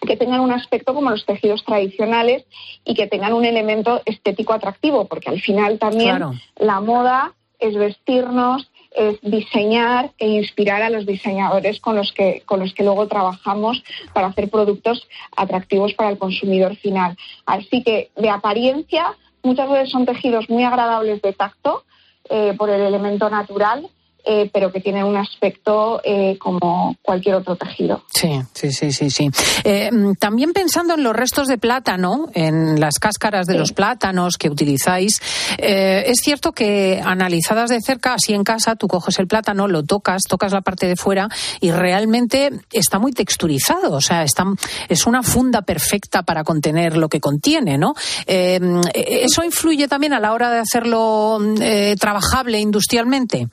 que 0.00 0.16
tengan 0.16 0.40
un 0.40 0.52
aspecto 0.52 0.94
como 0.94 1.10
los 1.10 1.24
tejidos 1.24 1.64
tradicionales 1.64 2.44
y 2.84 2.94
que 2.94 3.06
tengan 3.06 3.32
un 3.32 3.44
elemento 3.44 4.02
estético 4.04 4.52
atractivo, 4.52 5.06
porque 5.06 5.30
al 5.30 5.40
final 5.40 5.78
también 5.78 6.16
Claro. 6.16 6.32
la 6.56 6.80
moda 6.80 7.32
es 7.60 7.76
vestirnos, 7.76 8.68
es 8.94 9.18
diseñar 9.22 10.10
e 10.18 10.26
inspirar 10.28 10.82
a 10.82 10.90
los 10.90 11.06
diseñadores 11.06 11.80
con 11.80 11.96
los 11.96 12.12
que 12.12 12.42
con 12.44 12.60
los 12.60 12.74
que 12.74 12.82
luego 12.82 13.06
trabajamos 13.06 13.82
para 14.12 14.26
hacer 14.26 14.50
productos 14.50 15.06
atractivos 15.36 15.94
para 15.94 16.10
el 16.10 16.18
consumidor 16.18 16.76
final. 16.76 17.16
Así 17.46 17.82
que 17.82 18.10
de 18.16 18.28
apariencia 18.28 19.16
muchas 19.42 19.70
veces 19.70 19.90
son 19.90 20.04
tejidos 20.04 20.50
muy 20.50 20.64
agradables 20.64 21.22
de 21.22 21.32
tacto 21.32 21.84
eh, 22.28 22.54
por 22.58 22.68
el 22.70 22.80
elemento 22.82 23.30
natural, 23.30 23.88
eh, 24.24 24.50
pero 24.52 24.70
que 24.72 24.80
tienen 24.80 25.04
un 25.04 25.16
aspecto 25.16 26.00
eh, 26.04 26.36
como 26.38 26.96
cualquier 27.02 27.36
otro 27.36 27.56
tejido. 27.56 28.04
Sí, 28.14 28.40
sí, 28.52 28.72
sí, 28.72 28.92
sí, 28.92 29.10
sí. 29.10 29.30
Eh, 29.64 29.90
mm, 29.90 30.14
también 30.14 30.52
pensando 30.52 30.94
en 30.94 31.02
los 31.02 31.14
restos 31.14 31.48
de 31.48 31.58
plátano, 31.58 32.28
en 32.34 32.80
las 32.80 32.98
cáscaras 32.98 33.46
de 33.46 33.58
los 33.58 33.72
plátanos 33.72 34.36
que 34.38 34.48
utilizáis, 34.48 35.20
eh, 35.58 36.04
es 36.06 36.20
cierto 36.20 36.52
que 36.52 37.00
analizadas 37.04 37.70
de 37.70 37.80
cerca, 37.80 38.14
así 38.14 38.32
en 38.32 38.44
casa, 38.44 38.76
tú 38.76 38.86
coges 38.86 39.18
el 39.18 39.26
plátano, 39.26 39.66
lo 39.66 39.82
tocas, 39.82 40.22
tocas 40.28 40.52
la 40.52 40.60
parte 40.60 40.86
de 40.86 40.96
fuera 40.96 41.28
y 41.60 41.72
realmente 41.72 42.50
está 42.70 42.98
muy 42.98 43.12
texturizado, 43.12 43.92
o 43.92 44.00
sea, 44.00 44.22
está, 44.22 44.44
es 44.88 45.06
una 45.06 45.22
funda 45.22 45.62
perfecta 45.62 46.22
para 46.22 46.44
contener 46.44 46.96
lo 46.96 47.08
que 47.08 47.20
contiene, 47.20 47.76
¿no? 47.76 47.94
Eh, 48.26 48.60
mm, 48.60 48.80
¿Eso 48.94 49.42
influye 49.42 49.88
también 49.88 50.12
a 50.12 50.20
la 50.20 50.32
hora 50.32 50.50
de 50.50 50.60
hacerlo 50.60 51.38
mm, 51.40 51.96
trabajable 51.98 52.60
industrialmente? 52.60 53.48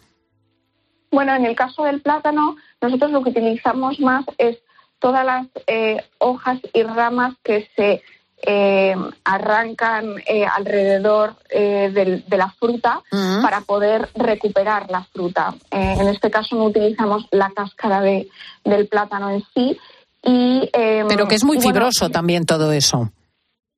Bueno, 1.11 1.35
en 1.35 1.45
el 1.45 1.55
caso 1.55 1.83
del 1.83 2.01
plátano, 2.01 2.55
nosotros 2.81 3.11
lo 3.11 3.23
que 3.23 3.31
utilizamos 3.31 3.99
más 3.99 4.25
es 4.37 4.57
todas 4.99 5.25
las 5.25 5.47
eh, 5.67 6.03
hojas 6.19 6.59
y 6.73 6.83
ramas 6.83 7.35
que 7.43 7.67
se 7.75 8.01
eh, 8.41 8.95
arrancan 9.25 10.15
eh, 10.25 10.45
alrededor 10.45 11.35
eh, 11.49 11.91
del- 11.93 12.23
de 12.25 12.37
la 12.37 12.49
fruta 12.51 13.01
Mm. 13.11 13.41
para 13.41 13.59
poder 13.61 14.07
recuperar 14.15 14.89
la 14.89 15.03
fruta. 15.03 15.55
Eh, 15.71 15.95
en 15.99 16.07
este 16.07 16.29
caso 16.31 16.55
no 16.55 16.63
utilizamos 16.65 17.25
la 17.31 17.49
cáscara 17.51 17.99
de- 18.01 18.29
del 18.63 18.87
plátano 18.87 19.29
en 19.31 19.43
sí. 19.53 19.77
Y, 20.23 20.69
eh, 20.71 21.03
Pero 21.09 21.27
que 21.27 21.35
es 21.35 21.43
muy 21.43 21.57
bueno, 21.57 21.69
fibroso 21.69 22.09
también 22.09 22.45
todo 22.45 22.71
eso. 22.71 23.11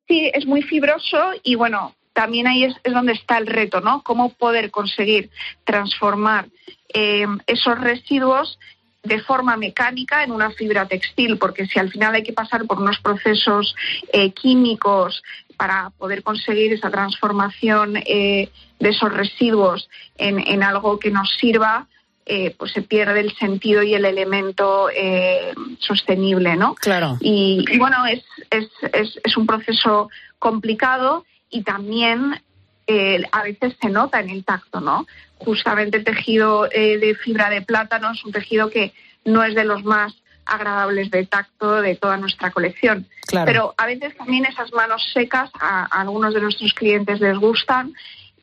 Sí, 0.07 0.29
es 0.33 0.45
muy 0.45 0.61
fibroso 0.61 1.17
y 1.43 1.55
bueno, 1.55 1.93
también 2.13 2.47
ahí 2.47 2.65
es, 2.65 2.75
es 2.83 2.93
donde 2.93 3.13
está 3.13 3.37
el 3.37 3.47
reto, 3.47 3.81
¿no? 3.81 4.01
Cómo 4.03 4.33
poder 4.33 4.71
conseguir 4.71 5.29
transformar 5.63 6.47
eh, 6.93 7.25
esos 7.47 7.79
residuos 7.79 8.59
de 9.03 9.19
forma 9.21 9.57
mecánica 9.57 10.23
en 10.23 10.31
una 10.31 10.51
fibra 10.51 10.87
textil, 10.87 11.37
porque 11.37 11.65
si 11.65 11.79
al 11.79 11.89
final 11.89 12.13
hay 12.13 12.23
que 12.23 12.33
pasar 12.33 12.65
por 12.65 12.79
unos 12.79 12.99
procesos 12.99 13.75
eh, 14.13 14.31
químicos 14.31 15.23
para 15.57 15.89
poder 15.91 16.23
conseguir 16.23 16.73
esa 16.73 16.89
transformación 16.91 17.97
eh, 17.97 18.49
de 18.79 18.89
esos 18.89 19.11
residuos 19.11 19.89
en, 20.17 20.39
en 20.39 20.63
algo 20.63 20.99
que 20.99 21.11
nos 21.11 21.35
sirva, 21.39 21.87
eh, 22.25 22.53
pues 22.57 22.71
se 22.71 22.83
pierde 22.83 23.19
el 23.19 23.35
sentido 23.35 23.81
y 23.81 23.95
el 23.95 24.05
elemento 24.05 24.89
eh, 24.95 25.53
sostenible, 25.79 26.55
¿no? 26.55 26.75
Claro. 26.75 27.17
Y, 27.19 27.65
y 27.69 27.77
bueno, 27.79 28.05
es, 28.05 28.23
es, 28.51 28.69
es, 28.93 29.19
es 29.23 29.37
un 29.37 29.47
proceso 29.47 30.09
complicado 30.37 31.25
y 31.51 31.63
también 31.63 32.41
eh, 32.87 33.21
a 33.31 33.43
veces 33.43 33.75
se 33.79 33.89
nota 33.89 34.19
en 34.19 34.29
el 34.29 34.43
tacto, 34.43 34.81
¿no? 34.81 35.05
Justamente 35.37 35.97
el 35.97 36.03
tejido 36.03 36.67
eh, 36.71 36.97
de 36.97 37.15
fibra 37.15 37.49
de 37.49 37.61
plátano 37.61 38.11
es 38.11 38.23
un 38.25 38.31
tejido 38.31 38.69
que 38.69 38.93
no 39.25 39.43
es 39.43 39.53
de 39.53 39.65
los 39.65 39.83
más 39.83 40.13
agradables 40.45 41.11
de 41.11 41.25
tacto 41.25 41.81
de 41.81 41.95
toda 41.95 42.17
nuestra 42.17 42.51
colección. 42.51 43.07
Claro. 43.27 43.45
Pero 43.45 43.73
a 43.77 43.85
veces 43.85 44.15
también 44.17 44.45
esas 44.45 44.73
manos 44.73 45.03
secas 45.13 45.51
a, 45.59 45.83
a 45.83 46.01
algunos 46.01 46.33
de 46.33 46.41
nuestros 46.41 46.73
clientes 46.73 47.19
les 47.19 47.37
gustan 47.37 47.93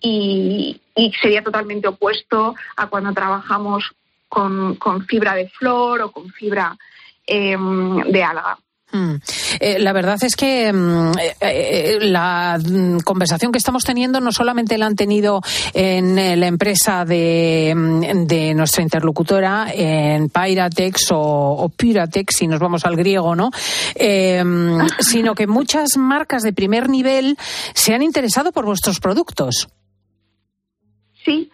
y, 0.01 0.81
y 0.95 1.13
sería 1.21 1.43
totalmente 1.43 1.89
opuesto 1.89 2.55
a 2.77 2.87
cuando 2.87 3.13
trabajamos 3.13 3.93
con, 4.29 4.77
con 4.77 5.07
fibra 5.07 5.35
de 5.35 5.49
flor 5.49 6.03
o 6.03 6.13
con 6.13 6.31
fibra 6.31 6.77
em, 7.27 8.03
de 8.05 8.23
alga. 8.23 8.59
Mm. 8.91 9.17
Eh, 9.61 9.79
la 9.79 9.93
verdad 9.93 10.17
es 10.23 10.35
que 10.35 10.73
mm, 10.73 11.19
eh, 11.19 11.35
eh, 11.41 11.99
la 12.01 12.59
mm, 12.59 13.01
conversación 13.01 13.53
que 13.53 13.59
estamos 13.59 13.85
teniendo 13.85 14.19
no 14.21 14.33
solamente 14.33 14.79
la 14.79 14.87
han 14.87 14.97
tenido 14.97 15.43
en 15.75 16.17
la 16.41 16.47
empresa 16.47 17.05
de, 17.05 17.75
de 18.27 18.55
nuestra 18.55 18.83
interlocutora, 18.83 19.67
en 19.75 20.31
Pyratex 20.31 21.13
o, 21.13 21.19
o 21.19 21.69
Pyratex, 21.69 22.37
si 22.37 22.47
nos 22.47 22.61
vamos 22.61 22.85
al 22.87 22.97
griego, 22.97 23.37
¿no? 23.37 23.51
Sino 25.01 25.35
que 25.35 25.47
muchas 25.47 25.97
marcas 25.97 26.43
de 26.43 26.53
primer 26.53 26.89
nivel 26.89 27.37
se 27.75 27.95
han 27.95 28.03
interesado 28.03 28.53
por 28.53 28.65
vuestros 28.65 29.01
productos. 29.01 29.69
Sí, 31.25 31.51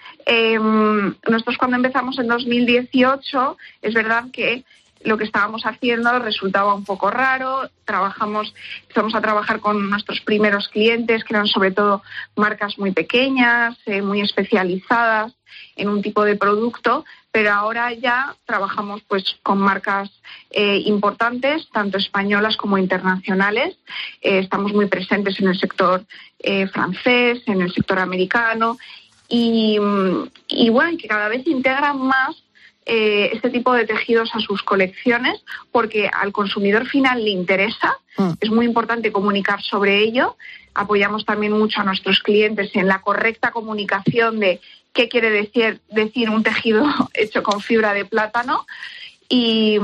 nosotros 1.29 1.59
cuando 1.59 1.77
empezamos 1.77 2.19
en 2.19 2.29
2018, 2.29 3.57
es 3.83 3.95
verdad 3.95 4.25
que 4.33 4.65
lo 5.05 5.19
que 5.19 5.25
estábamos 5.25 5.65
haciendo 5.67 6.19
resultaba 6.19 6.75
un 6.75 6.85
poco 6.85 7.11
raro. 7.11 7.71
Trabajamos, 7.85 8.55
empezamos 8.83 9.15
a 9.15 9.21
trabajar 9.21 9.61
con 9.61 9.91
nuestros 9.91 10.21
primeros 10.23 10.69
clientes, 10.69 11.25
que 11.25 11.35
eran 11.35 11.47
sobre 11.47 11.71
todo 11.71 12.03
marcas 12.37 12.79
muy 12.79 12.91
pequeñas, 12.91 13.77
eh, 13.87 14.03
muy 14.03 14.23
especializadas 14.23 15.33
en 15.77 15.89
un 15.89 16.03
tipo 16.03 16.25
de 16.25 16.37
producto, 16.37 17.05
pero 17.31 17.53
ahora 17.53 17.93
ya 17.93 18.35
trabajamos 18.47 19.03
pues 19.07 19.37
con 19.43 19.59
marcas 19.59 20.11
eh, 20.51 20.83
importantes, 20.87 21.69
tanto 21.71 21.99
españolas 21.99 22.57
como 22.57 22.79
internacionales. 22.79 23.77
Eh, 24.23 24.39
estamos 24.39 24.73
muy 24.73 24.87
presentes 24.87 25.39
en 25.41 25.49
el 25.49 25.59
sector 25.59 26.05
francés, 26.73 27.43
en 27.47 27.63
el 27.63 27.73
sector 27.73 27.99
americano 27.99 28.77
y, 29.29 29.79
mm, 29.81 30.29
y 30.49 30.69
bueno, 30.69 30.99
que 30.99 31.09
cada 31.09 31.29
vez 31.29 31.47
integran 31.47 31.99
más 31.99 32.44
eh, 32.87 33.31
este 33.33 33.49
tipo 33.51 33.73
de 33.73 33.87
tejidos 33.87 34.31
a 34.35 34.41
sus 34.41 34.63
colecciones 34.63 35.43
porque 35.73 36.11
al 36.13 36.33
consumidor 36.33 36.87
final 36.87 37.25
le 37.25 37.31
interesa. 37.31 37.99
Es 38.41 38.51
muy 38.51 38.67
importante 38.67 39.11
comunicar 39.11 39.63
sobre 39.63 39.99
ello. 40.03 40.37
Apoyamos 40.75 41.25
también 41.25 41.53
mucho 41.53 41.81
a 41.81 41.85
nuestros 41.85 42.21
clientes 42.21 42.71
en 42.75 42.87
la 42.87 43.01
correcta 43.01 43.51
comunicación 43.51 44.39
de 44.39 44.61
qué 44.93 45.09
quiere 45.09 45.31
decir, 45.31 45.81
decir 45.91 46.31
un 46.31 46.43
tejido 46.43 46.87
hecho 47.15 47.43
con 47.43 47.61
fibra 47.61 47.95
de 47.95 48.05
plátano. 48.05 48.67
Y, 49.29 49.79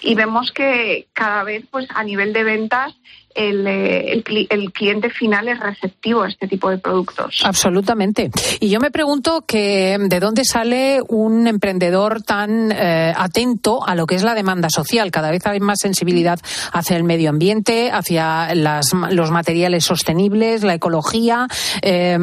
y 0.00 0.14
vemos 0.14 0.50
que 0.50 1.08
cada 1.12 1.44
vez, 1.44 1.64
pues 1.70 1.86
a 1.94 2.02
nivel 2.02 2.32
de 2.32 2.42
ventas, 2.42 2.94
el, 3.38 3.66
eh, 3.66 4.12
el 4.12 4.24
cli- 4.24 4.46
el 4.50 4.72
cliente 4.72 5.10
final 5.10 5.48
es 5.48 5.60
receptivo 5.60 6.22
a 6.24 6.28
este 6.28 6.48
tipo 6.48 6.68
de 6.70 6.78
productos. 6.78 7.42
Absolutamente. 7.44 8.30
Y 8.58 8.68
yo 8.68 8.80
me 8.80 8.90
pregunto 8.90 9.44
que 9.46 9.96
de 9.98 10.20
dónde 10.20 10.44
sale 10.44 11.00
un 11.08 11.46
emprendedor 11.46 12.22
tan 12.22 12.72
eh, 12.72 13.12
atento 13.16 13.86
a 13.86 13.94
lo 13.94 14.06
que 14.06 14.16
es 14.16 14.24
la 14.24 14.34
demanda 14.34 14.68
social. 14.70 15.12
Cada 15.12 15.30
vez 15.30 15.46
hay 15.46 15.60
más 15.60 15.78
sensibilidad 15.80 16.40
hacia 16.72 16.96
el 16.96 17.04
medio 17.04 17.30
ambiente, 17.30 17.90
hacia 17.92 18.52
los 18.54 19.30
materiales 19.30 19.84
sostenibles, 19.84 20.64
la 20.64 20.74
ecología. 20.74 21.46
Eh, 21.82 22.18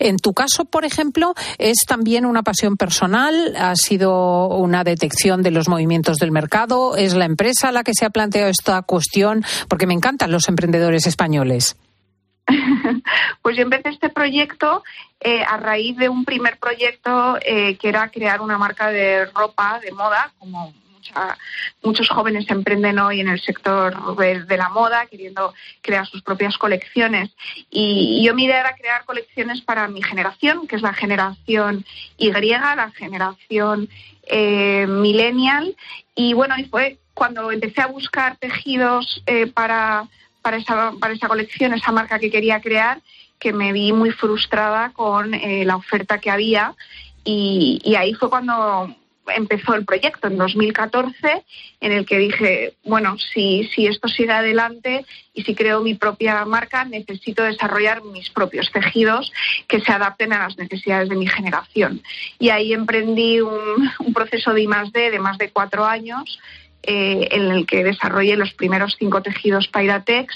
en 0.00 0.16
tu 0.18 0.34
caso, 0.34 0.66
por 0.66 0.84
ejemplo, 0.84 1.32
es 1.56 1.78
también 1.86 2.26
una 2.26 2.42
pasión 2.42 2.76
personal, 2.76 3.54
ha 3.58 3.74
sido 3.74 4.48
una 4.48 4.84
detección 4.84 5.42
de 5.42 5.50
los 5.50 5.68
movimientos 5.68 6.18
del 6.18 6.30
mercado, 6.30 6.96
es 6.96 7.14
la 7.14 7.24
empresa 7.24 7.72
la 7.72 7.84
que 7.84 7.92
se 7.94 8.04
ha 8.04 8.10
planteado 8.10 8.50
esta 8.50 8.82
cuestión, 8.82 9.44
porque 9.68 9.86
me 9.86 9.94
encantan 9.94 10.30
los 10.30 10.42
emprendedores 10.42 10.57
españoles. 11.06 11.76
Pues 13.42 13.56
yo 13.56 13.62
empecé 13.62 13.90
este 13.90 14.08
proyecto 14.08 14.82
eh, 15.20 15.42
a 15.42 15.56
raíz 15.56 15.96
de 15.96 16.08
un 16.08 16.24
primer 16.24 16.58
proyecto 16.58 17.38
eh, 17.40 17.76
que 17.76 17.88
era 17.88 18.10
crear 18.10 18.40
una 18.40 18.58
marca 18.58 18.90
de 18.90 19.26
ropa 19.26 19.80
de 19.80 19.92
moda, 19.92 20.32
como 20.38 20.74
muchos 21.82 22.08
jóvenes 22.10 22.44
emprenden 22.50 22.98
hoy 22.98 23.20
en 23.20 23.28
el 23.28 23.40
sector 23.40 24.16
de, 24.16 24.56
la 24.58 24.68
moda, 24.68 25.06
queriendo 25.06 25.54
crear 25.80 26.06
sus 26.06 26.20
propias 26.20 26.58
colecciones. 26.58 27.30
Y, 27.70 28.22
yo 28.22 28.34
mi 28.34 28.44
idea 28.44 28.60
era 28.60 28.76
crear 28.76 29.06
colecciones 29.06 29.62
para 29.62 29.88
mi 29.88 30.02
generación, 30.02 30.66
que 30.66 30.76
es 30.76 30.82
la 30.82 30.92
generación 30.92 31.86
Y, 32.18 32.30
la 32.30 32.90
generación 32.94 33.88
eh, 34.24 34.86
millennial. 34.86 35.74
Y 36.14 36.34
bueno, 36.34 36.56
y 36.58 36.64
fue 36.64 36.98
cuando 37.14 37.50
empecé 37.50 37.80
a 37.80 37.86
buscar 37.86 38.36
tejidos 38.36 39.24
para 39.54 40.06
para 40.48 40.56
esa, 40.56 40.92
para 40.98 41.12
esa 41.12 41.28
colección, 41.28 41.74
esa 41.74 41.92
marca 41.92 42.18
que 42.18 42.30
quería 42.30 42.58
crear, 42.62 43.02
que 43.38 43.52
me 43.52 43.70
vi 43.74 43.92
muy 43.92 44.12
frustrada 44.12 44.92
con 44.94 45.34
eh, 45.34 45.66
la 45.66 45.76
oferta 45.76 46.16
que 46.16 46.30
había 46.30 46.74
y, 47.22 47.82
y 47.84 47.96
ahí 47.96 48.14
fue 48.14 48.30
cuando 48.30 48.96
empezó 49.36 49.74
el 49.74 49.84
proyecto, 49.84 50.28
en 50.28 50.38
2014, 50.38 51.44
en 51.82 51.92
el 51.92 52.06
que 52.06 52.16
dije, 52.16 52.72
bueno, 52.82 53.18
si, 53.18 53.68
si 53.74 53.86
esto 53.86 54.08
sigue 54.08 54.32
adelante 54.32 55.04
y 55.34 55.42
si 55.42 55.54
creo 55.54 55.82
mi 55.82 55.92
propia 55.92 56.42
marca, 56.46 56.86
necesito 56.86 57.42
desarrollar 57.42 58.02
mis 58.04 58.30
propios 58.30 58.72
tejidos 58.72 59.30
que 59.68 59.82
se 59.82 59.92
adapten 59.92 60.32
a 60.32 60.38
las 60.38 60.56
necesidades 60.56 61.10
de 61.10 61.16
mi 61.16 61.26
generación. 61.26 62.00
Y 62.38 62.48
ahí 62.48 62.72
emprendí 62.72 63.42
un, 63.42 63.90
un 63.98 64.14
proceso 64.14 64.54
de 64.54 64.62
I+D 64.62 65.10
de 65.10 65.18
más 65.18 65.36
de 65.36 65.50
cuatro 65.50 65.84
años, 65.84 66.38
eh, 66.82 67.28
en 67.32 67.50
el 67.50 67.66
que 67.66 67.84
desarrollé 67.84 68.36
los 68.36 68.54
primeros 68.54 68.96
cinco 68.98 69.20
tejidos 69.20 69.68
Pyratex 69.68 70.34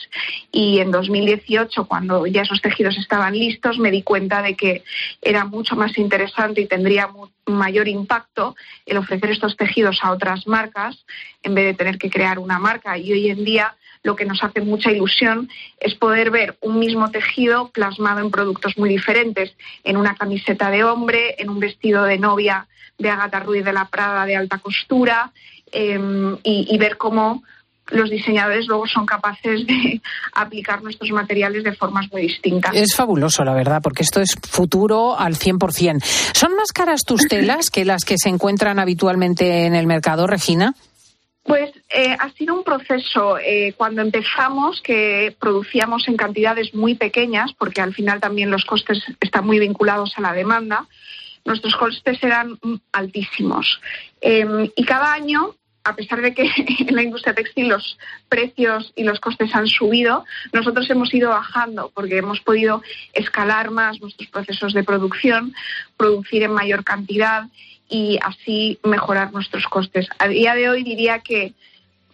y 0.50 0.80
en 0.80 0.90
2018, 0.90 1.86
cuando 1.86 2.26
ya 2.26 2.42
esos 2.42 2.60
tejidos 2.60 2.98
estaban 2.98 3.38
listos, 3.38 3.78
me 3.78 3.90
di 3.90 4.02
cuenta 4.02 4.42
de 4.42 4.54
que 4.54 4.82
era 5.20 5.44
mucho 5.44 5.76
más 5.76 5.96
interesante 5.98 6.60
y 6.60 6.66
tendría 6.66 7.08
mayor 7.46 7.88
impacto 7.88 8.56
el 8.86 8.96
ofrecer 8.96 9.30
estos 9.30 9.56
tejidos 9.56 10.00
a 10.02 10.10
otras 10.10 10.46
marcas 10.46 11.04
en 11.42 11.54
vez 11.54 11.64
de 11.66 11.74
tener 11.74 11.98
que 11.98 12.10
crear 12.10 12.38
una 12.38 12.58
marca. 12.58 12.98
Y 12.98 13.12
hoy 13.12 13.30
en 13.30 13.44
día 13.44 13.76
lo 14.02 14.16
que 14.16 14.24
nos 14.24 14.42
hace 14.42 14.60
mucha 14.60 14.90
ilusión 14.90 15.48
es 15.78 15.94
poder 15.94 16.30
ver 16.30 16.56
un 16.60 16.78
mismo 16.78 17.10
tejido 17.10 17.70
plasmado 17.70 18.20
en 18.20 18.30
productos 18.30 18.76
muy 18.76 18.88
diferentes, 18.88 19.54
en 19.84 19.96
una 19.96 20.16
camiseta 20.16 20.70
de 20.70 20.84
hombre, 20.84 21.36
en 21.38 21.50
un 21.50 21.60
vestido 21.60 22.04
de 22.04 22.18
novia 22.18 22.66
de 22.98 23.10
Agatha 23.10 23.40
Ruiz 23.40 23.64
de 23.64 23.72
la 23.72 23.86
Prada 23.86 24.26
de 24.26 24.36
alta 24.36 24.58
costura, 24.58 25.32
eh, 25.72 25.98
y, 26.42 26.66
y 26.74 26.78
ver 26.78 26.96
cómo 26.96 27.42
los 27.90 28.10
diseñadores 28.10 28.66
luego 28.66 28.86
son 28.86 29.06
capaces 29.06 29.66
de 29.66 30.00
aplicar 30.34 30.82
nuestros 30.82 31.10
materiales 31.10 31.64
de 31.64 31.72
formas 31.72 32.10
muy 32.12 32.22
distintas. 32.22 32.74
Es 32.74 32.94
fabuloso, 32.94 33.44
la 33.44 33.54
verdad, 33.54 33.80
porque 33.82 34.02
esto 34.02 34.20
es 34.20 34.34
futuro 34.48 35.18
al 35.18 35.34
100%. 35.36 36.02
¿Son 36.32 36.54
más 36.56 36.72
caras 36.72 37.02
tus 37.04 37.26
telas 37.28 37.70
que 37.70 37.84
las 37.84 38.04
que 38.04 38.16
se 38.18 38.28
encuentran 38.28 38.78
habitualmente 38.78 39.66
en 39.66 39.74
el 39.74 39.86
mercado, 39.86 40.26
Regina? 40.26 40.74
Pues 41.44 41.72
eh, 41.90 42.16
ha 42.18 42.30
sido 42.32 42.54
un 42.54 42.62
proceso. 42.62 43.36
eh, 43.38 43.74
cuando 43.76 44.00
empezamos, 44.00 44.80
que 44.80 45.36
producíamos 45.40 46.06
en 46.06 46.16
cantidades 46.16 46.72
muy 46.74 46.94
pequeñas, 46.94 47.52
porque 47.58 47.80
al 47.80 47.94
final 47.94 48.20
también 48.20 48.50
los 48.50 48.64
costes 48.64 49.02
están 49.20 49.44
muy 49.44 49.58
vinculados 49.58 50.12
a 50.16 50.20
la 50.20 50.32
demanda, 50.32 50.86
nuestros 51.44 51.74
costes 51.74 52.22
eran 52.22 52.58
altísimos. 52.92 53.80
Eh, 54.20 54.70
y 54.76 54.84
cada 54.84 55.12
año, 55.12 55.56
a 55.84 55.94
pesar 55.94 56.20
de 56.20 56.34
que 56.34 56.42
en 56.78 56.94
la 56.94 57.02
industria 57.02 57.34
textil 57.34 57.68
los 57.68 57.98
precios 58.28 58.92
y 58.96 59.04
los 59.04 59.20
costes 59.20 59.54
han 59.54 59.66
subido, 59.66 60.24
nosotros 60.52 60.88
hemos 60.90 61.12
ido 61.14 61.30
bajando 61.30 61.90
porque 61.94 62.18
hemos 62.18 62.40
podido 62.40 62.82
escalar 63.12 63.70
más 63.70 64.00
nuestros 64.00 64.28
procesos 64.28 64.72
de 64.72 64.84
producción, 64.84 65.54
producir 65.96 66.42
en 66.42 66.52
mayor 66.52 66.84
cantidad 66.84 67.48
y 67.88 68.18
así 68.22 68.78
mejorar 68.84 69.32
nuestros 69.32 69.66
costes. 69.66 70.08
A 70.18 70.28
día 70.28 70.54
de 70.54 70.70
hoy 70.70 70.82
diría 70.82 71.18
que 71.18 71.52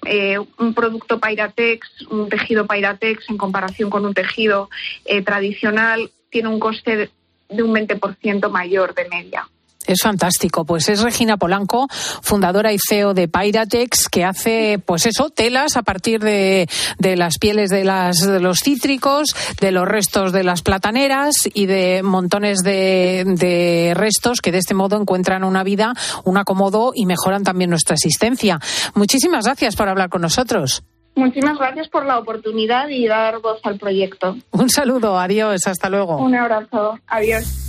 eh, 0.07 0.39
un 0.39 0.75
producto 0.75 1.21
Pyratex, 1.21 2.07
un 2.11 2.29
tejido 2.29 2.67
Pyratex 2.67 3.29
en 3.31 3.37
comparación 3.37 3.91
con 3.91 4.05
un 4.05 4.15
tejido 4.15 4.71
eh, 5.05 5.23
tradicional 5.23 6.11
tiene 6.31 6.49
un 6.49 6.61
coste 6.61 7.11
de 7.49 7.63
un 7.63 7.75
20% 7.75 8.51
mayor 8.51 8.95
de 8.95 9.09
media. 9.09 9.49
Es 9.89 10.01
fantástico. 10.03 10.67
Pues 10.67 10.89
es 10.91 11.01
Regina 11.01 11.39
Polanco, 11.39 11.89
fundadora 11.91 12.73
y 12.75 12.79
CEO 12.79 13.15
de 13.15 13.27
Pyratex, 13.27 14.09
que 14.11 14.25
hace, 14.25 14.79
pues 14.85 15.07
eso, 15.07 15.31
telas 15.31 15.79
a 15.79 15.83
partir 15.83 16.21
de, 16.21 16.69
de 16.99 17.17
las 17.17 17.39
pieles 17.39 17.71
de, 17.71 17.85
las, 17.85 18.19
de 18.19 18.39
los 18.39 18.61
cítricos, 18.61 19.35
de 19.61 19.73
los 19.73 19.89
restos 19.89 20.33
de 20.33 20.45
las 20.45 20.61
plataneras 20.61 21.49
y 21.55 21.65
de 21.65 22.03
montones 22.03 22.59
de, 22.59 23.25
de 23.27 23.95
restos 23.97 24.43
que 24.43 24.53
de 24.53 24.59
este 24.59 24.75
modo 24.75 25.01
encuentran 25.01 25.43
una 25.43 25.65
vida, 25.65 25.95
un 26.25 26.37
acomodo 26.37 26.93
y 26.95 27.07
mejoran 27.07 27.43
también 27.43 27.71
nuestra 27.71 27.95
existencia. 27.95 28.61
Muchísimas 28.95 29.47
gracias 29.47 29.75
por 29.75 29.89
hablar 29.89 30.11
con 30.11 30.21
nosotros. 30.21 30.83
Muchísimas 31.15 31.59
gracias 31.59 31.89
por 31.89 32.07
la 32.07 32.19
oportunidad 32.19 32.89
y 32.91 33.09
dar 33.09 33.41
voz 33.41 33.59
al 33.65 33.79
proyecto. 33.79 34.37
Un 34.53 34.71
saludo, 34.71 35.19
adiós, 35.19 35.67
hasta 35.67 35.89
luego. 35.89 36.19
Un 36.19 36.37
abrazo. 36.37 36.99
Adiós. 37.09 37.68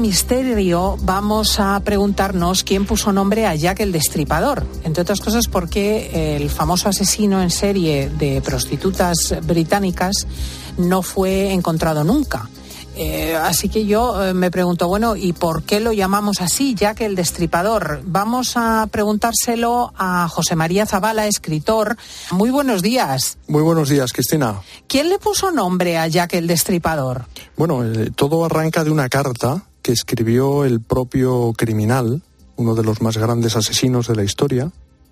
Misterio 0.00 0.96
vamos 1.02 1.60
a 1.60 1.78
preguntarnos 1.80 2.64
quién 2.64 2.86
puso 2.86 3.12
nombre 3.12 3.46
a 3.46 3.54
Jack 3.54 3.80
el 3.80 3.92
Destripador. 3.92 4.66
Entre 4.84 5.02
otras 5.02 5.20
cosas 5.20 5.48
porque 5.48 6.36
el 6.36 6.50
famoso 6.50 6.88
asesino 6.88 7.42
en 7.42 7.50
serie 7.50 8.08
de 8.10 8.40
prostitutas 8.40 9.34
británicas 9.42 10.26
no 10.78 11.02
fue 11.02 11.52
encontrado 11.52 12.04
nunca. 12.04 12.48
Eh, 12.96 13.34
así 13.34 13.68
que 13.68 13.86
yo 13.86 14.22
eh, 14.22 14.34
me 14.34 14.50
pregunto, 14.50 14.88
bueno, 14.88 15.16
¿y 15.16 15.32
por 15.32 15.62
qué 15.62 15.80
lo 15.80 15.92
llamamos 15.92 16.40
así, 16.40 16.74
Jack 16.74 17.00
el 17.00 17.14
Destripador? 17.14 18.02
Vamos 18.04 18.56
a 18.56 18.86
preguntárselo 18.90 19.92
a 19.96 20.28
José 20.28 20.56
María 20.56 20.86
Zavala, 20.86 21.26
escritor. 21.26 21.96
Muy 22.30 22.50
buenos 22.50 22.82
días. 22.82 23.38
Muy 23.46 23.62
buenos 23.62 23.88
días, 23.88 24.12
Cristina. 24.12 24.60
¿Quién 24.88 25.08
le 25.08 25.18
puso 25.18 25.50
nombre 25.50 25.96
a 25.96 26.08
Jack 26.08 26.34
el 26.34 26.46
Destripador? 26.46 27.26
Bueno, 27.56 27.84
eh, 27.84 28.10
todo 28.14 28.44
arranca 28.44 28.84
de 28.84 28.90
una 28.90 29.08
carta 29.08 29.64
que 29.82 29.92
escribió 29.92 30.64
el 30.64 30.80
propio 30.80 31.52
criminal, 31.56 32.22
uno 32.56 32.74
de 32.74 32.82
los 32.82 33.00
más 33.02 33.16
grandes 33.16 33.56
asesinos 33.56 34.08
de 34.08 34.16
la 34.16 34.24
historia, 34.24 34.70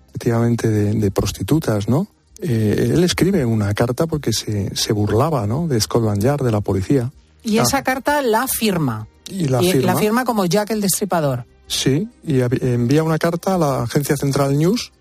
efectivamente 0.08 0.68
de, 0.68 0.92
de 0.94 1.10
prostitutas, 1.10 1.88
¿no? 1.88 2.08
Eh, 2.40 2.90
él 2.94 3.02
escribe 3.04 3.44
una 3.44 3.74
carta 3.74 4.06
porque 4.06 4.32
se, 4.32 4.74
se 4.76 4.92
burlaba, 4.92 5.46
¿no? 5.46 5.66
De 5.66 5.80
Scotland 5.80 6.22
Yard, 6.22 6.42
de 6.44 6.52
la 6.52 6.60
policía. 6.60 7.10
Y 7.42 7.58
Ah, 7.58 7.62
esa 7.62 7.82
carta 7.82 8.20
la 8.22 8.46
firma. 8.46 9.08
y 9.28 9.48
la 9.48 9.60
firma. 9.60 9.96
firma 9.96 10.24
como 10.24 10.44
Jack 10.44 10.70
el 10.70 10.80
Destripador. 10.80 11.46
Sí, 11.66 12.08
y 12.24 12.40
envía 12.40 13.02
una 13.02 13.18
carta 13.18 13.54
a 13.54 13.58
la 13.58 13.82
agencia 13.82 14.16
Central 14.16 14.56
News, 14.56 14.92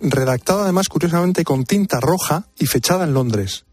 redactada 0.00 0.64
además 0.64 0.88
curiosamente 0.88 1.44
con 1.44 1.64
tinta 1.64 2.00
roja 2.00 2.46
y 2.58 2.66
fechada 2.66 3.04
en 3.04 3.14
Londres, 3.14 3.64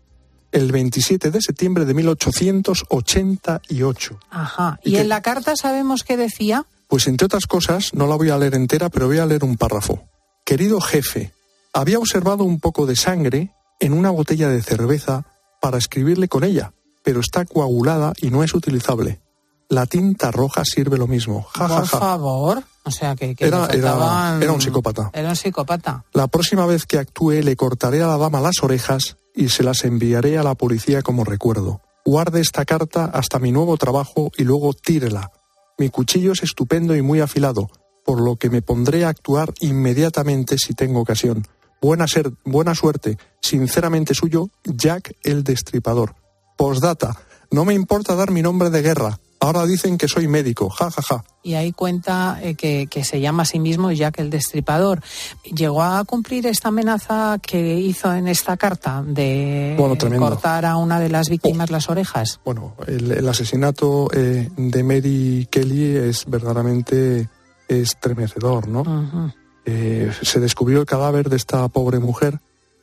el 0.56 0.72
27 0.72 1.32
de 1.32 1.41
septiembre 1.41 1.86
de 1.86 1.93
1888. 1.93 4.20
Ajá. 4.30 4.80
¿Y 4.84 4.97
en 4.97 5.10
la 5.10 5.22
carta 5.22 5.56
sabemos 5.56 6.03
qué 6.03 6.18
decía? 6.18 6.66
Pues 6.88 7.08
entre 7.08 7.26
otras 7.26 7.45
cosas, 7.45 7.93
no 7.93 8.08
la 8.08 8.16
voy 8.16 8.30
a 8.30 8.38
leer 8.38 8.56
entera, 8.56 8.89
pero 8.89 9.08
voy 9.08 9.20
a 9.20 9.26
leer 9.26 9.43
un 9.43 9.58
párrafo. 9.58 10.03
Querido 10.45 10.80
jefe, 10.82 11.34
había 11.74 11.99
observado 11.99 12.43
un 12.43 12.60
poco 12.60 12.86
de 12.86 12.95
sangre 12.95 13.51
en 13.80 13.93
una 13.93 14.12
botella 14.12 14.49
de 14.49 14.62
cerveza 14.62 15.26
para 15.60 15.78
escribirle 15.78 16.28
con 16.28 16.43
ella, 16.43 16.74
pero 17.03 17.20
está 17.20 17.45
coagulada 17.45 18.14
y 18.22 18.30
no 18.30 18.43
es 18.43 18.53
utilizable. 18.53 19.20
La 19.68 19.88
tinta 19.88 20.30
roja 20.32 20.64
sirve 20.64 20.97
lo 20.97 21.08
mismo. 21.08 21.47
Ja, 21.56 21.68
ja, 21.68 21.80
Por 21.80 21.88
ja. 21.88 21.99
favor. 21.99 22.64
O 22.84 22.91
sea, 22.91 23.16
que, 23.16 23.34
que 23.36 23.45
Era- 23.47 23.66
era- 23.74 24.38
era 24.39 24.51
un 24.51 24.62
psicópata. 24.62 25.10
Era 25.12 25.30
un 25.30 25.36
psicópata. 25.36 26.06
La 26.14 26.28
próxima 26.28 26.68
vez 26.68 26.86
que 26.86 26.99
actúe 26.99 27.41
le 27.41 27.56
cortaré 27.56 28.03
a 28.03 28.08
la 28.08 28.18
dama 28.18 28.39
las 28.41 28.62
orejas 28.62 29.18
y 29.36 29.50
se 29.50 29.64
las 29.64 29.84
enviaré 29.84 30.38
a 30.38 30.44
la 30.44 30.56
policía 30.56 31.02
como 31.02 31.24
recuerdo. 31.24 31.82
Guarde 32.06 32.40
esta 32.42 32.66
carta 32.66 33.06
hasta 33.06 33.40
mi 33.40 33.52
nuevo 33.52 33.78
trabajo 33.78 34.32
y 34.38 34.44
luego 34.44 34.74
tírela. 34.74 35.32
Mi 35.78 35.90
cuchillo 35.90 36.32
es 36.32 36.44
estupendo 36.44 36.96
y 36.96 37.02
muy 37.02 37.20
afilado, 37.20 37.70
por 38.06 38.22
lo 38.22 38.38
que 38.38 38.50
me 38.50 38.62
pondré 38.62 39.04
a 39.04 39.10
actuar 39.10 39.54
inmediatamente 39.60 40.58
si 40.58 40.74
tengo 40.74 41.02
ocasión. 41.02 41.48
Buena, 41.82 42.08
ser, 42.08 42.32
buena 42.46 42.76
suerte. 42.76 43.18
Sinceramente 43.42 44.14
suyo, 44.14 44.50
Jack 44.64 45.16
el 45.24 45.44
Destripador. 45.44 46.16
Postdata. 46.58 47.18
No 47.52 47.66
me 47.66 47.74
importa 47.74 48.16
dar 48.16 48.32
mi 48.32 48.42
nombre 48.42 48.70
de 48.70 48.82
guerra. 48.82 49.20
Ahora 49.46 49.68
dicen 49.68 50.00
que 50.00 50.08
soy 50.08 50.28
médico. 50.28 50.72
Ja, 50.72 50.89
ja, 50.89 51.02
ja. 51.04 51.24
Y 51.43 51.54
ahí 51.54 51.72
cuenta 51.72 52.39
eh, 52.41 52.56
que, 52.56 52.88
que 52.88 53.04
se 53.04 53.22
llama 53.22 53.43
a 53.43 53.46
sí 53.46 53.60
mismo 53.60 53.91
Jack 53.91 54.18
el 54.18 54.32
Destripador. 54.32 55.04
¿Llegó 55.43 55.84
a 55.84 56.04
cumplir 56.04 56.48
esta 56.48 56.70
amenaza 56.70 57.38
que 57.39 57.76
hizo 57.76 58.12
en 58.12 58.28
esta 58.28 58.58
carta 58.58 59.04
de 59.06 59.76
Bueno, 59.78 59.96
cortar 60.18 60.66
a 60.66 60.78
una 60.78 61.00
de 61.00 61.10
las 61.10 61.30
víctimas 61.30 61.70
las 61.70 61.89
orejas? 61.89 62.39
Bueno, 62.43 62.76
el, 62.88 63.12
el 63.12 63.30
asesinato 63.30 64.08
eh, 64.12 64.50
de 64.58 64.84
Mary 64.84 65.48
Kelly 65.52 65.96
es 65.96 66.26
verdaderamente 66.26 67.30
estremecedor, 67.68 68.68
¿no? 68.68 69.32
Eh, 69.64 70.12
se 70.24 70.39
descubrió 70.39 70.80
el 70.80 70.88
cadáver 70.88 71.30
de 71.30 71.36
esta 71.36 71.68
pobre 71.68 72.00
mujer 72.00 72.39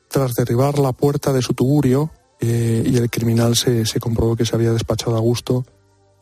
tras 0.08 0.34
derribar 0.34 0.78
la 0.78 0.92
puerta 0.92 1.32
de 1.32 1.42
su 1.42 1.54
tugurio 1.54 2.12
y 2.40 2.96
el 2.96 3.08
criminal 3.08 3.56
se, 3.56 3.86
se 3.86 3.98
comprobó 3.98 4.36
que 4.36 4.44
se 4.44 4.54
había 4.54 4.72
despachado 4.72 5.16
a 5.16 5.20
gusto. 5.20 5.64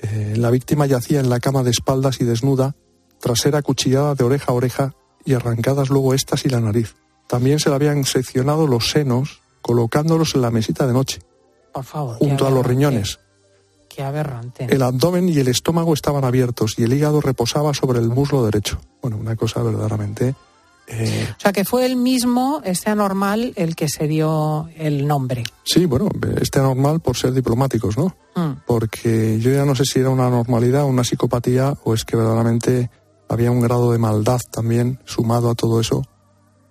Eh, 0.02 0.34
la 0.36 0.50
víctima 0.50 0.86
yacía 0.86 1.20
en 1.20 1.28
la 1.30 1.40
cama 1.40 1.62
de 1.62 1.70
espaldas 1.70 2.20
y 2.20 2.24
desnuda, 2.24 2.74
tras 3.20 3.40
ser 3.40 3.56
acuchillada 3.56 4.14
de 4.14 4.24
oreja 4.24 4.52
a 4.52 4.54
oreja 4.54 4.94
y 5.24 5.34
arrancadas 5.34 5.90
luego 5.90 6.14
estas 6.14 6.44
y 6.44 6.48
la 6.48 6.60
nariz. 6.60 6.94
También 7.26 7.60
se 7.60 7.68
le 7.68 7.76
habían 7.76 8.04
seccionado 8.04 8.66
los 8.66 8.90
senos, 8.90 9.42
colocándolos 9.62 10.34
en 10.34 10.42
la 10.42 10.50
mesita 10.50 10.86
de 10.86 10.92
noche, 10.92 11.20
Por 11.72 11.84
favor. 11.84 12.16
junto 12.16 12.46
a 12.46 12.50
los 12.50 12.64
riñones. 12.66 13.20
Qué 13.88 14.02
aberrante. 14.02 14.66
El 14.70 14.82
abdomen 14.82 15.28
y 15.28 15.38
el 15.38 15.48
estómago 15.48 15.92
estaban 15.94 16.24
abiertos 16.24 16.74
y 16.78 16.84
el 16.84 16.92
hígado 16.92 17.20
reposaba 17.20 17.74
sobre 17.74 17.98
el 17.98 18.08
muslo 18.08 18.44
derecho. 18.44 18.80
Bueno, 19.02 19.16
una 19.16 19.36
cosa 19.36 19.62
verdaderamente. 19.62 20.34
Eh, 20.90 21.28
O 21.36 21.40
sea, 21.40 21.52
que 21.52 21.64
fue 21.64 21.86
el 21.86 21.96
mismo, 21.96 22.60
este 22.64 22.90
anormal, 22.90 23.52
el 23.56 23.76
que 23.76 23.88
se 23.88 24.06
dio 24.08 24.68
el 24.76 25.06
nombre. 25.06 25.44
sí, 25.64 25.86
bueno, 25.86 26.08
este 26.40 26.58
anormal 26.58 27.00
por 27.00 27.16
ser 27.16 27.32
diplomáticos, 27.32 27.96
¿no? 27.96 28.16
Mm. 28.34 28.62
Porque 28.66 29.38
yo 29.40 29.52
ya 29.52 29.64
no 29.64 29.74
sé 29.74 29.84
si 29.84 30.00
era 30.00 30.10
una 30.10 30.26
anormalidad, 30.26 30.84
una 30.84 31.04
psicopatía 31.04 31.74
o 31.84 31.94
es 31.94 32.04
que 32.04 32.16
verdaderamente 32.16 32.90
había 33.28 33.50
un 33.50 33.60
grado 33.60 33.92
de 33.92 33.98
maldad 33.98 34.40
también 34.50 34.98
sumado 35.04 35.50
a 35.50 35.54
todo 35.54 35.80
eso 35.80 36.02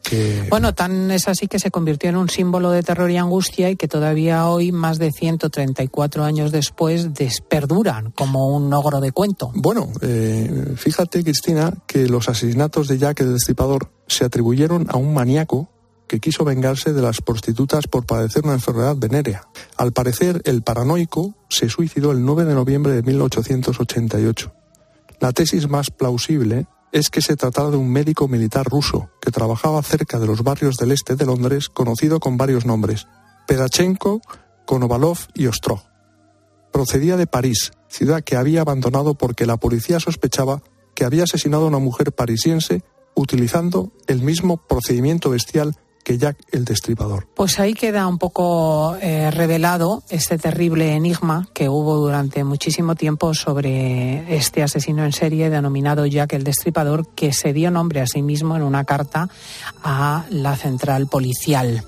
que 0.09 0.47
Bueno, 0.49 0.73
tan 0.73 1.11
es 1.11 1.27
así 1.27 1.47
que 1.47 1.59
se 1.59 1.71
convirtió 1.71 2.09
en 2.09 2.17
un 2.17 2.29
símbolo 2.29 2.71
de 2.71 2.81
terror 2.83 3.09
y 3.11 3.17
angustia 3.17 3.69
y 3.69 3.75
que 3.75 3.87
todavía 3.87 4.47
hoy, 4.47 4.71
más 4.71 4.97
de 4.97 5.11
134 5.11 6.23
años 6.23 6.51
después, 6.51 7.13
des- 7.13 7.41
perduran 7.41 8.11
como 8.11 8.47
un 8.55 8.73
ogro 8.73 8.99
de 9.01 9.11
cuento. 9.11 9.51
Bueno, 9.55 9.89
eh, 10.01 10.73
fíjate, 10.75 11.23
Cristina, 11.23 11.73
que 11.87 12.07
los 12.07 12.29
asesinatos 12.29 12.87
de 12.87 12.97
Jack 12.97 13.19
el 13.21 13.33
Destripador 13.33 13.91
se 14.07 14.25
atribuyeron 14.25 14.87
a 14.89 14.97
un 14.97 15.13
maníaco 15.13 15.69
que 16.07 16.19
quiso 16.19 16.43
vengarse 16.43 16.91
de 16.91 17.03
las 17.03 17.21
prostitutas 17.21 17.85
por 17.87 18.07
padecer 18.07 18.43
una 18.43 18.53
enfermedad 18.53 18.95
venérea. 18.97 19.43
Al 19.77 19.91
parecer, 19.91 20.41
el 20.45 20.63
paranoico 20.63 21.35
se 21.49 21.69
suicidó 21.69 22.11
el 22.11 22.25
9 22.25 22.45
de 22.45 22.55
noviembre 22.55 22.93
de 22.93 23.03
1888. 23.03 24.51
La 25.19 25.31
tesis 25.33 25.69
más 25.69 25.91
plausible 25.91 26.65
es 26.91 27.09
que 27.09 27.21
se 27.21 27.35
trataba 27.35 27.71
de 27.71 27.77
un 27.77 27.91
médico 27.91 28.27
militar 28.27 28.65
ruso 28.65 29.09
que 29.21 29.31
trabajaba 29.31 29.81
cerca 29.83 30.19
de 30.19 30.27
los 30.27 30.43
barrios 30.43 30.77
del 30.77 30.91
este 30.91 31.15
de 31.15 31.25
Londres, 31.25 31.69
conocido 31.69 32.19
con 32.19 32.37
varios 32.37 32.65
nombres: 32.65 33.07
Pedachenko, 33.47 34.21
Konovalov 34.65 35.17
y 35.33 35.47
Ostrog 35.47 35.89
procedía 36.71 37.17
de 37.17 37.27
París, 37.27 37.71
ciudad 37.87 38.23
que 38.23 38.35
había 38.35 38.61
abandonado 38.61 39.15
porque 39.15 39.45
la 39.45 39.57
policía 39.57 39.99
sospechaba 39.99 40.61
que 40.95 41.05
había 41.05 41.23
asesinado 41.23 41.65
a 41.65 41.67
una 41.67 41.79
mujer 41.79 42.11
parisiense 42.11 42.83
utilizando 43.15 43.91
el 44.07 44.21
mismo 44.21 44.57
procedimiento 44.57 45.29
bestial 45.29 45.75
que 46.03 46.17
Jack 46.17 46.37
el 46.51 46.65
Destripador. 46.65 47.27
Pues 47.35 47.59
ahí 47.59 47.73
queda 47.73 48.07
un 48.07 48.17
poco 48.17 48.95
eh, 49.01 49.31
revelado 49.31 50.03
este 50.09 50.37
terrible 50.37 50.93
enigma 50.93 51.47
que 51.53 51.69
hubo 51.69 51.97
durante 51.97 52.43
muchísimo 52.43 52.95
tiempo 52.95 53.33
sobre 53.33 54.35
este 54.35 54.63
asesino 54.63 55.05
en 55.05 55.13
serie 55.13 55.49
denominado 55.49 56.05
Jack 56.05 56.33
el 56.33 56.43
Destripador, 56.43 57.07
que 57.15 57.33
se 57.33 57.53
dio 57.53 57.71
nombre 57.71 58.01
a 58.01 58.07
sí 58.07 58.21
mismo 58.21 58.55
en 58.55 58.63
una 58.63 58.83
carta 58.85 59.29
a 59.83 60.25
la 60.29 60.55
central 60.55 61.07
policial. 61.07 61.83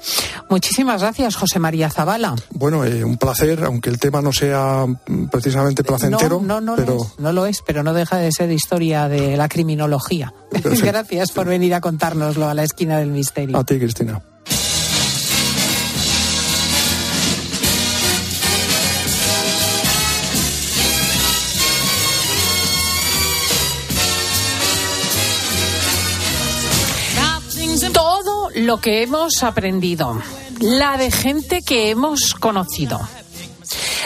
Muchísimas 0.49 1.01
gracias, 1.01 1.35
José 1.35 1.59
María 1.59 1.89
Zavala. 1.89 2.35
Bueno, 2.51 2.85
eh, 2.85 3.03
un 3.03 3.17
placer, 3.17 3.63
aunque 3.63 3.89
el 3.89 3.99
tema 3.99 4.21
no 4.21 4.31
sea 4.31 4.85
mm, 4.85 5.27
precisamente 5.27 5.83
placentero, 5.83 6.41
no, 6.41 6.61
no, 6.61 6.75
no, 6.75 6.75
pero 6.75 6.95
lo 6.95 7.03
es, 7.03 7.19
no 7.19 7.31
lo 7.31 7.45
es, 7.45 7.61
pero 7.65 7.83
no 7.83 7.93
deja 7.93 8.17
de 8.17 8.31
ser 8.31 8.51
historia 8.51 9.07
de 9.07 9.37
la 9.37 9.47
criminología. 9.47 10.33
Gracias 10.83 11.31
por 11.31 11.47
venir 11.47 11.73
a 11.73 11.81
contárnoslo 11.81 12.47
a 12.47 12.53
la 12.53 12.63
esquina 12.63 12.99
del 12.99 13.09
misterio. 13.09 13.57
a 13.57 13.63
ti, 13.63 13.79
Cristina. 13.79 14.00
Todo 27.93 28.49
lo 28.55 28.79
que 28.79 29.03
hemos 29.03 29.43
aprendido, 29.43 30.21
la 30.59 30.97
de 30.97 31.11
gente 31.11 31.61
que 31.61 31.89
hemos 31.89 32.33
conocido, 32.35 32.99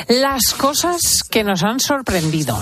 las 0.07 0.53
cosas 0.53 1.23
que 1.29 1.43
nos 1.43 1.63
han 1.63 1.79
sorprendido. 1.79 2.57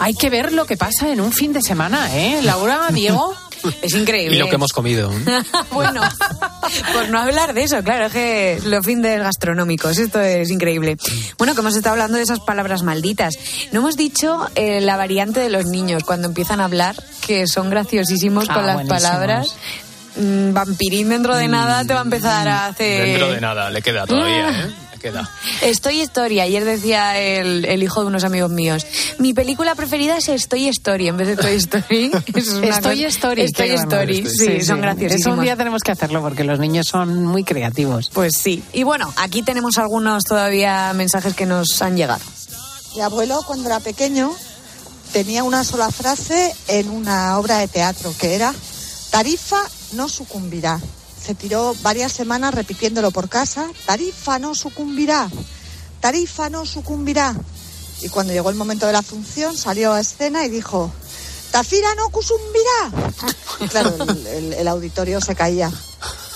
Hay 0.00 0.14
que 0.14 0.30
ver 0.30 0.52
lo 0.52 0.66
que 0.66 0.76
pasa 0.76 1.10
en 1.10 1.20
un 1.20 1.32
fin 1.32 1.52
de 1.52 1.62
semana, 1.62 2.14
¿eh? 2.14 2.40
Laura, 2.42 2.88
Diego. 2.92 3.34
Es 3.82 3.94
increíble. 3.94 4.36
Y 4.36 4.38
lo 4.38 4.48
que 4.48 4.54
hemos 4.56 4.72
comido. 4.72 5.10
bueno, 5.70 6.00
por 6.92 7.08
no 7.08 7.18
hablar 7.18 7.54
de 7.54 7.62
eso, 7.64 7.82
claro, 7.82 8.06
es 8.06 8.12
que 8.12 8.60
los 8.64 8.84
fines 8.84 9.20
gastronómicos, 9.20 9.98
esto 9.98 10.20
es 10.20 10.50
increíble. 10.50 10.96
Bueno, 11.38 11.54
que 11.54 11.60
hemos 11.60 11.76
estado 11.76 11.94
hablando 11.94 12.16
de 12.18 12.24
esas 12.24 12.40
palabras 12.40 12.82
malditas. 12.82 13.34
No 13.72 13.80
hemos 13.80 13.96
dicho 13.96 14.46
eh, 14.54 14.80
la 14.80 14.96
variante 14.96 15.40
de 15.40 15.50
los 15.50 15.66
niños 15.66 16.04
cuando 16.04 16.28
empiezan 16.28 16.60
a 16.60 16.64
hablar, 16.64 16.96
que 17.26 17.46
son 17.46 17.70
graciosísimos 17.70 18.46
Ah, 18.48 18.54
con 18.54 18.66
las 18.66 18.74
buenísimos. 18.76 19.02
palabras. 19.02 19.54
Mm, 20.16 20.52
vampirín 20.52 21.08
dentro 21.10 21.36
de 21.36 21.46
nada 21.48 21.84
te 21.84 21.94
va 21.94 22.00
a 22.00 22.04
empezar 22.04 22.48
a 22.48 22.66
hacer... 22.66 23.06
Dentro 23.06 23.30
de 23.30 23.40
nada, 23.40 23.70
le 23.70 23.80
queda 23.82 24.04
todavía, 24.06 24.50
¿eh? 24.50 24.70
Queda. 24.98 25.30
Estoy 25.62 26.00
Story. 26.02 26.40
Ayer 26.40 26.64
decía 26.64 27.18
el, 27.18 27.64
el 27.64 27.82
hijo 27.82 28.00
de 28.02 28.06
unos 28.08 28.24
amigos 28.24 28.50
míos. 28.50 28.86
Mi 29.18 29.32
película 29.34 29.74
preferida 29.74 30.16
es 30.18 30.28
Estoy 30.28 30.68
Story 30.68 31.08
en 31.08 31.16
vez 31.16 31.28
de 31.28 31.36
Toy 31.36 31.54
Story. 31.54 32.10
Es 32.34 32.48
una 32.48 32.68
Estoy 32.68 32.96
cosa- 33.04 33.08
Story. 33.08 33.42
Estoy 33.42 33.68
qué 33.68 33.74
bueno. 33.76 33.90
Story. 33.90 34.26
Sí, 34.28 34.60
son 34.64 34.80
graciosísimos. 34.80 35.20
Eso 35.20 35.32
un 35.32 35.42
día 35.42 35.56
tenemos 35.56 35.82
que 35.82 35.92
hacerlo 35.92 36.20
porque 36.22 36.44
los 36.44 36.58
niños 36.58 36.86
son 36.88 37.24
muy 37.24 37.44
creativos. 37.44 38.10
Pues 38.12 38.36
sí. 38.36 38.62
Y 38.72 38.82
bueno, 38.82 39.12
aquí 39.16 39.42
tenemos 39.42 39.78
algunos 39.78 40.24
todavía 40.24 40.92
mensajes 40.94 41.34
que 41.34 41.46
nos 41.46 41.80
han 41.82 41.96
llegado. 41.96 42.20
Mi 42.94 43.02
abuelo, 43.02 43.42
cuando 43.46 43.68
era 43.68 43.80
pequeño, 43.80 44.34
tenía 45.12 45.44
una 45.44 45.64
sola 45.64 45.90
frase 45.90 46.54
en 46.68 46.90
una 46.90 47.38
obra 47.38 47.58
de 47.58 47.68
teatro, 47.68 48.12
que 48.18 48.34
era, 48.34 48.52
Tarifa 49.10 49.62
no 49.92 50.08
sucumbirá. 50.08 50.80
Se 51.28 51.34
tiró 51.34 51.76
varias 51.82 52.12
semanas 52.12 52.54
repitiéndolo 52.54 53.10
por 53.10 53.28
casa, 53.28 53.68
Tarifa 53.84 54.38
no 54.38 54.54
sucumbirá, 54.54 55.28
Tarifa 56.00 56.48
no 56.48 56.64
sucumbirá. 56.64 57.36
Y 58.00 58.08
cuando 58.08 58.32
llegó 58.32 58.48
el 58.48 58.56
momento 58.56 58.86
de 58.86 58.94
la 58.94 59.02
función, 59.02 59.54
salió 59.54 59.92
a 59.92 60.00
escena 60.00 60.46
y 60.46 60.48
dijo, 60.48 60.90
Tafira 61.50 61.94
no 61.96 62.08
cusumbirá. 62.08 63.12
Claro, 63.68 63.94
el, 64.56 64.66
auditorio 64.68 65.20
se 65.20 65.34
caía. 65.34 65.70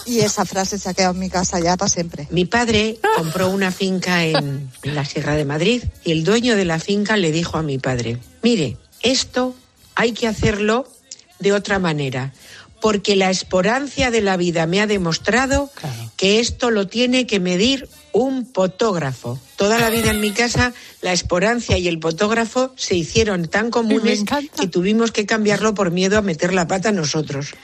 Y 0.05 0.21
esa 0.21 0.45
frase 0.45 0.79
se 0.79 0.91
ha 0.91 1.09
en 1.09 1.19
mi 1.19 1.31
casa 1.31 1.59
ya 1.59 1.79
para 1.79 1.89
siempre. 1.89 2.29
Mi 2.31 2.45
padre 2.45 3.01
compró 3.17 3.49
una 3.49 3.73
finca 3.73 4.25
en 4.25 4.71
la 4.83 5.07
Sierra 5.07 5.37
de 5.37 5.47
Madrid 5.47 5.85
y 6.05 6.13
el 6.13 6.23
dueño 6.23 6.55
de 6.55 6.67
la 6.67 6.79
finca 6.79 7.17
le 7.17 7.33
dijo 7.33 7.57
a 7.57 7.63
mi 7.63 7.79
padre, 7.79 8.19
mire, 8.43 8.77
esto 9.01 9.55
hay 9.95 10.13
que 10.13 10.29
hacerlo 10.29 10.87
de 11.39 11.53
otra 11.53 11.79
manera, 11.79 12.33
porque 12.83 13.15
la 13.15 13.31
esporancia 13.31 14.11
de 14.11 14.21
la 14.21 14.37
vida 14.37 14.67
me 14.67 14.81
ha 14.81 14.89
demostrado 14.89 15.71
que 16.17 16.41
esto 16.41 16.71
lo 16.71 16.89
tiene 16.89 17.27
que 17.29 17.39
medir 17.39 17.89
un 18.13 18.45
potógrafo. 18.45 19.39
Toda 19.57 19.79
la 19.79 19.89
vida 19.89 20.11
en 20.11 20.21
mi 20.21 20.33
casa 20.33 20.75
la 21.01 21.13
esporancia 21.13 21.79
y 21.79 21.87
el 21.87 22.01
potógrafo 22.01 22.73
se 22.77 22.97
hicieron 22.97 23.47
tan 23.47 23.71
comunes 23.71 24.25
que 24.59 24.67
tuvimos 24.67 25.13
que 25.13 25.25
cambiarlo 25.27 25.75
por 25.75 25.93
miedo 25.93 26.19
a 26.19 26.23
meter 26.23 26.53
la 26.53 26.67
pata 26.67 26.91
nosotros. 26.91 27.55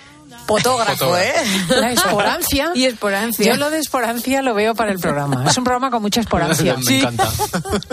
Fotógrafo, 0.47 1.17
¿eh? 1.19 1.35
La 1.69 1.93
esporancia. 1.93 2.71
y 2.75 2.85
esporancia. 2.85 3.53
Yo 3.53 3.57
lo 3.59 3.71
de 3.71 3.81
esporancia 3.81 4.41
lo 4.41 4.55
veo 4.55 4.75
para 4.75 4.93
el 4.93 4.99
programa. 4.99 5.45
Es 5.47 5.59
un 5.59 5.65
programa 5.65 5.91
con 5.91 6.01
mucha 6.01 6.21
esporancia. 6.21 6.77
Me 6.87 7.01
encanta. 7.01 7.29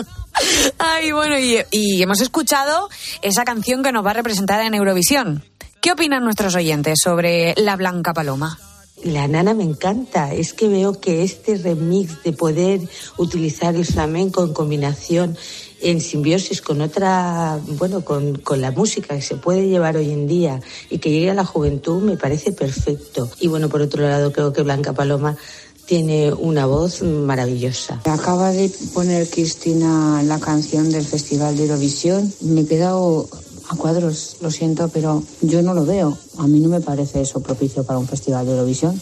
Ay, 0.77 1.11
bueno, 1.11 1.37
y, 1.37 1.57
y 1.71 2.01
hemos 2.01 2.21
escuchado 2.21 2.89
esa 3.21 3.43
canción 3.43 3.83
que 3.83 3.91
nos 3.91 4.05
va 4.05 4.11
a 4.11 4.13
representar 4.13 4.61
en 4.61 4.73
Eurovisión. 4.73 5.43
¿Qué 5.85 5.91
opinan 5.91 6.23
nuestros 6.23 6.55
oyentes 6.55 6.97
sobre 6.99 7.53
La 7.57 7.75
Blanca 7.75 8.11
Paloma? 8.11 8.57
La 9.03 9.27
nana 9.27 9.53
me 9.53 9.63
encanta, 9.63 10.33
es 10.33 10.55
que 10.55 10.67
veo 10.67 10.99
que 10.99 11.21
este 11.21 11.59
remix 11.59 12.23
de 12.23 12.33
poder 12.33 12.81
utilizar 13.17 13.75
el 13.75 13.85
flamenco 13.85 14.43
en 14.43 14.51
combinación, 14.51 15.37
en 15.83 16.01
simbiosis 16.01 16.63
con 16.63 16.81
otra, 16.81 17.59
bueno, 17.77 18.03
con, 18.03 18.33
con 18.39 18.61
la 18.61 18.71
música 18.71 19.13
que 19.13 19.21
se 19.21 19.35
puede 19.35 19.67
llevar 19.67 19.95
hoy 19.95 20.09
en 20.09 20.25
día 20.27 20.59
y 20.89 20.97
que 20.97 21.11
llegue 21.11 21.29
a 21.29 21.35
la 21.35 21.45
juventud 21.45 22.01
me 22.01 22.17
parece 22.17 22.51
perfecto. 22.51 23.29
Y 23.39 23.47
bueno, 23.47 23.69
por 23.69 23.83
otro 23.83 24.01
lado 24.01 24.33
creo 24.33 24.53
que 24.53 24.63
Blanca 24.63 24.93
Paloma 24.93 25.37
tiene 25.85 26.33
una 26.33 26.65
voz 26.65 27.03
maravillosa. 27.03 28.01
Acaba 28.05 28.51
de 28.51 28.71
poner 28.93 29.29
Cristina 29.29 30.23
la 30.23 30.39
canción 30.39 30.89
del 30.89 31.05
Festival 31.05 31.55
de 31.55 31.65
Eurovisión. 31.65 32.33
Me 32.41 32.61
he 32.61 32.65
quedado 32.65 33.29
a 33.69 33.75
cuadros, 33.75 34.37
lo 34.41 34.51
siento, 34.51 34.89
pero 34.89 35.23
yo 35.41 35.61
no 35.61 35.73
lo 35.73 35.85
veo. 35.85 36.17
A 36.39 36.47
mí 36.47 36.59
no 36.59 36.69
me 36.69 36.81
parece 36.81 37.21
eso 37.21 37.41
propicio 37.41 37.83
para 37.83 37.99
un 37.99 38.07
Festival 38.07 38.45
de 38.45 38.51
Eurovisión. 38.51 38.99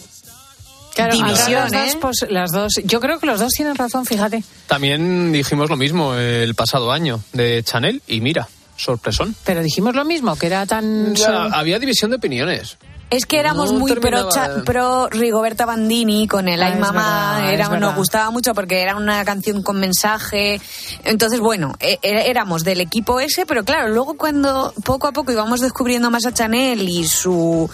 Claro, 0.94 1.12
División, 1.12 1.70
las, 1.70 1.72
¿eh? 1.72 1.76
dos, 1.76 1.96
pues, 2.00 2.26
las 2.30 2.52
dos. 2.52 2.72
Yo 2.84 3.00
creo 3.00 3.18
que 3.18 3.26
los 3.26 3.40
dos 3.40 3.50
tienen 3.52 3.74
razón, 3.74 4.06
fíjate. 4.06 4.44
También 4.68 5.32
dijimos 5.32 5.68
lo 5.68 5.76
mismo 5.76 6.14
el 6.14 6.54
pasado 6.54 6.92
año 6.92 7.20
de 7.32 7.62
Chanel 7.64 8.00
y 8.06 8.20
mira, 8.20 8.48
sorpresón. 8.76 9.34
Pero 9.44 9.62
dijimos 9.62 9.94
lo 9.94 10.04
mismo, 10.04 10.36
que 10.36 10.46
era 10.46 10.66
tan. 10.66 11.14
Ya, 11.14 11.44
había 11.46 11.78
división 11.78 12.10
de 12.10 12.18
opiniones. 12.18 12.76
Es 13.10 13.26
que 13.26 13.38
éramos 13.38 13.70
No 13.72 13.78
muy 13.78 13.92
pro, 13.94 14.28
cha- 14.30 14.62
pro 14.64 15.08
Rigoberta 15.08 15.66
Bandini 15.66 16.26
con 16.26 16.48
el 16.48 16.60
Ah, 16.62 16.66
Ay 16.72 16.78
Mamá, 16.80 17.34
verdad, 17.36 17.52
era- 17.52 17.68
nos 17.78 17.94
gustaba 17.94 18.30
mucho 18.30 18.54
porque 18.54 18.80
era 18.82 18.96
una 18.96 19.24
canción 19.24 19.62
con 19.62 19.78
mensaje. 19.78 20.60
Entonces, 21.04 21.38
bueno, 21.38 21.74
e- 21.78 21.98
e- 22.02 22.28
éramos 22.30 22.64
del 22.64 22.80
equipo 22.80 23.20
ese, 23.20 23.46
pero 23.46 23.62
claro, 23.64 23.88
luego 23.88 24.14
cuando 24.16 24.72
poco 24.84 25.06
a 25.06 25.12
poco 25.12 25.30
íbamos 25.32 25.60
descubriendo 25.60 26.10
más 26.10 26.26
a 26.26 26.32
Chanel 26.32 26.88
y 26.88 27.06
su 27.06 27.70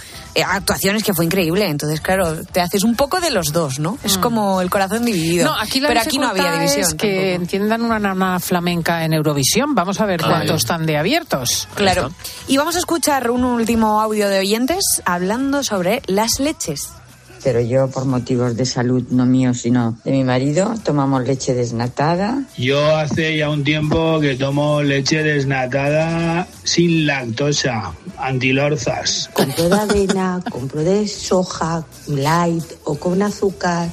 actuaciones 0.47 1.03
que 1.03 1.13
fue 1.15 1.25
increíble, 1.25 1.67
entonces 1.69 2.01
claro, 2.01 2.37
te 2.45 2.61
haces 2.61 2.85
un 2.85 2.95
poco 2.97 3.21
de 3.21 3.31
los 3.31 3.53
dos, 3.53 3.79
¿no? 3.79 3.99
Es 4.05 4.19
como 4.19 4.61
el 4.61 4.71
corazón 4.71 5.05
dividido. 5.05 5.45
Mm. 5.45 5.55
No, 5.55 5.61
aquí 5.61 5.81
la 5.81 5.89
pero 5.89 6.01
aquí 6.01 6.19
no 6.19 6.29
había 6.29 6.53
división. 6.53 6.81
Es 6.87 6.95
que 6.95 7.35
entiendan 7.35 7.83
una 7.83 7.99
norma 7.99 8.39
flamenca 8.41 9.05
en 9.05 9.13
Eurovisión. 9.13 9.75
Vamos 9.75 10.01
a 10.01 10.07
ver 10.07 10.21
Ah, 10.25 10.29
cuántos 10.29 10.63
están 10.63 10.87
de 10.87 10.97
abiertos. 10.97 11.69
Claro. 11.75 12.11
Y 12.47 12.57
vamos 12.57 12.77
a 12.77 12.79
escuchar 12.79 13.31
un 13.31 13.45
último 13.45 14.01
audio 14.01 14.29
de 14.29 14.39
oyentes 14.39 14.85
hablando 15.05 15.63
sobre 15.63 16.03
las 16.07 16.39
leches. 16.41 16.91
Pero 17.43 17.61
yo 17.61 17.89
por 17.89 18.05
motivos 18.05 18.57
de 18.57 18.65
salud, 18.65 19.05
no 19.11 19.27
mío, 19.27 19.55
sino 19.55 19.99
de 20.05 20.13
mi 20.13 20.25
marido, 20.25 20.75
tomamos 20.85 21.27
leche 21.27 21.55
desnatada. 21.55 22.43
Yo 22.57 22.97
hace 22.97 23.37
ya 23.37 23.51
un 23.51 23.65
tiempo 23.65 24.21
que 24.21 24.37
tomo 24.37 24.83
leche 24.83 25.23
desnatada 25.23 26.47
sin 26.65 27.07
lactosa, 27.07 27.93
antilorzas. 28.19 29.31
Compro 29.33 29.69
de 29.69 29.77
avena, 29.77 30.41
compro 30.51 30.83
de 30.83 31.09
soja, 31.09 31.85
light 32.07 32.65
o 32.85 32.95
con 32.97 33.23
azúcar. 33.23 33.89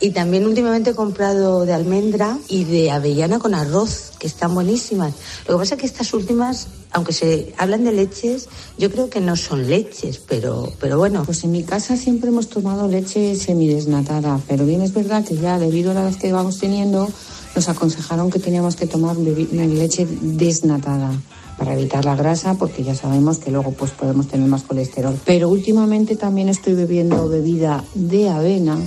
Y 0.00 0.10
también 0.10 0.46
últimamente 0.46 0.90
he 0.90 0.94
comprado 0.94 1.66
de 1.66 1.72
almendra 1.72 2.38
y 2.48 2.64
de 2.64 2.90
avellana 2.92 3.40
con 3.40 3.54
arroz, 3.54 4.12
que 4.18 4.28
están 4.28 4.54
buenísimas. 4.54 5.14
Lo 5.46 5.54
que 5.54 5.58
pasa 5.58 5.74
es 5.74 5.80
que 5.80 5.86
estas 5.86 6.14
últimas, 6.14 6.68
aunque 6.92 7.12
se 7.12 7.52
hablan 7.58 7.84
de 7.84 7.92
leches, 7.92 8.48
yo 8.78 8.90
creo 8.92 9.10
que 9.10 9.20
no 9.20 9.34
son 9.34 9.68
leches, 9.68 10.18
pero, 10.18 10.72
pero 10.80 10.98
bueno. 10.98 11.24
Pues 11.24 11.42
en 11.42 11.50
mi 11.50 11.64
casa 11.64 11.96
siempre 11.96 12.28
hemos 12.28 12.48
tomado 12.48 12.86
leche 12.86 13.34
semidesnatada, 13.34 14.40
pero 14.46 14.64
bien 14.64 14.82
es 14.82 14.94
verdad 14.94 15.24
que 15.24 15.36
ya 15.36 15.58
debido 15.58 15.90
a 15.90 15.94
la 15.94 16.08
edad 16.08 16.14
que 16.14 16.32
vamos 16.32 16.58
teniendo, 16.58 17.08
nos 17.56 17.68
aconsejaron 17.68 18.30
que 18.30 18.38
teníamos 18.38 18.76
que 18.76 18.86
tomar 18.86 19.16
leche 19.16 20.06
desnatada 20.20 21.10
para 21.58 21.74
evitar 21.74 22.04
la 22.04 22.14
grasa, 22.14 22.54
porque 22.54 22.84
ya 22.84 22.94
sabemos 22.94 23.38
que 23.38 23.50
luego 23.50 23.72
pues 23.72 23.90
podemos 23.90 24.28
tener 24.28 24.48
más 24.48 24.62
colesterol. 24.62 25.18
Pero 25.24 25.48
últimamente 25.48 26.14
también 26.14 26.48
estoy 26.48 26.74
bebiendo 26.74 27.28
bebida 27.28 27.84
de 27.94 28.28
avena. 28.28 28.78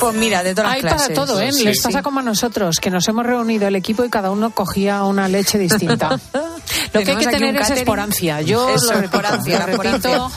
Pues 0.00 0.14
mira, 0.16 0.42
de 0.42 0.54
todas 0.54 0.72
Hay 0.72 0.82
las 0.82 0.92
para 0.92 1.06
clases. 1.06 1.14
todo, 1.14 1.40
¿eh? 1.40 1.50
Les 1.64 1.80
pasa 1.80 2.02
como 2.02 2.20
a 2.20 2.22
nosotros, 2.22 2.78
que 2.78 2.90
nos 2.90 3.08
hemos 3.08 3.24
reunido 3.24 3.66
el 3.68 3.76
equipo 3.76 4.04
y 4.04 4.10
cada 4.10 4.30
uno 4.30 4.50
cogía 4.50 5.02
una 5.04 5.28
leche 5.28 5.58
distinta. 5.58 6.18
Lo 6.94 7.02
que 7.02 7.10
hay 7.10 7.16
que 7.16 7.26
tener 7.26 7.56
es 7.56 7.70
esporancia. 7.70 8.40
Yo 8.40 8.68
Eso, 8.68 8.86
lo 8.86 9.00
repito, 9.00 9.16
esporancia, 9.16 9.66
lo 9.66 9.66
repito 9.66 10.32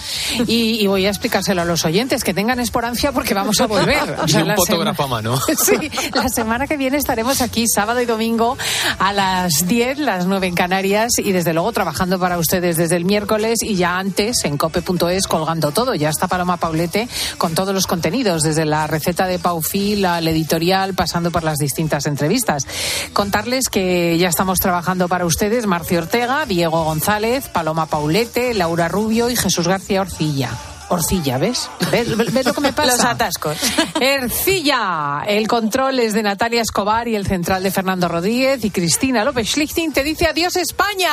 y, 0.47 0.83
y 0.83 0.87
voy 0.87 1.05
a 1.05 1.09
explicárselo 1.09 1.61
a 1.61 1.65
los 1.65 1.85
oyentes, 1.85 2.23
que 2.23 2.33
tengan 2.33 2.59
esporancia 2.59 3.11
porque 3.11 3.33
vamos 3.33 3.61
a 3.61 3.67
volver. 3.67 4.17
O 4.19 4.25
Y 4.27 4.35
un 4.35 4.47
la 4.47 4.55
fotógrafo 4.55 5.03
a 5.03 5.07
mano. 5.07 5.39
Sí, 5.57 5.91
la 6.13 6.29
semana 6.29 6.67
que 6.67 6.77
viene 6.77 6.97
estaremos 6.97 7.41
aquí 7.41 7.65
sábado 7.67 7.99
y 7.99 8.05
domingo 8.05 8.57
a 8.99 9.11
las 9.11 9.67
10, 9.67 9.99
las 9.99 10.25
9 10.25 10.47
en 10.47 10.55
Canarias 10.55 11.13
y 11.17 11.31
desde 11.31 11.53
luego 11.53 11.71
trabajando 11.71 12.19
para 12.19 12.37
ustedes 12.37 12.77
desde 12.77 12.95
el 12.95 13.05
miércoles 13.05 13.59
y 13.61 13.75
ya 13.75 13.97
antes 13.97 14.45
en 14.45 14.57
cope.es 14.57 15.27
colgando 15.27 15.71
todo. 15.71 15.95
Ya 15.95 16.09
está 16.09 16.27
Paloma 16.27 16.57
Paulete 16.57 17.07
con 17.37 17.53
todos 17.53 17.73
los 17.73 17.87
contenidos, 17.87 18.43
desde 18.43 18.65
la 18.65 18.87
receta 18.87 19.27
de 19.27 19.39
Paufil 19.39 20.05
al 20.05 20.27
editorial, 20.27 20.93
pasando 20.93 21.31
por 21.31 21.43
las 21.43 21.57
distintas 21.57 22.05
entrevistas. 22.05 22.63
Contarles 23.13 23.69
que 23.69 24.17
ya 24.17 24.29
estamos 24.29 24.59
trabajando 24.59 25.07
para 25.07 25.25
ustedes 25.25 25.65
Marcio 25.65 25.99
Ortega, 25.99 26.45
Diego 26.47 26.83
González, 26.83 27.47
Paloma 27.49 27.85
Paulete, 27.85 28.53
Laura 28.53 28.87
Rubio 28.87 29.29
y 29.29 29.35
Jesús 29.35 29.67
García 29.67 30.01
Orcilla. 30.01 30.51
Orcilla, 30.89 31.37
¿ves? 31.37 31.69
¿Ves, 31.91 32.15
ves 32.15 32.45
lo 32.45 32.53
que 32.53 32.61
me 32.61 32.71
pasa? 32.73 32.91
Los 32.91 33.05
atascos. 33.05 33.57
Ercilla. 33.99 35.23
El 35.27 35.47
control 35.47 35.99
es 35.99 36.13
de 36.13 36.23
Natalia 36.23 36.61
Escobar 36.61 37.07
y 37.07 37.15
el 37.15 37.27
central 37.27 37.61
de 37.63 37.71
Fernando 37.71 38.07
Rodríguez 38.07 38.63
y 38.63 38.69
Cristina 38.71 39.25
López 39.25 39.49
Schlichting 39.49 39.91
te 39.91 40.03
dice 40.03 40.27
adiós 40.27 40.55
España. 40.55 41.11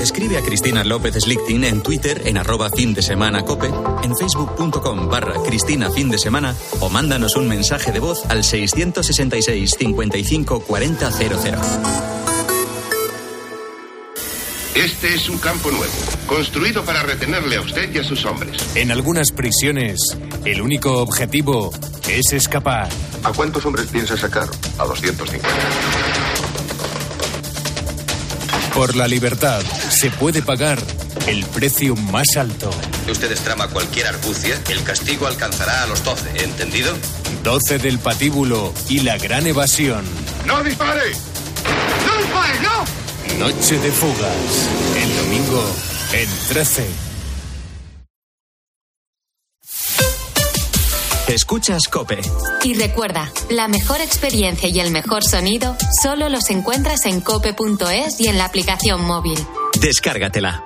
Escribe 0.00 0.36
a 0.36 0.42
Cristina 0.42 0.84
López 0.84 1.14
Slichting 1.14 1.64
en 1.64 1.82
Twitter 1.82 2.22
en 2.26 2.36
arroba 2.36 2.68
fin 2.68 2.92
de 2.92 3.00
semana 3.00 3.42
cope, 3.42 3.68
en 4.02 4.14
facebook.com 4.14 5.08
barra 5.08 5.42
Cristina 5.42 5.90
fin 5.90 6.10
de 6.10 6.18
semana 6.18 6.54
o 6.80 6.90
mándanos 6.90 7.36
un 7.36 7.48
mensaje 7.48 7.90
de 7.90 8.00
voz 8.00 8.22
al 8.28 8.44
666 8.44 9.76
55 9.78 10.60
40 10.60 11.10
00. 11.10 11.58
Este 14.74 15.14
es 15.14 15.28
un 15.28 15.38
campo 15.38 15.70
nuevo, 15.70 15.92
construido 16.26 16.84
para 16.84 17.04
retenerle 17.04 17.56
a 17.56 17.60
usted 17.60 17.94
y 17.94 17.98
a 17.98 18.02
sus 18.02 18.24
hombres. 18.24 18.60
En 18.74 18.90
algunas 18.90 19.30
prisiones, 19.30 20.00
el 20.44 20.60
único 20.60 21.00
objetivo 21.00 21.72
es 22.08 22.32
escapar. 22.32 22.88
¿A 23.22 23.32
cuántos 23.32 23.64
hombres 23.66 23.86
piensa 23.86 24.16
sacar? 24.16 24.48
A 24.78 24.84
250. 24.84 25.48
Por 28.74 28.96
la 28.96 29.06
libertad 29.06 29.62
se 29.90 30.10
puede 30.10 30.42
pagar 30.42 30.82
el 31.28 31.44
precio 31.44 31.94
más 31.94 32.36
alto. 32.36 32.70
Si 33.06 33.12
ustedes 33.12 33.40
trama 33.42 33.68
cualquier 33.68 34.08
argucia, 34.08 34.60
el 34.68 34.82
castigo 34.82 35.28
alcanzará 35.28 35.84
a 35.84 35.86
los 35.86 36.02
12, 36.02 36.42
¿entendido? 36.42 36.92
12 37.44 37.78
del 37.78 38.00
patíbulo 38.00 38.74
y 38.88 39.00
la 39.00 39.18
gran 39.18 39.46
evasión. 39.46 40.04
¡No 40.46 40.64
dispare! 40.64 41.12
¡No 42.06 42.18
dispare, 42.18 42.60
no! 42.60 43.03
Noche 43.38 43.78
de 43.78 43.90
fugas. 43.90 44.70
El 44.96 45.16
domingo 45.16 45.64
en 46.12 46.28
13. 46.48 46.86
Escuchas 51.28 51.88
Cope. 51.90 52.20
Y 52.62 52.74
recuerda, 52.74 53.32
la 53.50 53.66
mejor 53.66 54.00
experiencia 54.00 54.68
y 54.68 54.78
el 54.78 54.90
mejor 54.92 55.24
sonido 55.24 55.76
solo 56.02 56.28
los 56.28 56.48
encuentras 56.50 57.06
en 57.06 57.20
cope.es 57.20 58.20
y 58.20 58.28
en 58.28 58.38
la 58.38 58.44
aplicación 58.44 59.04
móvil. 59.04 59.38
Descárgatela. 59.80 60.64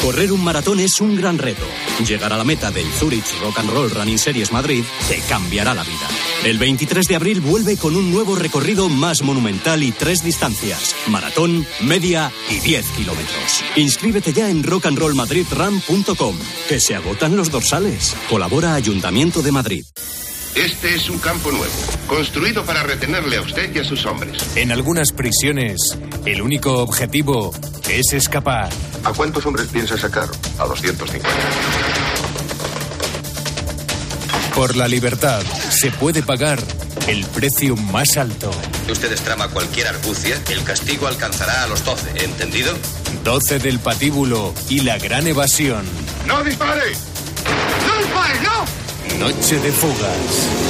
Correr 0.00 0.32
un 0.32 0.42
maratón 0.42 0.80
es 0.80 1.00
un 1.00 1.16
gran 1.16 1.38
reto. 1.38 1.62
Llegar 2.04 2.32
a 2.32 2.36
la 2.36 2.44
meta 2.44 2.72
del 2.72 2.90
Zurich 2.92 3.40
Rock 3.40 3.60
and 3.60 3.70
Roll 3.70 3.90
Running 3.90 4.18
Series 4.18 4.50
Madrid 4.50 4.82
te 5.08 5.20
cambiará 5.28 5.72
la 5.74 5.84
vida. 5.84 6.08
El 6.44 6.58
23 6.58 7.06
de 7.06 7.14
abril 7.14 7.40
vuelve 7.40 7.76
con 7.76 7.94
un 7.94 8.10
nuevo 8.10 8.34
recorrido 8.34 8.88
más 8.88 9.22
monumental 9.22 9.84
y 9.84 9.92
tres 9.92 10.24
distancias: 10.24 10.96
maratón, 11.06 11.64
media 11.82 12.32
y 12.50 12.58
10 12.58 12.84
kilómetros. 12.96 13.62
Inscríbete 13.76 14.32
ya 14.32 14.50
en 14.50 14.64
rockandrollmadridrun.com, 14.64 16.36
que 16.68 16.80
se 16.80 16.96
agotan 16.96 17.36
los 17.36 17.52
dorsales. 17.52 18.16
Colabora 18.28 18.74
Ayuntamiento 18.74 19.40
de 19.40 19.52
Madrid. 19.52 19.84
Este 20.56 20.96
es 20.96 21.08
un 21.08 21.18
campo 21.18 21.52
nuevo, 21.52 21.72
construido 22.08 22.64
para 22.64 22.82
retenerle 22.82 23.36
a 23.36 23.42
usted 23.42 23.74
y 23.74 23.78
a 23.78 23.84
sus 23.84 24.04
hombres. 24.04 24.36
En 24.56 24.72
algunas 24.72 25.12
prisiones, 25.12 25.96
el 26.26 26.42
único 26.42 26.82
objetivo 26.82 27.52
es 27.88 28.12
escapar. 28.12 28.68
¿A 29.04 29.12
cuántos 29.12 29.46
hombres 29.46 29.68
piensa 29.68 29.96
sacar? 29.96 30.28
A 30.58 30.66
250. 30.66 32.21
Por 34.54 34.76
la 34.76 34.86
libertad 34.86 35.42
se 35.70 35.90
puede 35.90 36.22
pagar 36.22 36.62
el 37.06 37.24
precio 37.26 37.74
más 37.76 38.16
alto. 38.16 38.50
Si 38.86 38.92
ustedes 38.92 39.20
trama 39.22 39.48
cualquier 39.48 39.86
argucia, 39.86 40.40
el 40.50 40.62
castigo 40.62 41.06
alcanzará 41.06 41.64
a 41.64 41.66
los 41.66 41.84
12, 41.84 42.24
¿entendido? 42.24 42.74
12 43.24 43.58
del 43.60 43.78
patíbulo 43.78 44.52
y 44.68 44.80
la 44.80 44.98
gran 44.98 45.26
evasión. 45.26 45.84
¡No 46.26 46.44
dispare! 46.44 46.92
¡No 47.86 47.98
dispare, 47.98 48.40
no! 48.42 49.18
Noche 49.18 49.58
de 49.58 49.72
fugas. 49.72 50.16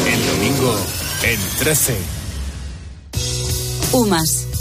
El 0.06 0.26
domingo 0.26 0.76
en 1.24 1.40
13. 1.58 1.96
UMAS, 3.92 4.46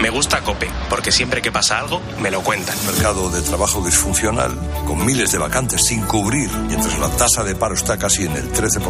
Me 0.00 0.08
gusta 0.08 0.40
Cope, 0.40 0.70
porque 0.88 1.12
siempre 1.12 1.42
que 1.42 1.52
pasa 1.52 1.78
algo, 1.78 2.00
me 2.20 2.30
lo 2.30 2.42
cuentan. 2.42 2.74
Mercado 2.86 3.28
de 3.30 3.42
trabajo 3.42 3.84
disfuncional, 3.84 4.58
con 4.86 5.04
miles 5.04 5.30
de 5.32 5.38
vacantes 5.38 5.84
sin 5.84 6.02
cubrir, 6.02 6.50
mientras 6.50 6.98
la 6.98 7.08
tasa 7.10 7.44
de 7.44 7.54
paro 7.54 7.74
está 7.74 7.98
casi 7.98 8.24
en 8.24 8.32
el 8.34 8.50
13%. 8.50 8.80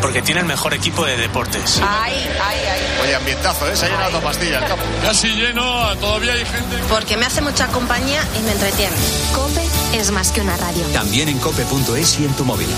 Porque 0.00 0.22
tiene 0.22 0.40
el 0.40 0.46
mejor 0.46 0.72
equipo 0.72 1.04
de 1.04 1.16
deportes. 1.18 1.80
Ay, 1.82 2.14
ay, 2.42 2.58
ay. 2.72 2.80
Oye, 3.02 3.14
ambientazo, 3.14 3.68
¿eh? 3.68 3.76
Se 3.76 3.86
ha 3.86 3.88
llenado 3.90 4.12
la 4.12 4.20
pastilla 4.20 4.58
el 4.60 4.64
campo. 4.66 4.84
Casi 5.02 5.28
lleno, 5.28 5.96
todavía 5.96 6.32
hay 6.32 6.46
gente. 6.46 6.76
Porque 6.88 7.16
me 7.18 7.26
hace 7.26 7.42
mucha 7.42 7.66
compañía 7.68 8.22
y 8.38 8.42
me 8.42 8.52
entretiene. 8.52 8.96
Cope 9.34 9.62
es 9.98 10.10
más 10.10 10.30
que 10.30 10.40
una 10.40 10.56
radio. 10.56 10.82
También 10.94 11.28
en 11.28 11.38
cope.es 11.40 12.20
y 12.20 12.24
en 12.24 12.34
tu 12.34 12.44
móvil. 12.44 12.68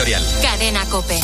Editorial. 0.00 0.22
Cadena 0.40 0.84
Cope. 0.86 1.20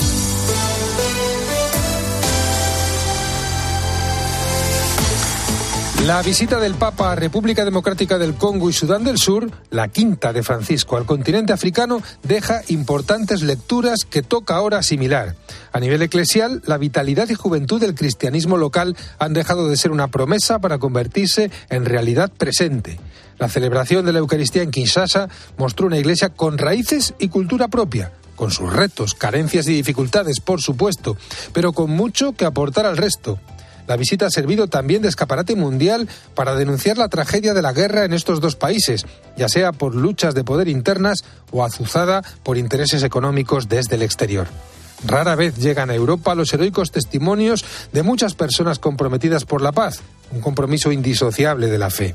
La 6.04 6.22
visita 6.22 6.60
del 6.60 6.74
Papa 6.74 7.12
a 7.12 7.14
República 7.14 7.64
Democrática 7.64 8.18
del 8.18 8.34
Congo 8.34 8.68
y 8.68 8.72
Sudán 8.72 9.02
del 9.02 9.18
Sur, 9.18 9.50
la 9.70 9.88
quinta 9.88 10.32
de 10.32 10.42
Francisco 10.42 10.96
al 10.96 11.06
continente 11.06 11.52
africano, 11.52 12.02
deja 12.22 12.60
importantes 12.68 13.42
lecturas 13.42 14.00
que 14.08 14.22
toca 14.22 14.54
ahora 14.54 14.78
asimilar. 14.78 15.34
A 15.72 15.80
nivel 15.80 16.02
eclesial, 16.02 16.62
la 16.66 16.76
vitalidad 16.76 17.28
y 17.30 17.34
juventud 17.34 17.80
del 17.80 17.94
cristianismo 17.94 18.56
local 18.56 18.94
han 19.18 19.32
dejado 19.32 19.68
de 19.68 19.76
ser 19.76 19.90
una 19.90 20.08
promesa 20.08 20.58
para 20.58 20.78
convertirse 20.78 21.50
en 21.70 21.86
realidad 21.86 22.30
presente. 22.30 23.00
La 23.38 23.48
celebración 23.48 24.04
de 24.04 24.12
la 24.12 24.18
Eucaristía 24.18 24.62
en 24.62 24.70
Kinshasa 24.70 25.28
mostró 25.56 25.86
una 25.86 25.98
iglesia 25.98 26.28
con 26.28 26.58
raíces 26.58 27.14
y 27.18 27.28
cultura 27.28 27.68
propia, 27.68 28.12
con 28.36 28.50
sus 28.52 28.72
retos, 28.72 29.14
carencias 29.14 29.66
y 29.66 29.72
dificultades, 29.72 30.40
por 30.40 30.60
supuesto, 30.60 31.16
pero 31.52 31.72
con 31.72 31.90
mucho 31.90 32.32
que 32.32 32.44
aportar 32.44 32.86
al 32.86 32.96
resto. 32.96 33.40
La 33.86 33.96
visita 33.96 34.26
ha 34.26 34.30
servido 34.30 34.66
también 34.66 35.02
de 35.02 35.08
escaparate 35.08 35.54
mundial 35.54 36.08
para 36.34 36.54
denunciar 36.56 36.98
la 36.98 37.08
tragedia 37.08 37.54
de 37.54 37.62
la 37.62 37.72
guerra 37.72 38.04
en 38.04 38.12
estos 38.12 38.40
dos 38.40 38.56
países, 38.56 39.06
ya 39.36 39.48
sea 39.48 39.72
por 39.72 39.94
luchas 39.94 40.34
de 40.34 40.44
poder 40.44 40.68
internas 40.68 41.24
o 41.52 41.64
azuzada 41.64 42.22
por 42.42 42.58
intereses 42.58 43.02
económicos 43.02 43.68
desde 43.68 43.94
el 43.94 44.02
exterior. 44.02 44.48
Rara 45.04 45.34
vez 45.34 45.56
llegan 45.56 45.90
a 45.90 45.94
Europa 45.94 46.34
los 46.34 46.52
heroicos 46.52 46.90
testimonios 46.90 47.64
de 47.92 48.02
muchas 48.02 48.34
personas 48.34 48.78
comprometidas 48.78 49.44
por 49.44 49.60
la 49.60 49.72
paz, 49.72 50.00
un 50.32 50.40
compromiso 50.40 50.90
indisociable 50.90 51.68
de 51.68 51.78
la 51.78 51.90
fe. 51.90 52.14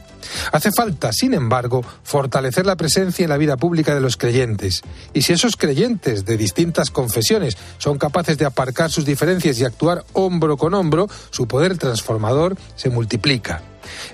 Hace 0.51 0.71
falta, 0.71 1.13
sin 1.13 1.33
embargo, 1.33 1.83
fortalecer 2.03 2.65
la 2.65 2.75
presencia 2.75 3.23
en 3.23 3.29
la 3.29 3.37
vida 3.37 3.57
pública 3.57 3.93
de 3.93 4.01
los 4.01 4.17
creyentes. 4.17 4.81
Y 5.13 5.21
si 5.21 5.33
esos 5.33 5.57
creyentes 5.57 6.25
de 6.25 6.37
distintas 6.37 6.89
confesiones 6.89 7.57
son 7.77 7.97
capaces 7.97 8.37
de 8.37 8.45
aparcar 8.45 8.89
sus 8.89 9.05
diferencias 9.05 9.59
y 9.59 9.65
actuar 9.65 10.03
hombro 10.13 10.57
con 10.57 10.73
hombro, 10.73 11.07
su 11.29 11.47
poder 11.47 11.77
transformador 11.77 12.57
se 12.75 12.89
multiplica. 12.89 13.61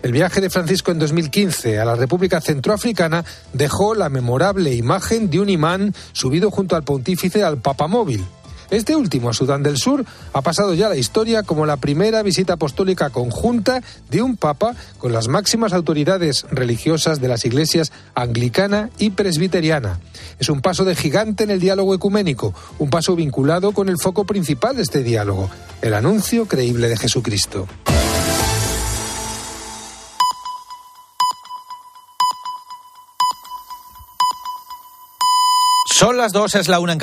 El 0.01 0.11
viaje 0.11 0.41
de 0.41 0.49
Francisco 0.49 0.91
en 0.91 0.99
2015 0.99 1.79
a 1.79 1.85
la 1.85 1.95
República 1.95 2.41
Centroafricana 2.41 3.23
dejó 3.53 3.95
la 3.95 4.09
memorable 4.09 4.73
imagen 4.73 5.29
de 5.29 5.39
un 5.39 5.49
imán 5.49 5.93
subido 6.13 6.51
junto 6.51 6.75
al 6.75 6.83
pontífice 6.83 7.43
al 7.43 7.57
papamóvil, 7.57 8.25
este 8.69 8.95
último 8.95 9.33
Sudán 9.33 9.63
del 9.63 9.77
Sur 9.77 10.05
ha 10.33 10.41
pasado 10.41 10.73
ya 10.73 10.89
la 10.89 10.95
historia 10.97 11.43
como 11.43 11.65
la 11.65 11.77
primera 11.77 12.23
visita 12.23 12.53
apostólica 12.53 13.09
conjunta 13.09 13.81
de 14.09 14.21
un 14.21 14.35
papa 14.35 14.75
con 14.97 15.13
las 15.13 15.27
máximas 15.27 15.73
autoridades 15.73 16.45
religiosas 16.51 17.21
de 17.21 17.27
las 17.27 17.45
iglesias 17.45 17.91
anglicana 18.15 18.89
y 18.97 19.11
presbiteriana. 19.11 19.99
Es 20.39 20.49
un 20.49 20.61
paso 20.61 20.85
de 20.85 20.95
gigante 20.95 21.43
en 21.43 21.51
el 21.51 21.59
diálogo 21.59 21.93
ecuménico, 21.93 22.53
un 22.79 22.89
paso 22.89 23.15
vinculado 23.15 23.71
con 23.71 23.89
el 23.89 23.97
foco 23.97 24.25
principal 24.25 24.75
de 24.75 24.83
este 24.83 25.03
diálogo, 25.03 25.49
el 25.81 25.93
anuncio 25.93 26.45
creíble 26.45 26.89
de 26.89 26.97
Jesucristo. 26.97 27.67
Son 35.97 36.15
las 36.15 36.31
dos, 36.31 36.53
es 36.53 36.67
la 36.67 36.79
una 36.79 36.93
en 36.93 36.95